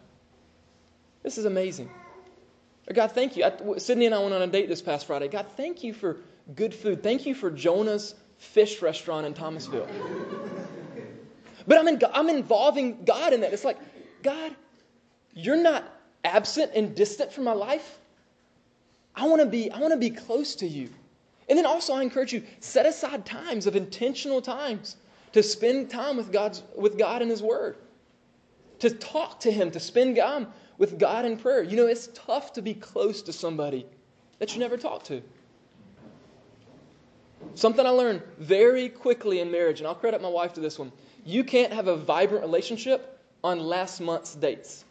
This 1.22 1.36
is 1.36 1.44
amazing. 1.44 1.90
Or 2.88 2.94
God, 2.94 3.12
thank 3.12 3.36
you. 3.36 3.44
I, 3.44 3.78
Sydney 3.78 4.06
and 4.06 4.14
I 4.14 4.20
went 4.20 4.32
on 4.32 4.42
a 4.42 4.46
date 4.46 4.68
this 4.68 4.80
past 4.80 5.06
Friday. 5.06 5.28
God, 5.28 5.46
thank 5.56 5.82
you 5.84 5.92
for 5.92 6.18
good 6.54 6.74
food. 6.74 7.02
Thank 7.02 7.26
you 7.26 7.34
for 7.34 7.50
Jonah's 7.50 8.14
fish 8.40 8.82
restaurant 8.82 9.26
in 9.26 9.34
Thomasville. 9.34 9.86
but 11.68 11.78
I'm, 11.78 11.86
in, 11.86 12.00
I'm 12.12 12.28
involving 12.28 13.04
God 13.04 13.32
in 13.32 13.42
that. 13.42 13.52
It's 13.52 13.64
like, 13.64 13.78
God, 14.22 14.56
you're 15.34 15.62
not 15.62 15.84
absent 16.24 16.72
and 16.74 16.96
distant 16.96 17.32
from 17.32 17.44
my 17.44 17.52
life. 17.52 17.98
I 19.14 19.26
want 19.28 19.40
to 19.42 19.46
be, 19.46 19.70
I 19.70 19.78
want 19.78 19.92
to 19.92 19.98
be 19.98 20.10
close 20.10 20.56
to 20.56 20.66
you. 20.66 20.88
And 21.48 21.58
then 21.58 21.66
also 21.66 21.92
I 21.92 22.02
encourage 22.02 22.32
you, 22.32 22.42
set 22.60 22.86
aside 22.86 23.26
times 23.26 23.66
of 23.66 23.76
intentional 23.76 24.40
times 24.40 24.96
to 25.32 25.42
spend 25.42 25.90
time 25.90 26.16
with 26.16 26.32
God's 26.32 26.62
with 26.76 26.98
God 26.98 27.22
and 27.22 27.30
His 27.30 27.42
Word. 27.42 27.76
To 28.80 28.90
talk 28.90 29.40
to 29.40 29.50
Him, 29.50 29.70
to 29.72 29.80
spend 29.80 30.16
time 30.16 30.46
with 30.78 30.98
God 30.98 31.26
in 31.26 31.36
prayer. 31.36 31.62
You 31.62 31.76
know, 31.76 31.86
it's 31.86 32.08
tough 32.14 32.54
to 32.54 32.62
be 32.62 32.72
close 32.72 33.20
to 33.22 33.32
somebody 33.32 33.86
that 34.38 34.54
you 34.54 34.60
never 34.60 34.78
talk 34.78 35.04
to. 35.04 35.22
Something 37.54 37.86
I 37.86 37.90
learned 37.90 38.22
very 38.38 38.88
quickly 38.88 39.40
in 39.40 39.50
marriage, 39.50 39.80
and 39.80 39.86
I'll 39.86 39.94
credit 39.94 40.22
my 40.22 40.28
wife 40.28 40.52
to 40.54 40.60
this 40.60 40.78
one. 40.78 40.92
You 41.24 41.44
can't 41.44 41.72
have 41.72 41.88
a 41.88 41.96
vibrant 41.96 42.42
relationship 42.42 43.18
on 43.42 43.60
last 43.60 44.00
month's 44.00 44.34
dates. 44.34 44.84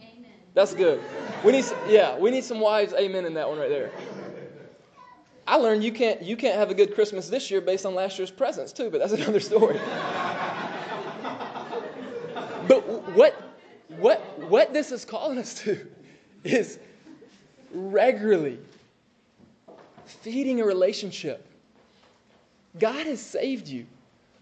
Amen. 0.00 0.30
That's 0.54 0.74
good. 0.74 1.00
We 1.44 1.52
need, 1.52 1.64
yeah, 1.88 2.16
we 2.18 2.30
need 2.30 2.44
some 2.44 2.60
wives. 2.60 2.94
Amen 2.94 3.24
in 3.24 3.34
that 3.34 3.48
one 3.48 3.58
right 3.58 3.68
there. 3.68 3.90
I 5.46 5.56
learned 5.56 5.84
you 5.84 5.92
can't 5.92 6.22
you 6.22 6.36
can't 6.36 6.56
have 6.56 6.70
a 6.70 6.74
good 6.74 6.94
Christmas 6.94 7.28
this 7.28 7.50
year 7.50 7.60
based 7.60 7.84
on 7.84 7.94
last 7.94 8.18
year's 8.18 8.30
presents 8.30 8.72
too, 8.72 8.88
but 8.88 8.98
that's 8.98 9.12
another 9.20 9.40
story. 9.40 9.78
but 12.66 12.80
what 13.14 13.34
what 13.98 14.20
what 14.48 14.72
this 14.72 14.90
is 14.90 15.04
calling 15.04 15.38
us 15.38 15.54
to 15.62 15.86
is 16.44 16.78
regularly 17.72 18.58
feeding 20.06 20.60
a 20.60 20.64
relationship 20.64 21.46
God 22.78 23.06
has 23.06 23.20
saved 23.20 23.68
you. 23.68 23.86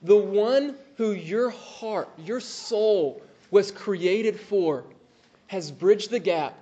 The 0.02 0.16
one 0.16 0.76
who 0.96 1.12
your 1.12 1.50
heart, 1.50 2.08
your 2.18 2.40
soul 2.40 3.22
was 3.50 3.70
created 3.70 4.38
for, 4.38 4.84
has 5.46 5.70
bridged 5.70 6.10
the 6.10 6.18
gap 6.18 6.58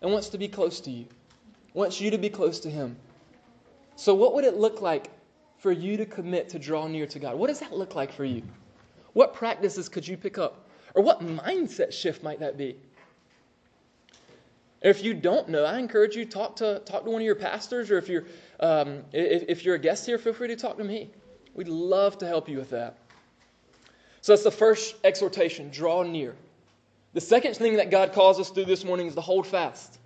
and 0.00 0.12
wants 0.12 0.28
to 0.30 0.38
be 0.38 0.48
close 0.48 0.80
to 0.80 0.90
you, 0.90 1.06
wants 1.74 2.00
you 2.00 2.10
to 2.10 2.18
be 2.18 2.30
close 2.30 2.60
to 2.60 2.70
Him. 2.70 2.96
So, 3.96 4.14
what 4.14 4.34
would 4.34 4.44
it 4.44 4.56
look 4.56 4.80
like 4.80 5.10
for 5.58 5.72
you 5.72 5.96
to 5.96 6.06
commit 6.06 6.48
to 6.50 6.58
draw 6.58 6.86
near 6.86 7.06
to 7.06 7.18
God? 7.18 7.36
What 7.36 7.48
does 7.48 7.60
that 7.60 7.72
look 7.72 7.94
like 7.94 8.12
for 8.12 8.24
you? 8.24 8.42
What 9.12 9.34
practices 9.34 9.88
could 9.88 10.06
you 10.06 10.16
pick 10.16 10.38
up? 10.38 10.68
Or 10.94 11.02
what 11.02 11.20
mindset 11.20 11.92
shift 11.92 12.22
might 12.22 12.40
that 12.40 12.56
be? 12.56 12.76
If 14.82 15.04
you 15.04 15.14
don't 15.14 15.48
know, 15.48 15.64
I 15.64 15.78
encourage 15.78 16.16
you 16.16 16.24
talk 16.24 16.56
to 16.56 16.80
talk 16.84 17.04
to 17.04 17.10
one 17.10 17.22
of 17.22 17.26
your 17.26 17.36
pastors, 17.36 17.90
or 17.90 17.98
if 17.98 18.08
you're 18.08 18.24
um, 18.58 19.04
if, 19.12 19.44
if 19.48 19.64
you're 19.64 19.76
a 19.76 19.78
guest 19.78 20.06
here, 20.06 20.18
feel 20.18 20.32
free 20.32 20.48
to 20.48 20.56
talk 20.56 20.76
to 20.78 20.84
me. 20.84 21.10
We'd 21.54 21.68
love 21.68 22.18
to 22.18 22.26
help 22.26 22.48
you 22.48 22.58
with 22.58 22.70
that. 22.70 22.98
So 24.22 24.32
that's 24.32 24.42
the 24.42 24.50
first 24.50 24.96
exhortation: 25.04 25.70
draw 25.70 26.02
near. 26.02 26.34
The 27.12 27.20
second 27.20 27.54
thing 27.54 27.76
that 27.76 27.90
God 27.90 28.12
calls 28.12 28.40
us 28.40 28.50
do 28.50 28.64
this 28.64 28.84
morning 28.84 29.06
is 29.06 29.14
to 29.14 29.20
hold 29.20 29.46
fast. 29.46 29.98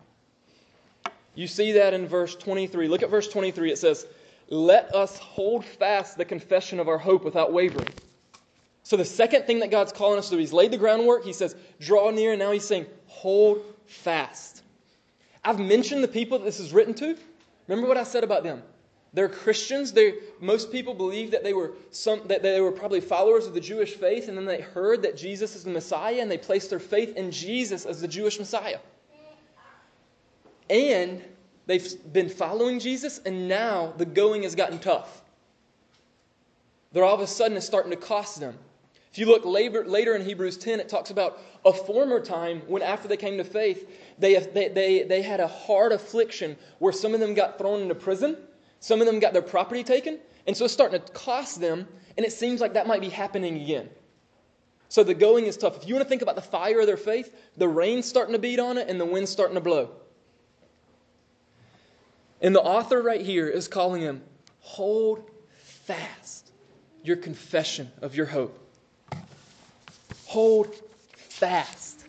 You 1.34 1.46
see 1.46 1.72
that 1.72 1.94
in 1.94 2.06
verse 2.06 2.34
23. 2.34 2.88
Look 2.88 3.02
at 3.02 3.10
verse 3.10 3.28
23. 3.28 3.70
It 3.72 3.78
says, 3.78 4.06
"Let 4.48 4.94
us 4.94 5.18
hold 5.18 5.64
fast 5.64 6.18
the 6.18 6.24
confession 6.26 6.80
of 6.80 6.88
our 6.88 6.98
hope 6.98 7.24
without 7.24 7.50
wavering." 7.50 7.94
So 8.82 8.98
the 8.98 9.04
second 9.06 9.44
thing 9.44 9.60
that 9.60 9.70
God's 9.70 9.92
calling 9.92 10.18
us 10.18 10.28
to 10.28 10.34
do, 10.34 10.40
He's 10.40 10.52
laid 10.52 10.70
the 10.70 10.76
groundwork. 10.76 11.24
He 11.24 11.32
says, 11.32 11.56
"Draw 11.80 12.10
near," 12.10 12.32
and 12.32 12.38
now 12.38 12.52
He's 12.52 12.66
saying, 12.66 12.86
"Hold 13.06 13.62
fast." 13.86 14.56
I've 15.46 15.61
mentioned 15.61 16.02
the 16.02 16.09
people 16.09 16.38
that 16.38 16.44
this 16.44 16.59
is 16.59 16.72
written 16.72 16.92
to. 16.94 17.16
Remember 17.68 17.87
what 17.87 17.96
I 17.96 18.02
said 18.02 18.24
about 18.24 18.42
them? 18.42 18.62
They're 19.12 19.28
Christians. 19.28 19.92
They, 19.92 20.14
most 20.40 20.72
people 20.72 20.92
believe 20.92 21.30
that 21.30 21.44
they 21.44 21.54
were 21.54 21.72
some 21.92 22.20
that 22.26 22.42
they 22.42 22.61
were 22.61 22.72
probably 22.72 23.00
followers 23.00 23.46
of 23.46 23.54
the 23.54 23.61
Jewish 23.61 23.94
faith, 23.94 24.28
and 24.28 24.37
then 24.37 24.44
they 24.44 24.61
heard 24.61 25.02
that 25.02 25.16
Jesus 25.16 25.54
is 25.54 25.62
the 25.62 25.70
Messiah, 25.70 26.20
and 26.20 26.28
they 26.30 26.37
placed 26.37 26.68
their 26.68 26.80
faith 26.80 27.16
in 27.16 27.30
Jesus 27.30 27.87
as 27.87 28.00
the 28.00 28.09
Jewish 28.09 28.40
Messiah. 28.40 28.78
And 30.68 31.22
they've 31.66 32.12
been 32.12 32.28
following 32.28 32.80
Jesus, 32.80 33.20
and 33.24 33.48
now 33.48 33.94
the 33.96 34.04
going 34.04 34.42
has 34.42 34.56
gotten 34.56 34.80
tough. 34.80 35.22
They're 36.92 37.04
all 37.04 37.14
of 37.14 37.20
a 37.20 37.26
sudden 37.26 37.56
it's 37.56 37.66
starting 37.66 37.92
to 37.92 37.96
cost 37.96 38.40
them. 38.40 38.59
If 39.16 39.20
you 39.20 39.29
look 39.29 39.46
later, 39.46 39.83
later 39.87 40.14
in 40.14 40.26
Hebrews 40.26 40.59
10, 40.59 40.79
it 40.79 40.90
talks 40.90 41.09
about 41.09 41.40
a 41.64 41.72
former 41.72 42.20
time 42.20 42.61
when, 42.66 42.83
after 42.83 43.09
they 43.09 43.16
came 43.16 43.38
to 43.38 43.44
faith, 43.44 43.88
they, 44.18 44.35
they, 44.38 44.68
they, 44.68 45.05
they 45.05 45.22
had 45.22 45.40
a 45.40 45.48
hard 45.48 45.92
affliction 45.92 46.55
where 46.81 46.92
some 46.92 47.14
of 47.14 47.20
them 47.20 47.33
got 47.33 47.57
thrown 47.57 47.81
into 47.81 47.94
prison, 47.94 48.37
some 48.81 49.00
of 49.00 49.07
them 49.07 49.18
got 49.18 49.33
their 49.33 49.40
property 49.40 49.83
taken, 49.83 50.18
and 50.46 50.55
so 50.55 50.66
it's 50.66 50.74
starting 50.74 51.00
to 51.00 51.12
cost 51.12 51.62
them, 51.62 51.88
and 52.18 52.26
it 52.26 52.33
seems 52.33 52.61
like 52.61 52.74
that 52.74 52.87
might 52.87 53.00
be 53.00 53.09
happening 53.09 53.59
again. 53.62 53.88
So 54.90 55.02
the 55.02 55.14
going 55.14 55.46
is 55.46 55.57
tough. 55.57 55.79
If 55.79 55.88
you 55.88 55.94
want 55.94 56.05
to 56.05 56.11
think 56.11 56.20
about 56.20 56.37
the 56.37 56.42
fire 56.42 56.81
of 56.81 56.87
their 56.87 56.98
faith, 56.98 57.35
the 57.57 57.68
rain's 57.68 58.05
starting 58.05 58.35
to 58.35 58.38
beat 58.38 58.61
on 58.61 58.76
it 58.76 58.90
and 58.90 59.00
the 59.00 59.07
wind's 59.07 59.31
starting 59.31 59.55
to 59.55 59.62
blow. 59.62 59.92
And 62.42 62.55
the 62.55 62.61
author 62.61 63.00
right 63.00 63.22
here 63.22 63.48
is 63.48 63.66
calling 63.66 64.02
him, 64.02 64.22
hold 64.61 65.31
fast 65.55 66.52
your 67.02 67.16
confession 67.16 67.90
of 68.02 68.14
your 68.14 68.26
hope. 68.26 68.64
Hold 70.26 70.74
fast. 71.29 72.04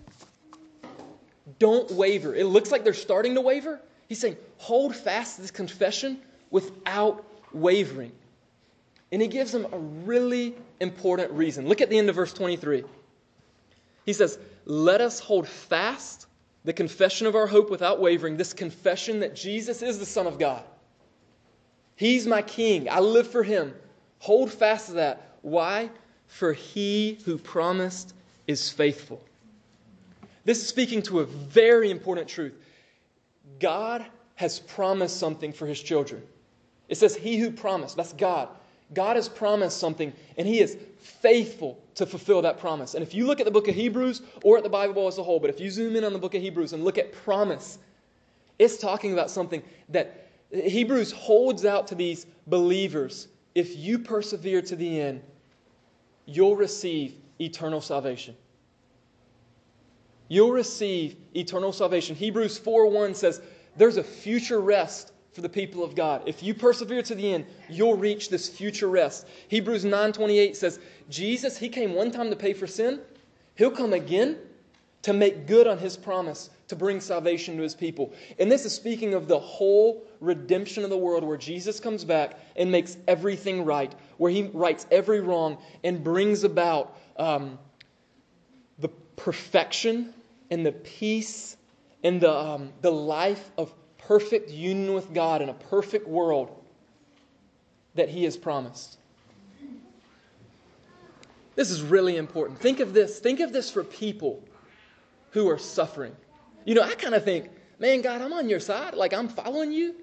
Don't 1.60 1.90
waver. 1.92 2.36
It 2.36 2.46
looks 2.46 2.72
like 2.72 2.84
they're 2.84 2.94
starting 2.94 3.36
to 3.36 3.42
waver. 3.42 3.80
He's 4.08 4.20
saying, 4.20 4.38
hold 4.58 4.96
fast 4.96 5.36
to 5.36 5.42
this 5.42 5.52
confession 5.52 6.20
without 6.50 7.26
wavering. 7.54 8.12
And 9.12 9.22
he 9.22 9.28
gives 9.28 9.52
them 9.52 9.68
a 9.72 9.78
really 9.78 10.56
important 10.80 11.32
reason. 11.32 11.68
Look 11.68 11.82
at 11.82 11.90
the 11.90 11.98
end 11.98 12.10
of 12.10 12.16
verse 12.16 12.34
23. 12.34 12.84
He 14.06 14.14
says, 14.14 14.38
Let 14.66 15.02
us 15.02 15.20
hold 15.20 15.48
fast 15.48 16.28
the 16.66 16.74
confession 16.74 17.28
of 17.28 17.36
our 17.36 17.48
hope 17.48 17.70
without 17.70 18.02
wavering, 18.02 18.36
this 18.36 18.54
confession 18.54 19.22
that 19.22 19.36
Jesus 19.36 19.82
is 19.82 20.00
the 20.00 20.06
Son 20.06 20.28
of 20.28 20.38
God. 20.38 20.64
He's 21.96 22.28
my 22.28 22.42
King. 22.42 22.90
I 22.90 23.00
live 23.00 23.28
for 23.28 23.44
him. 23.44 23.74
Hold 24.20 24.52
fast 24.52 24.88
to 24.88 24.94
that. 24.94 25.38
Why? 25.42 25.90
For 26.28 26.54
he 26.54 27.20
who 27.26 27.38
promised 27.38 28.14
is 28.46 28.70
faithful. 28.70 29.22
This 30.46 30.62
is 30.62 30.68
speaking 30.68 31.02
to 31.04 31.22
a 31.22 31.26
very 31.26 31.92
important 31.92 32.28
truth. 32.28 32.54
God 33.60 34.06
has 34.36 34.60
promised 34.60 35.18
something 35.18 35.52
for 35.52 35.66
his 35.66 35.82
children. 35.82 36.22
It 36.90 36.98
says, 36.98 37.16
He 37.16 37.38
who 37.38 37.52
promised, 37.52 37.98
that's 37.98 38.14
God. 38.14 38.50
God 38.94 39.18
has 39.18 39.28
promised 39.28 39.78
something, 39.80 40.14
and 40.38 40.48
He 40.48 40.60
is 40.60 40.78
faithful 41.00 41.78
to 41.96 42.06
fulfill 42.06 42.42
that 42.44 42.60
promise. 42.60 42.94
And 42.94 43.04
if 43.04 43.14
you 43.14 43.26
look 43.26 43.40
at 43.40 43.46
the 43.46 43.52
book 43.52 43.68
of 43.68 43.76
Hebrews 43.76 44.22
or 44.44 44.58
at 44.58 44.64
the 44.64 44.70
Bible 44.70 45.08
as 45.08 45.18
a 45.18 45.24
whole, 45.24 45.40
but 45.40 45.50
if 45.50 45.60
you 45.60 45.70
zoom 45.70 45.96
in 45.96 46.04
on 46.04 46.14
the 46.14 46.20
book 46.20 46.36
of 46.36 46.42
Hebrews 46.42 46.74
and 46.74 46.84
look 46.84 46.98
at 46.98 47.12
promise, 47.12 47.80
it's 48.60 48.78
talking 48.78 49.14
about 49.14 49.30
something 49.30 49.62
that 49.90 50.30
Hebrews 50.52 51.12
holds 51.12 51.66
out 51.66 51.88
to 51.88 51.96
these 51.96 52.26
believers. 52.48 53.28
If 53.56 53.76
you 53.76 54.00
persevere 54.00 54.62
to 54.62 54.76
the 54.76 55.02
end, 55.02 55.22
you'll 56.28 56.56
receive 56.56 57.16
eternal 57.40 57.82
salvation. 57.82 58.36
You'll 60.28 60.52
receive 60.52 61.16
eternal 61.36 61.72
salvation. 61.72 62.16
Hebrews 62.16 62.58
4 62.58 62.88
1 62.88 63.16
says, 63.16 63.42
There's 63.78 63.98
a 63.98 64.04
future 64.04 64.60
rest 64.60 65.14
for 65.32 65.42
the 65.42 65.50
people 65.50 65.84
of 65.84 65.96
God. 65.96 66.24
If 66.26 66.44
you 66.44 66.54
persevere 66.54 67.02
to 67.04 67.16
the 67.16 67.34
end, 67.34 67.46
you'll 67.70 67.96
reach 67.96 68.30
this 68.30 68.50
future 68.50 68.90
rest. 68.90 69.28
Hebrews 69.48 69.86
9:28 69.86 70.56
says, 70.56 70.80
Jesus, 71.10 71.58
he 71.58 71.70
came 71.70 71.94
one 71.94 72.12
time 72.12 72.30
to 72.30 72.36
pay 72.36 72.54
for 72.54 72.68
sin. 72.68 73.00
He'll 73.56 73.72
come 73.72 73.94
again 73.94 74.38
to 75.04 75.14
make 75.14 75.48
good 75.48 75.68
on 75.68 75.78
his 75.78 75.96
promise 75.96 76.50
to 76.68 76.76
bring 76.76 77.00
salvation 77.00 77.58
to 77.58 77.64
his 77.64 77.76
people. 77.76 78.14
And 78.40 78.52
this 78.52 78.66
is 78.66 78.74
speaking 78.74 79.14
of 79.14 79.28
the 79.28 79.40
whole 79.40 80.04
redemption 80.20 80.84
of 80.84 80.90
the 80.90 80.98
world 80.98 81.24
where 81.24 81.38
Jesus 81.38 81.80
comes 81.80 82.04
back 82.04 82.38
and 82.56 82.72
makes 82.72 82.98
everything 83.08 83.64
right, 83.66 83.94
where 84.18 84.32
he 84.32 84.44
rights 84.54 84.86
every 84.92 85.22
wrong 85.22 85.58
and 85.84 86.04
brings 86.04 86.44
about 86.44 86.98
um, 87.18 87.58
the 88.80 88.90
perfection 89.16 90.14
and 90.50 90.66
the 90.66 90.72
peace 90.72 91.58
and 92.04 92.22
the, 92.22 92.34
um, 92.34 92.74
the 92.82 92.92
life 92.92 93.52
of 93.58 93.74
perfect 93.98 94.50
union 94.50 94.94
with 94.94 95.14
God 95.14 95.42
in 95.42 95.50
a 95.50 95.54
perfect 95.54 96.08
world 96.08 96.50
that 97.96 98.10
He 98.10 98.24
has 98.24 98.38
promised. 98.38 98.98
This 101.56 101.72
is 101.72 101.82
really 101.82 102.16
important. 102.16 102.60
Think 102.60 102.80
of 102.80 102.94
this. 102.94 103.20
Think 103.20 103.40
of 103.40 103.52
this 103.52 103.70
for 103.70 103.84
people 103.84 104.44
who 105.32 105.50
are 105.50 105.58
suffering. 105.58 106.16
You 106.68 106.76
know, 106.76 106.82
I 106.82 106.96
kind 106.96 107.16
of 107.16 107.24
think, 107.24 107.50
man, 107.80 108.02
God, 108.02 108.22
I'm 108.22 108.34
on 108.34 108.50
your 108.50 108.60
side. 108.60 108.94
Like, 108.94 109.14
I'm 109.14 109.30
following 109.30 109.72
you. 109.72 109.96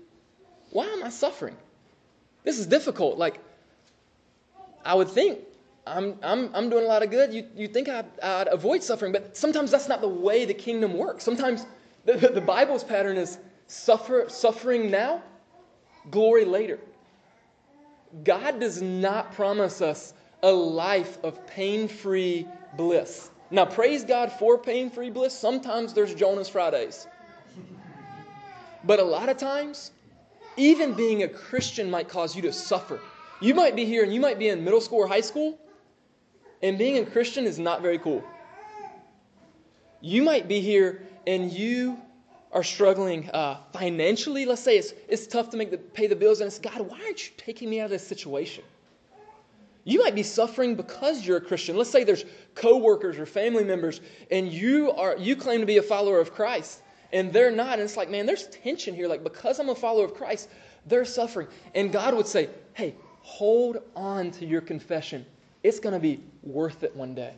Why 0.70 0.86
am 0.86 1.04
I 1.04 1.10
suffering? 1.10 1.56
This 2.42 2.58
is 2.58 2.66
difficult. 2.66 3.18
Like, 3.18 3.38
I 4.82 4.94
would 4.94 5.08
think 5.08 5.40
I'm, 5.86 6.16
I'm, 6.22 6.50
I'm 6.54 6.70
doing 6.70 6.86
a 6.86 6.88
lot 6.88 7.02
of 7.02 7.10
good. 7.10 7.34
You, 7.34 7.46
you 7.54 7.68
think 7.68 7.90
I'd, 7.90 8.06
I'd 8.22 8.48
avoid 8.48 8.82
suffering, 8.82 9.12
but 9.12 9.36
sometimes 9.36 9.70
that's 9.70 9.90
not 9.90 10.00
the 10.00 10.08
way 10.08 10.46
the 10.46 10.54
kingdom 10.54 10.94
works. 10.94 11.22
Sometimes 11.22 11.66
the, 12.06 12.14
the 12.34 12.40
Bible's 12.40 12.82
pattern 12.82 13.18
is 13.18 13.36
Suffer, 13.66 14.26
suffering 14.28 14.90
now, 14.90 15.22
glory 16.10 16.46
later. 16.46 16.78
God 18.22 18.58
does 18.58 18.80
not 18.80 19.32
promise 19.34 19.82
us 19.82 20.14
a 20.42 20.50
life 20.50 21.18
of 21.22 21.46
pain 21.46 21.88
free 21.88 22.46
bliss. 22.76 23.30
Now, 23.54 23.64
praise 23.64 24.04
God 24.04 24.32
for 24.32 24.58
pain 24.58 24.90
free 24.90 25.10
bliss. 25.10 25.32
Sometimes 25.32 25.94
there's 25.94 26.12
Jonah's 26.12 26.48
Fridays. 26.48 27.06
But 28.82 28.98
a 28.98 29.04
lot 29.04 29.28
of 29.28 29.36
times, 29.36 29.92
even 30.56 30.94
being 30.94 31.22
a 31.22 31.28
Christian 31.28 31.88
might 31.88 32.08
cause 32.08 32.34
you 32.34 32.42
to 32.42 32.52
suffer. 32.52 32.98
You 33.40 33.54
might 33.54 33.76
be 33.76 33.84
here 33.84 34.02
and 34.02 34.12
you 34.12 34.20
might 34.20 34.40
be 34.40 34.48
in 34.48 34.64
middle 34.64 34.80
school 34.80 34.98
or 34.98 35.06
high 35.06 35.20
school, 35.20 35.56
and 36.64 36.76
being 36.76 36.98
a 36.98 37.06
Christian 37.06 37.44
is 37.44 37.60
not 37.60 37.80
very 37.80 37.98
cool. 37.98 38.24
You 40.00 40.24
might 40.24 40.48
be 40.48 40.58
here 40.58 41.06
and 41.24 41.52
you 41.52 41.96
are 42.50 42.64
struggling 42.64 43.30
uh, 43.30 43.58
financially, 43.72 44.46
let's 44.46 44.62
say 44.62 44.78
it's, 44.78 44.94
it's 45.08 45.28
tough 45.28 45.50
to 45.50 45.56
make 45.56 45.70
the, 45.70 45.78
pay 45.78 46.08
the 46.08 46.16
bills, 46.16 46.40
and 46.40 46.48
it's 46.48 46.58
God, 46.58 46.80
why 46.80 47.00
aren't 47.04 47.24
you 47.24 47.32
taking 47.36 47.70
me 47.70 47.78
out 47.78 47.84
of 47.84 47.90
this 47.90 48.06
situation? 48.06 48.64
You 49.84 50.00
might 50.00 50.14
be 50.14 50.22
suffering 50.22 50.74
because 50.74 51.26
you're 51.26 51.36
a 51.36 51.42
Christian. 51.42 51.76
Let's 51.76 51.90
say 51.90 52.04
there's 52.04 52.24
coworkers 52.54 53.18
or 53.18 53.26
family 53.26 53.64
members, 53.64 54.00
and 54.30 54.50
you 54.50 54.92
are 54.92 55.16
you 55.16 55.36
claim 55.36 55.60
to 55.60 55.66
be 55.66 55.76
a 55.76 55.82
follower 55.82 56.20
of 56.20 56.32
Christ, 56.32 56.82
and 57.12 57.32
they're 57.32 57.50
not. 57.50 57.74
And 57.74 57.82
it's 57.82 57.96
like, 57.96 58.10
man, 58.10 58.24
there's 58.24 58.48
tension 58.48 58.94
here. 58.94 59.08
Like 59.08 59.22
because 59.22 59.58
I'm 59.60 59.68
a 59.68 59.74
follower 59.74 60.06
of 60.06 60.14
Christ, 60.14 60.48
they're 60.86 61.04
suffering, 61.04 61.48
and 61.74 61.92
God 61.92 62.14
would 62.14 62.26
say, 62.26 62.48
hey, 62.72 62.94
hold 63.20 63.78
on 63.94 64.30
to 64.32 64.46
your 64.46 64.60
confession. 64.62 65.24
It's 65.62 65.80
going 65.80 65.94
to 65.94 66.00
be 66.00 66.20
worth 66.42 66.82
it 66.82 66.94
one 66.94 67.14
day. 67.14 67.34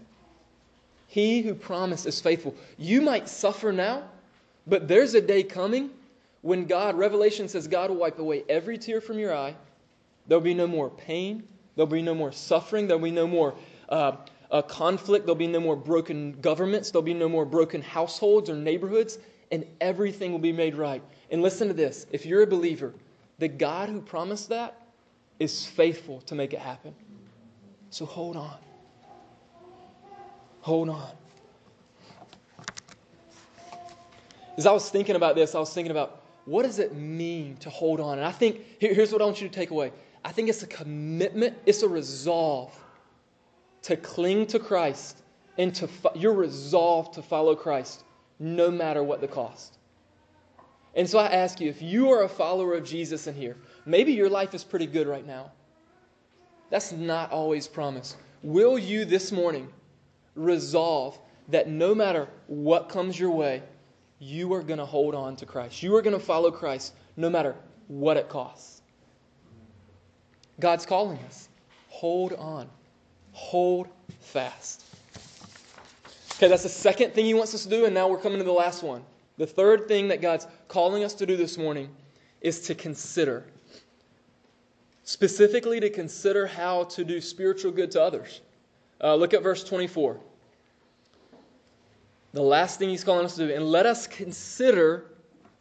He 1.07 1.43
who 1.43 1.55
promised 1.55 2.07
is 2.07 2.21
faithful. 2.21 2.55
You 2.77 3.01
might 3.01 3.29
suffer 3.29 3.73
now, 3.73 4.03
but 4.67 4.89
there's 4.89 5.15
a 5.15 5.21
day 5.21 5.43
coming 5.45 5.91
when 6.43 6.67
God, 6.67 6.97
Revelation 6.97 7.49
says, 7.49 7.69
God 7.69 7.91
will 7.91 7.99
wipe 7.99 8.19
away 8.19 8.45
every 8.49 8.79
tear 8.79 9.01
from 9.01 9.19
your 9.19 9.35
eye. 9.35 9.55
There'll 10.27 10.43
be 10.43 10.55
no 10.55 10.67
more 10.67 10.91
pain. 10.91 11.45
There'll 11.77 11.87
be 11.87 12.03
no 12.03 12.14
more 12.14 12.33
suffering. 12.33 12.89
There'll 12.89 13.03
be 13.03 13.11
no 13.11 13.27
more 13.27 13.55
uh, 13.89 14.16
uh, 14.51 14.62
conflict. 14.62 15.27
There'll 15.27 15.37
be 15.37 15.47
no 15.47 15.61
more 15.61 15.77
broken 15.77 16.33
governments. 16.41 16.91
There'll 16.91 17.03
be 17.03 17.14
no 17.14 17.29
more 17.29 17.45
broken 17.45 17.83
households 17.83 18.51
or 18.51 18.57
neighborhoods. 18.57 19.18
And 19.53 19.64
everything 19.81 20.33
will 20.33 20.41
be 20.41 20.53
made 20.53 20.74
right. 20.74 21.03
And 21.31 21.43
listen 21.43 21.68
to 21.68 21.74
this 21.74 22.07
if 22.11 22.27
you're 22.27 22.43
a 22.43 22.47
believer, 22.47 22.93
the 23.39 23.49
God 23.49 23.89
who 23.89 24.01
promised 24.01 24.49
that 24.49 24.81
is 25.39 25.64
faithful 25.64 26.22
to 26.22 26.35
make 26.35 26.53
it 26.53 26.59
happen. 26.59 26.95
So 27.91 28.05
hold 28.07 28.37
on. 28.37 28.57
Hold 30.62 30.89
on. 30.89 31.12
as 34.57 34.66
I 34.66 34.72
was 34.72 34.89
thinking 34.89 35.16
about 35.16 35.35
this, 35.35 35.55
I 35.55 35.59
was 35.59 35.72
thinking 35.72 35.91
about 35.91 36.22
what 36.45 36.62
does 36.62 36.79
it 36.79 36.95
mean 36.95 37.57
to 37.59 37.70
hold 37.70 38.01
on? 38.01 38.18
And 38.18 38.27
I 38.27 38.33
think 38.33 38.62
here, 38.79 38.95
here's 38.95 39.12
what 39.12 39.20
I 39.20 39.24
want 39.24 39.41
you 39.41 39.49
to 39.49 39.55
take 39.55 39.70
away. 39.70 39.93
I 40.27 40.33
think 40.33 40.49
it's 40.49 40.64
a 40.64 40.66
commitment, 40.66 41.57
it's 41.66 41.85
a 41.85 41.89
resolve 41.89 42.77
to 43.83 43.97
cling 43.97 44.49
to 44.49 44.59
Christ 44.59 45.22
and 45.57 45.72
to 45.77 45.87
fo- 45.87 46.12
you're 46.16 46.35
resolved 46.35 47.14
to 47.14 47.22
follow 47.22 47.55
Christ 47.55 48.03
no 48.41 48.68
matter 48.68 49.05
what 49.05 49.20
the 49.20 49.29
cost. 49.29 49.79
And 50.97 51.09
so 51.09 51.20
I 51.20 51.29
ask 51.29 51.61
you, 51.61 51.70
if 51.70 51.81
you 51.81 52.11
are 52.11 52.24
a 52.24 52.29
follower 52.29 52.74
of 52.74 52.83
Jesus 52.83 53.29
in 53.29 53.37
here, 53.37 53.57
maybe 53.85 54.12
your 54.12 54.29
life 54.29 54.53
is 54.53 54.64
pretty 54.64 54.87
good 54.87 55.07
right 55.07 55.24
now. 55.24 55.53
That's 56.70 56.91
not 56.91 57.31
always 57.31 57.68
promised. 57.68 58.16
Will 58.43 58.81
you 58.81 59.05
this 59.05 59.31
morning 59.31 59.68
resolve 60.35 61.16
that 61.51 61.68
no 61.68 61.95
matter 61.95 62.29
what 62.49 62.89
comes 62.89 63.16
your 63.16 63.31
way, 63.31 63.62
you 64.18 64.53
are 64.55 64.62
going 64.62 64.79
to 64.79 64.87
hold 64.87 65.14
on 65.14 65.37
to 65.37 65.47
Christ. 65.47 65.85
You 65.85 65.95
are 65.95 66.03
going 66.03 66.18
to 66.18 66.24
follow 66.24 66.51
Christ 66.51 66.95
no 67.16 67.31
matter 67.31 67.55
what 67.87 68.16
it 68.16 68.29
costs. 68.29 68.76
God's 70.61 70.87
calling 70.87 71.19
us. 71.27 71.49
Hold 71.89 72.33
on. 72.35 72.69
Hold 73.33 73.89
fast. 74.21 74.85
Okay, 76.37 76.49
that's 76.49 76.63
the 76.63 76.69
second 76.69 77.13
thing 77.13 77.25
He 77.25 77.35
wants 77.35 77.55
us 77.55 77.65
to 77.65 77.69
do, 77.69 77.85
and 77.85 77.95
now 77.95 78.09
we're 78.09 78.19
coming 78.19 78.39
to 78.39 78.45
the 78.45 78.53
last 78.53 78.83
one. 78.83 79.03
The 79.39 79.47
third 79.47 79.89
thing 79.89 80.09
that 80.09 80.21
God's 80.21 80.47
calling 80.69 81.05
us 81.05 81.15
to 81.15 81.27
do 81.27 81.37
this 81.37 81.59
morning 81.59 81.89
is 82.41 82.61
to 82.63 82.75
consider. 82.75 83.45
Specifically, 85.05 85.81
to 85.81 85.91
consider 85.91 86.47
how 86.47 86.85
to 86.85 87.05
do 87.05 87.21
spiritual 87.21 87.73
good 87.73 87.91
to 87.93 88.03
others. 88.03 88.41
Uh, 89.03 89.15
look 89.15 89.35
at 89.35 89.43
verse 89.43 89.63
24 89.63 90.19
the 92.37 92.43
last 92.43 92.79
thing 92.79 92.91
he's 92.91 93.03
calling 93.03 93.25
us 93.25 93.35
to 93.37 93.49
do, 93.49 93.55
and 93.55 93.65
let 93.65 93.87
us 93.87 94.07
consider 94.07 95.07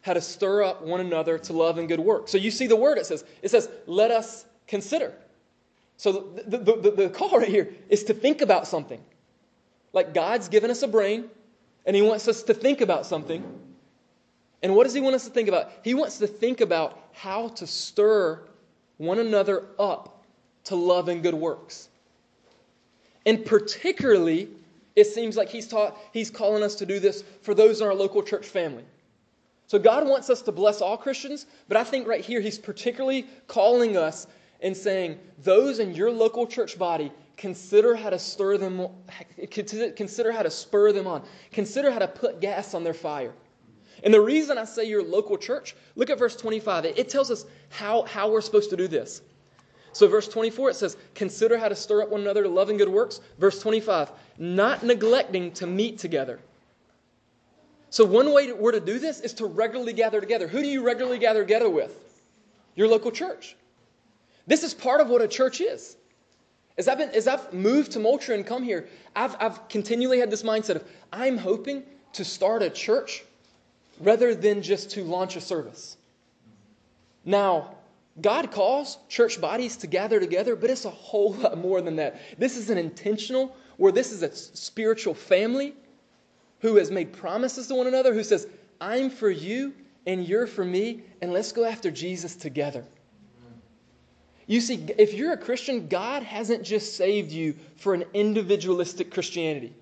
how 0.02 0.12
to 0.12 0.20
stir 0.20 0.62
up 0.62 0.82
one 0.82 1.00
another 1.00 1.38
to 1.38 1.54
love 1.54 1.78
and 1.78 1.88
good 1.88 1.98
work. 1.98 2.28
So 2.28 2.36
you 2.36 2.50
see 2.50 2.66
the 2.66 2.76
word 2.76 2.98
it 2.98 3.06
says. 3.06 3.24
It 3.40 3.50
says, 3.50 3.70
let 3.86 4.10
us 4.10 4.44
consider. 4.66 5.12
So 5.96 6.12
the, 6.46 6.58
the, 6.58 6.76
the, 6.76 6.90
the 6.90 7.08
call 7.08 7.38
right 7.38 7.48
here 7.48 7.72
is 7.88 8.04
to 8.04 8.14
think 8.14 8.42
about 8.42 8.66
something. 8.66 9.00
Like 9.92 10.12
God's 10.12 10.48
given 10.48 10.70
us 10.70 10.82
a 10.82 10.88
brain, 10.88 11.24
and 11.86 11.96
He 11.96 12.02
wants 12.02 12.28
us 12.28 12.42
to 12.44 12.54
think 12.54 12.80
about 12.80 13.06
something. 13.06 13.44
And 14.62 14.74
what 14.74 14.84
does 14.84 14.94
He 14.94 15.00
want 15.00 15.14
us 15.14 15.24
to 15.24 15.30
think 15.30 15.48
about? 15.48 15.72
He 15.82 15.94
wants 15.94 16.18
to 16.18 16.26
think 16.26 16.60
about 16.60 16.98
how 17.12 17.48
to 17.48 17.66
stir 17.66 18.40
one 18.98 19.18
another 19.18 19.64
up 19.78 20.24
to 20.64 20.76
love 20.76 21.08
and 21.08 21.22
good 21.22 21.34
works. 21.34 21.88
And 23.24 23.44
particularly 23.44 24.48
it 24.96 25.06
seems 25.06 25.36
like 25.36 25.50
he's, 25.50 25.68
taught, 25.68 25.96
he's 26.12 26.30
calling 26.30 26.62
us 26.62 26.74
to 26.76 26.86
do 26.86 26.98
this 26.98 27.22
for 27.42 27.54
those 27.54 27.80
in 27.82 27.86
our 27.86 27.94
local 27.94 28.22
church 28.22 28.46
family. 28.46 28.84
So 29.66 29.78
God 29.78 30.08
wants 30.08 30.30
us 30.30 30.40
to 30.42 30.52
bless 30.52 30.80
all 30.80 30.96
Christians, 30.96 31.46
but 31.68 31.76
I 31.76 31.84
think 31.84 32.08
right 32.08 32.24
here 32.24 32.40
he's 32.40 32.58
particularly 32.58 33.26
calling 33.46 33.96
us 33.96 34.26
and 34.60 34.76
saying, 34.76 35.18
those 35.42 35.78
in 35.78 35.94
your 35.94 36.10
local 36.10 36.46
church 36.46 36.78
body, 36.78 37.12
consider 37.36 37.94
how 37.94 38.10
to 38.10 38.18
stir 38.18 38.58
them, 38.58 38.88
consider 39.50 40.32
how 40.32 40.42
to 40.42 40.50
spur 40.50 40.92
them 40.92 41.06
on, 41.06 41.22
consider 41.52 41.90
how 41.90 41.98
to 41.98 42.08
put 42.08 42.40
gas 42.40 42.74
on 42.74 42.84
their 42.84 42.94
fire. 42.94 43.32
And 44.04 44.12
the 44.12 44.20
reason 44.20 44.58
I 44.58 44.64
say 44.64 44.84
your 44.84 45.02
local 45.02 45.38
church, 45.38 45.74
look 45.94 46.10
at 46.10 46.18
verse 46.18 46.36
25. 46.36 46.84
It, 46.84 47.08
tells 47.08 47.30
us 47.30 47.46
how, 47.70 48.02
how 48.02 48.30
we're 48.30 48.40
supposed 48.40 48.70
to 48.70 48.76
do 48.76 48.88
this. 48.88 49.22
So, 49.92 50.06
verse 50.06 50.28
24, 50.28 50.70
it 50.70 50.74
says, 50.74 50.96
Consider 51.14 51.56
how 51.56 51.68
to 51.68 51.74
stir 51.74 52.02
up 52.02 52.10
one 52.10 52.20
another 52.20 52.42
to 52.42 52.48
love 52.50 52.68
and 52.68 52.78
good 52.78 52.88
works. 52.88 53.20
Verse 53.38 53.58
25, 53.60 54.12
not 54.36 54.82
neglecting 54.82 55.50
to 55.52 55.66
meet 55.66 55.98
together. 55.98 56.38
So, 57.88 58.04
one 58.04 58.32
way 58.34 58.52
we're 58.52 58.72
to 58.72 58.80
do 58.80 58.98
this 58.98 59.20
is 59.20 59.32
to 59.34 59.46
regularly 59.46 59.94
gather 59.94 60.20
together. 60.20 60.46
Who 60.46 60.60
do 60.60 60.68
you 60.68 60.82
regularly 60.82 61.18
gather 61.18 61.42
together 61.42 61.70
with? 61.70 62.22
Your 62.74 62.88
local 62.88 63.10
church. 63.10 63.56
This 64.46 64.62
is 64.62 64.74
part 64.74 65.00
of 65.00 65.08
what 65.08 65.22
a 65.22 65.28
church 65.28 65.60
is. 65.60 65.96
As 66.78 66.88
I've, 66.88 66.98
been, 66.98 67.10
as 67.10 67.26
I've 67.26 67.52
moved 67.52 67.92
to 67.92 67.98
Moultrie 67.98 68.34
and 68.34 68.46
come 68.46 68.62
here, 68.62 68.88
I've, 69.14 69.34
I've 69.40 69.68
continually 69.68 70.18
had 70.18 70.30
this 70.30 70.42
mindset 70.42 70.76
of 70.76 70.84
I'm 71.12 71.38
hoping 71.38 71.82
to 72.12 72.24
start 72.24 72.62
a 72.62 72.70
church 72.70 73.24
rather 74.00 74.34
than 74.34 74.62
just 74.62 74.90
to 74.90 75.04
launch 75.04 75.36
a 75.36 75.40
service. 75.40 75.96
Now, 77.24 77.74
God 78.20 78.50
calls 78.50 78.98
church 79.08 79.40
bodies 79.40 79.76
to 79.78 79.86
gather 79.86 80.20
together, 80.20 80.54
but 80.54 80.70
it's 80.70 80.84
a 80.84 80.90
whole 80.90 81.32
lot 81.34 81.58
more 81.58 81.80
than 81.80 81.96
that. 81.96 82.20
This 82.38 82.56
is 82.56 82.70
an 82.70 82.78
intentional, 82.78 83.56
where 83.78 83.92
this 83.92 84.12
is 84.12 84.22
a 84.22 84.34
spiritual 84.34 85.14
family 85.14 85.74
who 86.60 86.76
has 86.76 86.90
made 86.90 87.12
promises 87.12 87.66
to 87.68 87.74
one 87.74 87.86
another, 87.86 88.14
who 88.14 88.24
says, 88.24 88.46
I'm 88.80 89.10
for 89.10 89.30
you 89.30 89.74
and 90.06 90.26
you're 90.26 90.46
for 90.46 90.64
me, 90.64 91.02
and 91.20 91.32
let's 91.32 91.52
go 91.52 91.64
after 91.64 91.90
Jesus 91.90 92.36
together. 92.36 92.84
You 94.46 94.60
see, 94.60 94.86
if 94.96 95.12
you're 95.12 95.32
a 95.32 95.36
Christian, 95.36 95.88
God 95.88 96.22
hasn't 96.22 96.62
just 96.62 96.96
saved 96.96 97.32
you 97.32 97.56
for 97.76 97.94
an 97.94 98.04
individualistic 98.14 99.10
Christianity. 99.10 99.74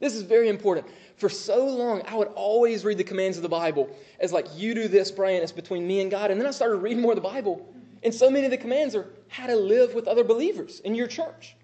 This 0.00 0.14
is 0.14 0.22
very 0.22 0.48
important. 0.48 0.86
For 1.16 1.28
so 1.28 1.66
long, 1.66 2.02
I 2.08 2.16
would 2.16 2.28
always 2.28 2.84
read 2.84 2.98
the 2.98 3.04
commands 3.04 3.36
of 3.36 3.42
the 3.42 3.48
Bible 3.48 3.94
as 4.18 4.32
like, 4.32 4.46
you 4.56 4.74
do 4.74 4.88
this, 4.88 5.10
Brian, 5.10 5.42
it's 5.42 5.52
between 5.52 5.86
me 5.86 6.00
and 6.00 6.10
God. 6.10 6.30
And 6.30 6.40
then 6.40 6.48
I 6.48 6.50
started 6.52 6.76
reading 6.76 7.00
more 7.00 7.12
of 7.12 7.16
the 7.16 7.22
Bible, 7.28 7.72
and 8.02 8.12
so 8.12 8.30
many 8.30 8.46
of 8.46 8.50
the 8.50 8.56
commands 8.56 8.96
are 8.96 9.06
how 9.28 9.46
to 9.46 9.54
live 9.54 9.94
with 9.94 10.08
other 10.08 10.24
believers 10.24 10.80
in 10.80 10.94
your 10.94 11.06
church. 11.06 11.54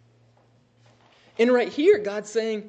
And 1.38 1.52
right 1.52 1.68
here, 1.68 1.98
God's 1.98 2.30
saying, 2.30 2.68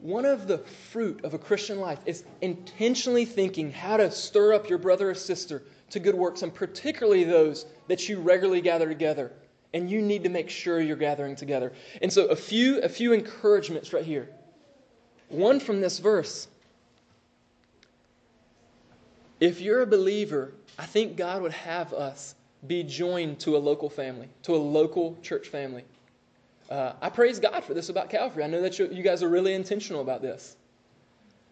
one 0.00 0.24
of 0.24 0.48
the 0.48 0.58
fruit 0.58 1.24
of 1.24 1.32
a 1.32 1.38
Christian 1.38 1.78
life 1.78 2.00
is 2.06 2.24
intentionally 2.40 3.24
thinking 3.24 3.70
how 3.70 3.96
to 3.96 4.10
stir 4.10 4.52
up 4.52 4.68
your 4.68 4.78
brother 4.78 5.10
or 5.10 5.14
sister 5.14 5.62
to 5.90 6.00
good 6.00 6.14
works, 6.14 6.42
and 6.42 6.52
particularly 6.52 7.22
those 7.22 7.66
that 7.92 8.08
you 8.08 8.18
regularly 8.18 8.62
gather 8.62 8.88
together. 8.88 9.30
And 9.74 9.90
you 9.90 10.00
need 10.00 10.22
to 10.22 10.30
make 10.30 10.48
sure 10.48 10.80
you're 10.80 10.96
gathering 10.96 11.36
together. 11.36 11.74
And 12.00 12.10
so, 12.10 12.24
a 12.28 12.36
few, 12.36 12.80
a 12.80 12.88
few 12.88 13.12
encouragements 13.12 13.92
right 13.92 14.02
here. 14.02 14.30
One 15.28 15.60
from 15.60 15.82
this 15.82 15.98
verse. 15.98 16.48
If 19.40 19.60
you're 19.60 19.82
a 19.82 19.86
believer, 19.86 20.54
I 20.78 20.86
think 20.86 21.16
God 21.18 21.42
would 21.42 21.52
have 21.52 21.92
us 21.92 22.34
be 22.66 22.82
joined 22.82 23.38
to 23.40 23.58
a 23.58 23.60
local 23.60 23.90
family, 23.90 24.30
to 24.44 24.54
a 24.54 24.56
local 24.56 25.18
church 25.20 25.48
family. 25.48 25.84
Uh, 26.70 26.94
I 27.02 27.10
praise 27.10 27.38
God 27.38 27.62
for 27.62 27.74
this 27.74 27.90
about 27.90 28.08
Calvary. 28.08 28.42
I 28.42 28.46
know 28.46 28.62
that 28.62 28.78
you, 28.78 28.88
you 28.90 29.02
guys 29.02 29.22
are 29.22 29.28
really 29.28 29.52
intentional 29.52 30.00
about 30.00 30.22
this. 30.22 30.56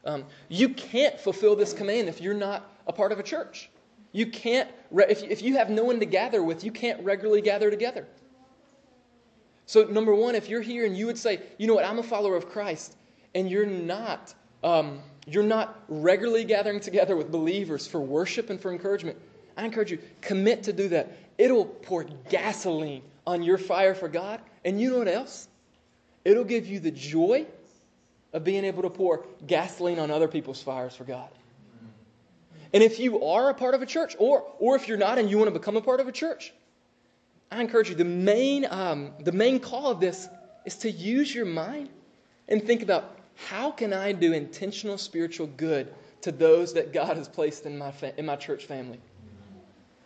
Um, 0.06 0.24
you 0.48 0.70
can't 0.70 1.20
fulfill 1.20 1.54
this 1.54 1.74
command 1.74 2.08
if 2.08 2.18
you're 2.18 2.32
not 2.32 2.72
a 2.86 2.94
part 2.94 3.12
of 3.12 3.18
a 3.18 3.22
church. 3.22 3.68
You 4.12 4.26
can't, 4.26 4.68
if, 4.92 5.22
if 5.22 5.42
you 5.42 5.56
have 5.56 5.70
no 5.70 5.84
one 5.84 6.00
to 6.00 6.06
gather 6.06 6.42
with, 6.42 6.64
you 6.64 6.72
can't 6.72 7.02
regularly 7.04 7.40
gather 7.42 7.70
together. 7.70 8.06
So, 9.66 9.84
number 9.84 10.14
one, 10.14 10.34
if 10.34 10.48
you're 10.48 10.62
here 10.62 10.84
and 10.84 10.96
you 10.96 11.06
would 11.06 11.18
say, 11.18 11.40
you 11.58 11.68
know 11.68 11.74
what, 11.74 11.84
I'm 11.84 12.00
a 12.00 12.02
follower 12.02 12.34
of 12.34 12.48
Christ, 12.48 12.96
and 13.36 13.48
you're 13.48 13.66
not, 13.66 14.34
um, 14.64 15.00
you're 15.26 15.44
not 15.44 15.84
regularly 15.88 16.42
gathering 16.42 16.80
together 16.80 17.14
with 17.16 17.30
believers 17.30 17.86
for 17.86 18.00
worship 18.00 18.50
and 18.50 18.60
for 18.60 18.72
encouragement, 18.72 19.16
I 19.56 19.64
encourage 19.64 19.92
you, 19.92 19.98
commit 20.20 20.64
to 20.64 20.72
do 20.72 20.88
that. 20.88 21.16
It'll 21.38 21.64
pour 21.64 22.04
gasoline 22.28 23.02
on 23.26 23.42
your 23.42 23.58
fire 23.58 23.94
for 23.94 24.08
God. 24.08 24.40
And 24.64 24.80
you 24.80 24.90
know 24.90 24.98
what 24.98 25.08
else? 25.08 25.48
It'll 26.24 26.44
give 26.44 26.66
you 26.66 26.80
the 26.80 26.90
joy 26.90 27.46
of 28.32 28.44
being 28.44 28.64
able 28.64 28.82
to 28.82 28.90
pour 28.90 29.24
gasoline 29.46 29.98
on 29.98 30.10
other 30.10 30.28
people's 30.28 30.62
fires 30.62 30.94
for 30.94 31.04
God. 31.04 31.28
And 32.72 32.82
if 32.82 32.98
you 32.98 33.24
are 33.24 33.50
a 33.50 33.54
part 33.54 33.74
of 33.74 33.82
a 33.82 33.86
church, 33.86 34.14
or, 34.18 34.44
or 34.58 34.76
if 34.76 34.86
you're 34.86 34.98
not 34.98 35.18
and 35.18 35.28
you 35.28 35.38
want 35.38 35.48
to 35.48 35.58
become 35.58 35.76
a 35.76 35.80
part 35.80 36.00
of 36.00 36.08
a 36.08 36.12
church, 36.12 36.52
I 37.50 37.60
encourage 37.60 37.88
you, 37.88 37.96
the 37.96 38.04
main, 38.04 38.66
um, 38.70 39.12
the 39.20 39.32
main 39.32 39.58
call 39.58 39.90
of 39.90 40.00
this 40.00 40.28
is 40.64 40.76
to 40.76 40.90
use 40.90 41.34
your 41.34 41.46
mind 41.46 41.88
and 42.48 42.64
think 42.64 42.82
about 42.82 43.16
how 43.34 43.70
can 43.70 43.92
I 43.92 44.12
do 44.12 44.32
intentional 44.32 44.98
spiritual 44.98 45.48
good 45.48 45.92
to 46.20 46.30
those 46.30 46.74
that 46.74 46.92
God 46.92 47.16
has 47.16 47.26
placed 47.26 47.66
in 47.66 47.76
my, 47.76 47.90
fa- 47.90 48.16
in 48.16 48.26
my 48.26 48.36
church 48.36 48.66
family? 48.66 49.00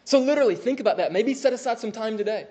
So, 0.04 0.20
literally, 0.20 0.54
think 0.54 0.80
about 0.80 0.98
that. 0.98 1.12
Maybe 1.12 1.34
set 1.34 1.52
aside 1.52 1.78
some 1.78 1.92
time 1.92 2.16
today. 2.16 2.46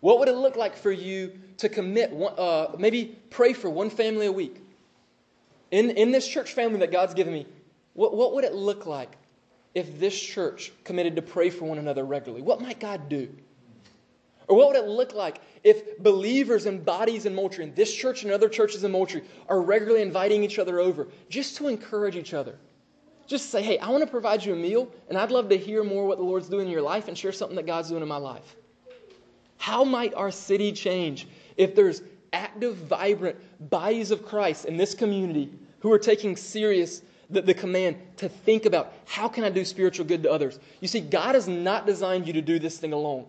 What 0.00 0.18
would 0.18 0.28
it 0.28 0.36
look 0.36 0.56
like 0.56 0.76
for 0.76 0.90
you 0.90 1.32
to 1.58 1.68
commit, 1.68 2.10
one, 2.10 2.34
uh, 2.36 2.74
maybe 2.78 3.16
pray 3.30 3.52
for 3.52 3.70
one 3.70 3.90
family 3.90 4.26
a 4.26 4.32
week? 4.32 4.62
In, 5.70 5.90
in 5.90 6.10
this 6.10 6.26
church 6.26 6.52
family 6.52 6.78
that 6.80 6.92
God's 6.92 7.14
given 7.14 7.32
me, 7.32 7.46
what, 7.94 8.14
what 8.14 8.34
would 8.34 8.44
it 8.44 8.54
look 8.54 8.86
like 8.86 9.16
if 9.76 10.00
this 10.00 10.18
church 10.18 10.72
committed 10.84 11.14
to 11.16 11.22
pray 11.22 11.50
for 11.50 11.66
one 11.66 11.76
another 11.76 12.06
regularly? 12.06 12.42
What 12.42 12.62
might 12.62 12.80
God 12.80 13.10
do? 13.10 13.28
Or 14.48 14.56
what 14.56 14.68
would 14.68 14.76
it 14.76 14.88
look 14.88 15.12
like 15.12 15.38
if 15.62 15.98
believers 15.98 16.64
and 16.64 16.82
bodies 16.82 17.26
in 17.26 17.34
Moultrie, 17.34 17.64
and 17.64 17.76
this 17.76 17.94
church 17.94 18.22
and 18.22 18.32
other 18.32 18.48
churches 18.48 18.84
in 18.84 18.92
Moultrie, 18.92 19.22
are 19.50 19.60
regularly 19.60 20.00
inviting 20.00 20.42
each 20.42 20.58
other 20.58 20.80
over 20.80 21.08
just 21.28 21.58
to 21.58 21.68
encourage 21.68 22.16
each 22.16 22.32
other? 22.32 22.56
Just 23.26 23.50
say, 23.50 23.62
hey, 23.62 23.78
I 23.78 23.90
want 23.90 24.02
to 24.02 24.10
provide 24.10 24.42
you 24.42 24.54
a 24.54 24.56
meal, 24.56 24.90
and 25.10 25.18
I'd 25.18 25.30
love 25.30 25.50
to 25.50 25.58
hear 25.58 25.84
more 25.84 26.06
what 26.06 26.16
the 26.16 26.24
Lord's 26.24 26.48
doing 26.48 26.66
in 26.66 26.72
your 26.72 26.80
life 26.80 27.08
and 27.08 27.18
share 27.18 27.32
something 27.32 27.56
that 27.56 27.66
God's 27.66 27.90
doing 27.90 28.00
in 28.00 28.08
my 28.08 28.16
life. 28.16 28.56
How 29.58 29.84
might 29.84 30.14
our 30.14 30.30
city 30.30 30.72
change 30.72 31.28
if 31.58 31.74
there's 31.74 32.00
active, 32.32 32.76
vibrant 32.76 33.36
bodies 33.68 34.10
of 34.10 34.24
Christ 34.24 34.64
in 34.64 34.78
this 34.78 34.94
community 34.94 35.52
who 35.80 35.92
are 35.92 35.98
taking 35.98 36.34
serious 36.34 37.02
the, 37.30 37.42
the 37.42 37.54
command 37.54 37.96
to 38.18 38.28
think 38.28 38.66
about 38.66 38.92
how 39.06 39.28
can 39.28 39.44
I 39.44 39.50
do 39.50 39.64
spiritual 39.64 40.06
good 40.06 40.22
to 40.22 40.30
others? 40.30 40.58
You 40.80 40.88
see, 40.88 41.00
God 41.00 41.34
has 41.34 41.48
not 41.48 41.86
designed 41.86 42.26
you 42.26 42.32
to 42.34 42.42
do 42.42 42.58
this 42.58 42.78
thing 42.78 42.92
alone. 42.92 43.26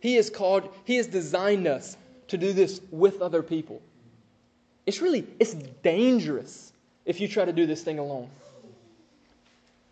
He 0.00 0.14
has 0.16 0.30
called, 0.30 0.68
He 0.84 0.96
has 0.96 1.06
designed 1.06 1.66
us 1.66 1.96
to 2.28 2.38
do 2.38 2.52
this 2.52 2.80
with 2.90 3.20
other 3.20 3.42
people. 3.42 3.82
It's 4.86 5.00
really, 5.00 5.26
it's 5.38 5.54
dangerous 5.54 6.72
if 7.04 7.20
you 7.20 7.28
try 7.28 7.44
to 7.44 7.52
do 7.52 7.66
this 7.66 7.82
thing 7.82 7.98
alone. 7.98 8.28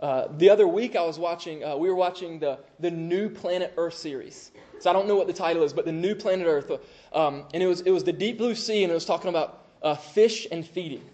Uh, 0.00 0.28
the 0.38 0.48
other 0.48 0.66
week, 0.66 0.96
I 0.96 1.02
was 1.02 1.18
watching, 1.18 1.62
uh, 1.62 1.76
we 1.76 1.88
were 1.88 1.94
watching 1.94 2.38
the, 2.38 2.58
the 2.78 2.90
New 2.90 3.28
Planet 3.28 3.74
Earth 3.76 3.94
series. 3.94 4.50
So 4.78 4.88
I 4.88 4.94
don't 4.94 5.06
know 5.06 5.16
what 5.16 5.26
the 5.26 5.32
title 5.32 5.62
is, 5.62 5.74
but 5.74 5.84
the 5.84 5.92
New 5.92 6.14
Planet 6.14 6.46
Earth. 6.46 6.72
Um, 7.12 7.44
and 7.52 7.62
it 7.62 7.66
was, 7.66 7.82
it 7.82 7.90
was 7.90 8.02
the 8.02 8.12
deep 8.12 8.38
blue 8.38 8.54
sea, 8.54 8.82
and 8.82 8.90
it 8.90 8.94
was 8.94 9.04
talking 9.04 9.28
about 9.28 9.66
uh, 9.82 9.94
fish 9.94 10.46
and 10.50 10.66
feeding. 10.66 11.04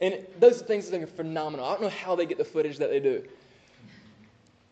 And 0.00 0.26
those 0.38 0.60
things 0.60 0.92
are 0.92 1.06
phenomenal. 1.06 1.64
I 1.66 1.72
don't 1.72 1.82
know 1.82 1.88
how 1.88 2.14
they 2.14 2.26
get 2.26 2.38
the 2.38 2.44
footage 2.44 2.78
that 2.78 2.90
they 2.90 3.00
do. 3.00 3.22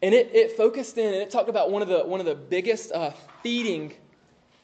And 0.03 0.15
it, 0.15 0.31
it 0.35 0.57
focused 0.57 0.99
in, 0.99 1.07
and 1.07 1.23
it 1.23 1.31
talked 1.31 1.49
about 1.49 1.71
one 1.71 1.81
of 1.81 1.89
the, 1.89 2.01
one 2.01 2.19
of 2.19 2.27
the 2.27 2.35
biggest 2.35 2.91
uh, 2.93 3.13
feeding, 3.43 3.95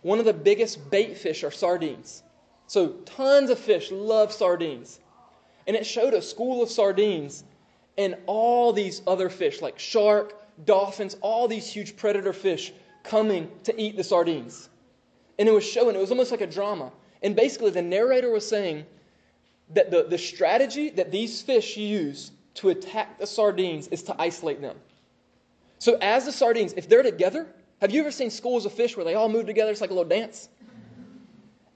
one 0.02 0.18
of 0.18 0.24
the 0.24 0.32
biggest 0.32 0.90
bait 0.90 1.16
fish 1.16 1.44
are 1.44 1.50
sardines. 1.50 2.24
So 2.66 2.88
tons 3.04 3.50
of 3.50 3.59
fish 3.59 3.90
love 3.92 4.32
sardines. 4.32 5.00
And 5.66 5.76
it 5.76 5.86
showed 5.86 6.14
a 6.14 6.22
school 6.22 6.62
of 6.62 6.70
sardines 6.70 7.44
and 7.96 8.16
all 8.26 8.72
these 8.72 9.02
other 9.06 9.28
fish, 9.28 9.62
like 9.62 9.78
shark, 9.78 10.34
dolphins, 10.64 11.16
all 11.20 11.46
these 11.46 11.70
huge 11.70 11.96
predator 11.96 12.32
fish 12.32 12.72
coming 13.02 13.50
to 13.64 13.80
eat 13.80 13.96
the 13.96 14.04
sardines. 14.04 14.68
And 15.38 15.48
it 15.48 15.52
was 15.52 15.64
showing, 15.64 15.94
it 15.94 16.00
was 16.00 16.11
almost 16.11 16.30
like 16.30 16.40
a 16.40 16.46
drama. 16.46 16.90
And 17.22 17.36
basically, 17.36 17.70
the 17.70 17.82
narrator 17.82 18.30
was 18.30 18.46
saying 18.46 18.86
that 19.74 19.90
the, 19.90 20.04
the 20.04 20.18
strategy 20.18 20.90
that 20.90 21.10
these 21.10 21.42
fish 21.42 21.76
use 21.76 22.32
to 22.54 22.70
attack 22.70 23.18
the 23.18 23.26
sardines 23.26 23.88
is 23.88 24.02
to 24.04 24.20
isolate 24.20 24.60
them. 24.60 24.76
So, 25.78 25.96
as 26.00 26.24
the 26.24 26.32
sardines, 26.32 26.72
if 26.76 26.88
they're 26.88 27.02
together, 27.02 27.46
have 27.80 27.92
you 27.92 28.00
ever 28.00 28.10
seen 28.10 28.30
schools 28.30 28.66
of 28.66 28.72
fish 28.72 28.96
where 28.96 29.04
they 29.04 29.14
all 29.14 29.28
move 29.28 29.46
together? 29.46 29.70
It's 29.70 29.80
like 29.80 29.90
a 29.90 29.94
little 29.94 30.08
dance. 30.08 30.48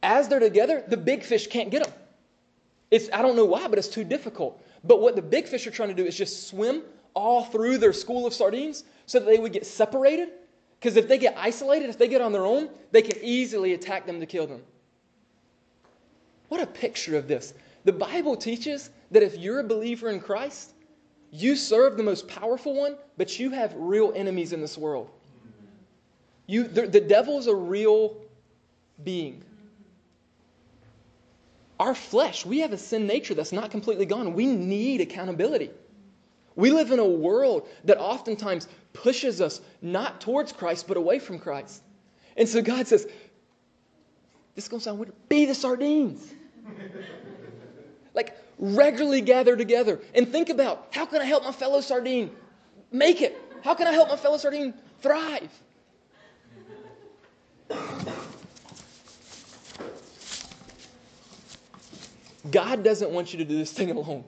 As 0.02 0.28
they're 0.28 0.40
together, 0.40 0.82
the 0.88 0.96
big 0.96 1.22
fish 1.22 1.46
can't 1.46 1.70
get 1.70 1.84
them. 1.84 1.92
It's, 2.90 3.08
I 3.12 3.22
don't 3.22 3.36
know 3.36 3.44
why, 3.44 3.68
but 3.68 3.78
it's 3.78 3.88
too 3.88 4.04
difficult. 4.04 4.60
But 4.84 5.00
what 5.00 5.14
the 5.14 5.22
big 5.22 5.46
fish 5.46 5.66
are 5.66 5.70
trying 5.70 5.90
to 5.90 5.94
do 5.94 6.04
is 6.04 6.16
just 6.16 6.48
swim 6.48 6.82
all 7.14 7.44
through 7.44 7.78
their 7.78 7.92
school 7.92 8.26
of 8.26 8.34
sardines 8.34 8.84
so 9.06 9.20
that 9.20 9.26
they 9.26 9.38
would 9.38 9.52
get 9.52 9.64
separated 9.64 10.30
because 10.82 10.96
if 10.96 11.06
they 11.06 11.16
get 11.16 11.36
isolated, 11.38 11.90
if 11.90 11.96
they 11.96 12.08
get 12.08 12.20
on 12.20 12.32
their 12.32 12.44
own, 12.44 12.68
they 12.90 13.02
can 13.02 13.16
easily 13.22 13.74
attack 13.74 14.04
them 14.04 14.18
to 14.18 14.26
kill 14.26 14.48
them. 14.48 14.62
What 16.48 16.60
a 16.60 16.66
picture 16.66 17.16
of 17.16 17.28
this. 17.28 17.54
The 17.84 17.92
Bible 17.92 18.36
teaches 18.36 18.90
that 19.10 19.22
if 19.22 19.36
you're 19.38 19.60
a 19.60 19.64
believer 19.64 20.08
in 20.10 20.20
Christ, 20.20 20.74
you 21.30 21.56
serve 21.56 21.96
the 21.96 22.02
most 22.02 22.28
powerful 22.28 22.74
one, 22.74 22.96
but 23.16 23.38
you 23.38 23.50
have 23.50 23.74
real 23.74 24.12
enemies 24.14 24.52
in 24.52 24.60
this 24.60 24.76
world. 24.76 25.10
You, 26.46 26.64
the, 26.64 26.86
the 26.86 27.00
devil 27.00 27.38
is 27.38 27.46
a 27.46 27.54
real 27.54 28.16
being. 29.02 29.42
Our 31.80 31.94
flesh, 31.94 32.44
we 32.46 32.60
have 32.60 32.72
a 32.72 32.78
sin 32.78 33.06
nature 33.06 33.34
that's 33.34 33.52
not 33.52 33.70
completely 33.70 34.06
gone. 34.06 34.34
We 34.34 34.46
need 34.46 35.00
accountability. 35.00 35.70
We 36.54 36.70
live 36.70 36.92
in 36.92 36.98
a 36.98 37.04
world 37.04 37.66
that 37.84 37.98
oftentimes 37.98 38.68
pushes 38.92 39.40
us 39.40 39.60
not 39.80 40.20
towards 40.20 40.52
Christ, 40.52 40.86
but 40.86 40.96
away 40.96 41.18
from 41.18 41.38
Christ. 41.38 41.82
And 42.36 42.48
so 42.48 42.60
God 42.60 42.86
says, 42.86 43.06
This 44.54 44.64
is 44.64 44.68
going 44.68 44.80
to 44.80 44.84
sound 44.84 44.98
weird. 44.98 45.12
Be 45.28 45.46
the 45.46 45.54
sardines. 45.54 46.32
Like, 48.14 48.36
regularly 48.58 49.20
gather 49.20 49.56
together 49.56 50.00
and 50.14 50.30
think 50.30 50.48
about 50.48 50.88
how 50.92 51.06
can 51.06 51.20
I 51.20 51.24
help 51.24 51.44
my 51.44 51.52
fellow 51.52 51.80
sardine 51.80 52.30
make 52.90 53.22
it? 53.22 53.38
How 53.62 53.74
can 53.74 53.86
I 53.86 53.92
help 53.92 54.08
my 54.08 54.16
fellow 54.16 54.36
sardine 54.36 54.74
thrive? 55.00 55.50
God 62.50 62.82
doesn't 62.82 63.10
want 63.10 63.32
you 63.32 63.38
to 63.38 63.44
do 63.44 63.56
this 63.56 63.72
thing 63.72 63.90
alone. 63.90 64.24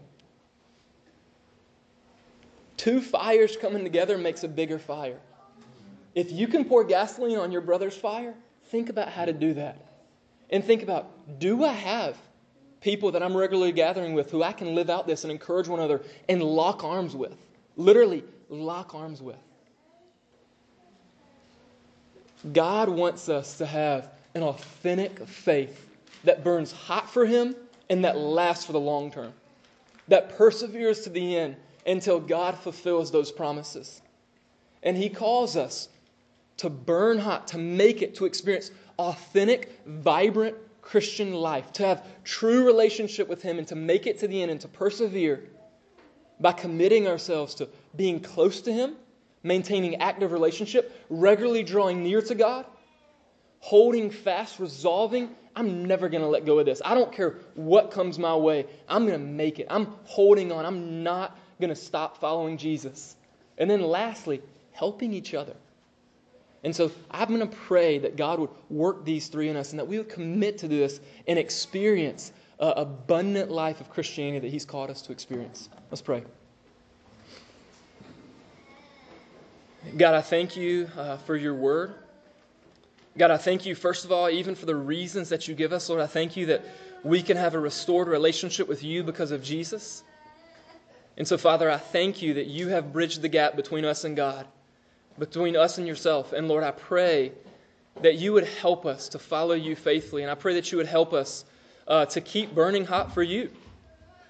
Two 2.76 3.00
fires 3.00 3.56
coming 3.56 3.82
together 3.82 4.18
makes 4.18 4.44
a 4.44 4.48
bigger 4.48 4.78
fire. 4.78 5.18
If 6.14 6.30
you 6.30 6.46
can 6.46 6.64
pour 6.64 6.84
gasoline 6.84 7.38
on 7.38 7.50
your 7.50 7.60
brother's 7.60 7.96
fire, 7.96 8.34
think 8.66 8.88
about 8.88 9.08
how 9.08 9.24
to 9.24 9.32
do 9.32 9.54
that. 9.54 9.78
And 10.50 10.64
think 10.64 10.82
about 10.82 11.38
do 11.38 11.64
I 11.64 11.72
have 11.72 12.16
people 12.84 13.10
that 13.10 13.22
I'm 13.22 13.34
regularly 13.34 13.72
gathering 13.72 14.12
with 14.12 14.30
who 14.30 14.42
I 14.42 14.52
can 14.52 14.74
live 14.74 14.90
out 14.90 15.06
this 15.06 15.24
and 15.24 15.30
encourage 15.30 15.66
one 15.68 15.78
another 15.78 16.02
and 16.28 16.42
lock 16.42 16.84
arms 16.84 17.16
with? 17.16 17.34
Literally, 17.78 18.22
lock 18.50 18.94
arms 18.94 19.22
with. 19.22 19.38
God 22.52 22.90
wants 22.90 23.30
us 23.30 23.56
to 23.56 23.64
have 23.64 24.10
an 24.34 24.42
authentic 24.42 25.26
faith 25.26 25.86
that 26.24 26.44
burns 26.44 26.72
hot 26.72 27.08
for 27.08 27.24
Him 27.24 27.56
and 27.88 28.04
that 28.04 28.18
lasts 28.18 28.66
for 28.66 28.72
the 28.72 28.80
long 28.80 29.10
term, 29.10 29.32
that 30.08 30.36
perseveres 30.36 31.00
to 31.04 31.10
the 31.10 31.38
end 31.38 31.56
until 31.86 32.20
God 32.20 32.54
fulfills 32.58 33.10
those 33.10 33.32
promises. 33.32 34.02
And 34.82 34.94
He 34.94 35.08
calls 35.08 35.56
us 35.56 35.88
to 36.58 36.68
burn 36.68 37.18
hot, 37.18 37.48
to 37.48 37.56
make 37.56 38.02
it, 38.02 38.14
to 38.16 38.26
experience 38.26 38.72
authentic, 38.98 39.80
vibrant 39.86 40.54
Christian 40.84 41.32
life, 41.32 41.72
to 41.72 41.86
have 41.86 42.06
true 42.24 42.66
relationship 42.66 43.28
with 43.28 43.42
Him 43.42 43.58
and 43.58 43.66
to 43.68 43.74
make 43.74 44.06
it 44.06 44.20
to 44.20 44.28
the 44.28 44.42
end 44.42 44.50
and 44.50 44.60
to 44.60 44.68
persevere 44.68 45.44
by 46.38 46.52
committing 46.52 47.08
ourselves 47.08 47.54
to 47.56 47.68
being 47.96 48.20
close 48.20 48.60
to 48.62 48.72
Him, 48.72 48.94
maintaining 49.42 49.96
active 49.96 50.30
relationship, 50.30 51.04
regularly 51.08 51.62
drawing 51.62 52.02
near 52.02 52.20
to 52.22 52.34
God, 52.34 52.66
holding 53.60 54.10
fast, 54.10 54.58
resolving, 54.60 55.34
I'm 55.56 55.86
never 55.86 56.08
going 56.08 56.22
to 56.22 56.28
let 56.28 56.44
go 56.44 56.58
of 56.58 56.66
this. 56.66 56.82
I 56.84 56.94
don't 56.94 57.12
care 57.12 57.36
what 57.54 57.90
comes 57.90 58.18
my 58.18 58.36
way. 58.36 58.66
I'm 58.86 59.06
going 59.06 59.18
to 59.18 59.26
make 59.26 59.58
it. 59.58 59.66
I'm 59.70 59.86
holding 60.04 60.52
on. 60.52 60.66
I'm 60.66 61.02
not 61.02 61.38
going 61.60 61.70
to 61.70 61.76
stop 61.76 62.18
following 62.18 62.58
Jesus. 62.58 63.16
And 63.56 63.70
then 63.70 63.80
lastly, 63.80 64.42
helping 64.72 65.12
each 65.14 65.32
other. 65.32 65.54
And 66.64 66.74
so 66.74 66.90
I'm 67.10 67.28
going 67.28 67.40
to 67.40 67.56
pray 67.56 67.98
that 67.98 68.16
God 68.16 68.40
would 68.40 68.50
work 68.70 69.04
these 69.04 69.28
three 69.28 69.50
in 69.50 69.56
us 69.56 69.70
and 69.70 69.78
that 69.78 69.86
we 69.86 69.98
would 69.98 70.08
commit 70.08 70.58
to 70.58 70.68
this 70.68 70.98
and 71.28 71.38
experience 71.38 72.32
an 72.58 72.72
abundant 72.76 73.50
life 73.50 73.80
of 73.82 73.90
Christianity 73.90 74.40
that 74.40 74.50
He's 74.50 74.64
called 74.64 74.90
us 74.90 75.02
to 75.02 75.12
experience. 75.12 75.68
Let's 75.90 76.00
pray. 76.00 76.24
God, 79.98 80.14
I 80.14 80.22
thank 80.22 80.56
you 80.56 80.88
uh, 80.96 81.18
for 81.18 81.36
your 81.36 81.54
word. 81.54 81.94
God, 83.18 83.30
I 83.30 83.36
thank 83.36 83.66
you, 83.66 83.74
first 83.74 84.06
of 84.06 84.10
all, 84.10 84.30
even 84.30 84.54
for 84.54 84.64
the 84.64 84.74
reasons 84.74 85.28
that 85.28 85.46
you 85.46 85.54
give 85.54 85.72
us. 85.72 85.88
Lord, 85.90 86.00
I 86.00 86.06
thank 86.06 86.36
you 86.36 86.46
that 86.46 86.64
we 87.04 87.22
can 87.22 87.36
have 87.36 87.54
a 87.54 87.58
restored 87.58 88.08
relationship 88.08 88.66
with 88.66 88.82
you 88.82 89.04
because 89.04 89.30
of 89.30 89.42
Jesus. 89.42 90.02
And 91.18 91.28
so, 91.28 91.36
Father, 91.36 91.70
I 91.70 91.76
thank 91.76 92.22
you 92.22 92.34
that 92.34 92.46
you 92.46 92.68
have 92.68 92.92
bridged 92.92 93.20
the 93.20 93.28
gap 93.28 93.54
between 93.54 93.84
us 93.84 94.04
and 94.04 94.16
God, 94.16 94.46
between 95.18 95.56
us 95.56 95.78
and 95.78 95.86
yourself. 95.86 96.32
And 96.32 96.48
Lord, 96.48 96.64
I 96.64 96.70
pray 96.70 97.32
that 98.02 98.16
you 98.16 98.32
would 98.32 98.46
help 98.46 98.86
us 98.86 99.08
to 99.10 99.18
follow 99.18 99.54
you 99.54 99.76
faithfully. 99.76 100.22
And 100.22 100.30
I 100.30 100.34
pray 100.34 100.54
that 100.54 100.72
you 100.72 100.78
would 100.78 100.86
help 100.86 101.12
us 101.12 101.44
uh, 101.86 102.06
to 102.06 102.20
keep 102.20 102.54
burning 102.54 102.84
hot 102.84 103.14
for 103.14 103.22
you. 103.22 103.50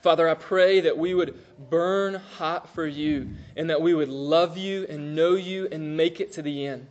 Father, 0.03 0.29
I 0.29 0.35
pray 0.35 0.81
that 0.81 0.99
we 0.99 1.15
would 1.15 1.35
burn 1.71 2.15
hot 2.37 2.69
for 2.75 2.87
you 2.87 3.31
and 3.57 3.71
that 3.71 3.81
we 3.81 3.95
would 3.95 4.11
love 4.11 4.59
you 4.59 4.87
and 4.91 5.17
know 5.17 5.35
you 5.35 5.67
and 5.73 5.97
make 5.97 6.21
it 6.21 6.33
to 6.33 6.43
the 6.43 6.67
end. 6.67 6.87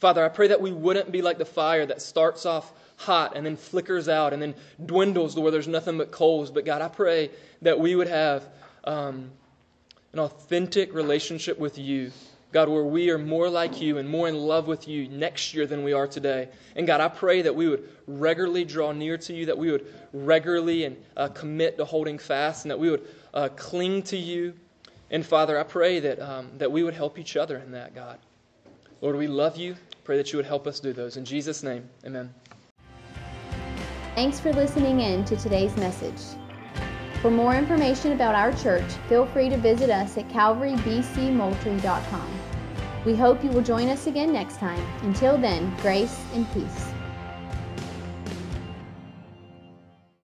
Father, 0.00 0.24
I 0.24 0.28
pray 0.28 0.48
that 0.48 0.60
we 0.60 0.72
wouldn't 0.72 1.12
be 1.12 1.22
like 1.22 1.38
the 1.38 1.44
fire 1.44 1.86
that 1.86 2.02
starts 2.02 2.44
off 2.44 2.72
hot 2.96 3.36
and 3.36 3.46
then 3.46 3.56
flickers 3.56 4.08
out 4.08 4.32
and 4.32 4.42
then 4.42 4.54
dwindles 4.84 5.34
to 5.36 5.40
where 5.40 5.52
there's 5.52 5.68
nothing 5.68 5.96
but 5.98 6.10
coals. 6.10 6.50
But 6.50 6.64
God, 6.64 6.82
I 6.82 6.88
pray 6.88 7.30
that 7.62 7.78
we 7.78 7.94
would 7.94 8.08
have 8.08 8.48
um, 8.82 9.30
an 10.12 10.18
authentic 10.18 10.92
relationship 10.94 11.58
with 11.58 11.78
you. 11.78 12.10
God, 12.50 12.68
where 12.68 12.84
we 12.84 13.10
are 13.10 13.18
more 13.18 13.48
like 13.48 13.80
you 13.80 13.98
and 13.98 14.08
more 14.08 14.26
in 14.26 14.36
love 14.36 14.66
with 14.66 14.88
you 14.88 15.06
next 15.08 15.52
year 15.52 15.66
than 15.66 15.84
we 15.84 15.92
are 15.92 16.06
today. 16.06 16.48
And 16.76 16.86
God, 16.86 17.00
I 17.00 17.08
pray 17.08 17.42
that 17.42 17.54
we 17.54 17.68
would 17.68 17.88
regularly 18.06 18.64
draw 18.64 18.92
near 18.92 19.18
to 19.18 19.34
you, 19.34 19.44
that 19.46 19.58
we 19.58 19.70
would 19.70 19.92
regularly 20.14 20.84
and 20.84 20.96
uh, 21.16 21.28
commit 21.28 21.76
to 21.76 21.84
holding 21.84 22.18
fast, 22.18 22.64
and 22.64 22.70
that 22.70 22.78
we 22.78 22.90
would 22.90 23.06
uh, 23.34 23.48
cling 23.56 24.02
to 24.04 24.16
you. 24.16 24.54
And 25.10 25.24
Father, 25.24 25.58
I 25.58 25.62
pray 25.62 26.00
that, 26.00 26.20
um, 26.20 26.50
that 26.56 26.72
we 26.72 26.82
would 26.82 26.94
help 26.94 27.18
each 27.18 27.36
other 27.36 27.58
in 27.58 27.70
that, 27.72 27.94
God. 27.94 28.18
Lord, 29.02 29.16
we 29.16 29.26
love 29.26 29.56
you. 29.56 29.76
Pray 30.04 30.16
that 30.16 30.32
you 30.32 30.38
would 30.38 30.46
help 30.46 30.66
us 30.66 30.80
do 30.80 30.94
those. 30.94 31.18
In 31.18 31.24
Jesus' 31.24 31.62
name, 31.62 31.88
amen. 32.06 32.32
Thanks 34.14 34.40
for 34.40 34.52
listening 34.52 35.00
in 35.00 35.24
to 35.26 35.36
today's 35.36 35.76
message. 35.76 36.20
For 37.20 37.30
more 37.30 37.54
information 37.54 38.12
about 38.12 38.34
our 38.34 38.52
church, 38.54 38.90
feel 39.08 39.26
free 39.26 39.48
to 39.48 39.56
visit 39.56 39.90
us 39.90 40.16
at 40.16 40.28
calvarybcmoultrie.com. 40.28 42.37
We 43.04 43.14
hope 43.14 43.42
you 43.44 43.50
will 43.50 43.62
join 43.62 43.88
us 43.88 44.06
again 44.06 44.32
next 44.32 44.58
time. 44.58 44.84
Until 45.02 45.38
then, 45.38 45.74
grace 45.80 46.20
and 46.34 46.50
peace. 46.52 46.97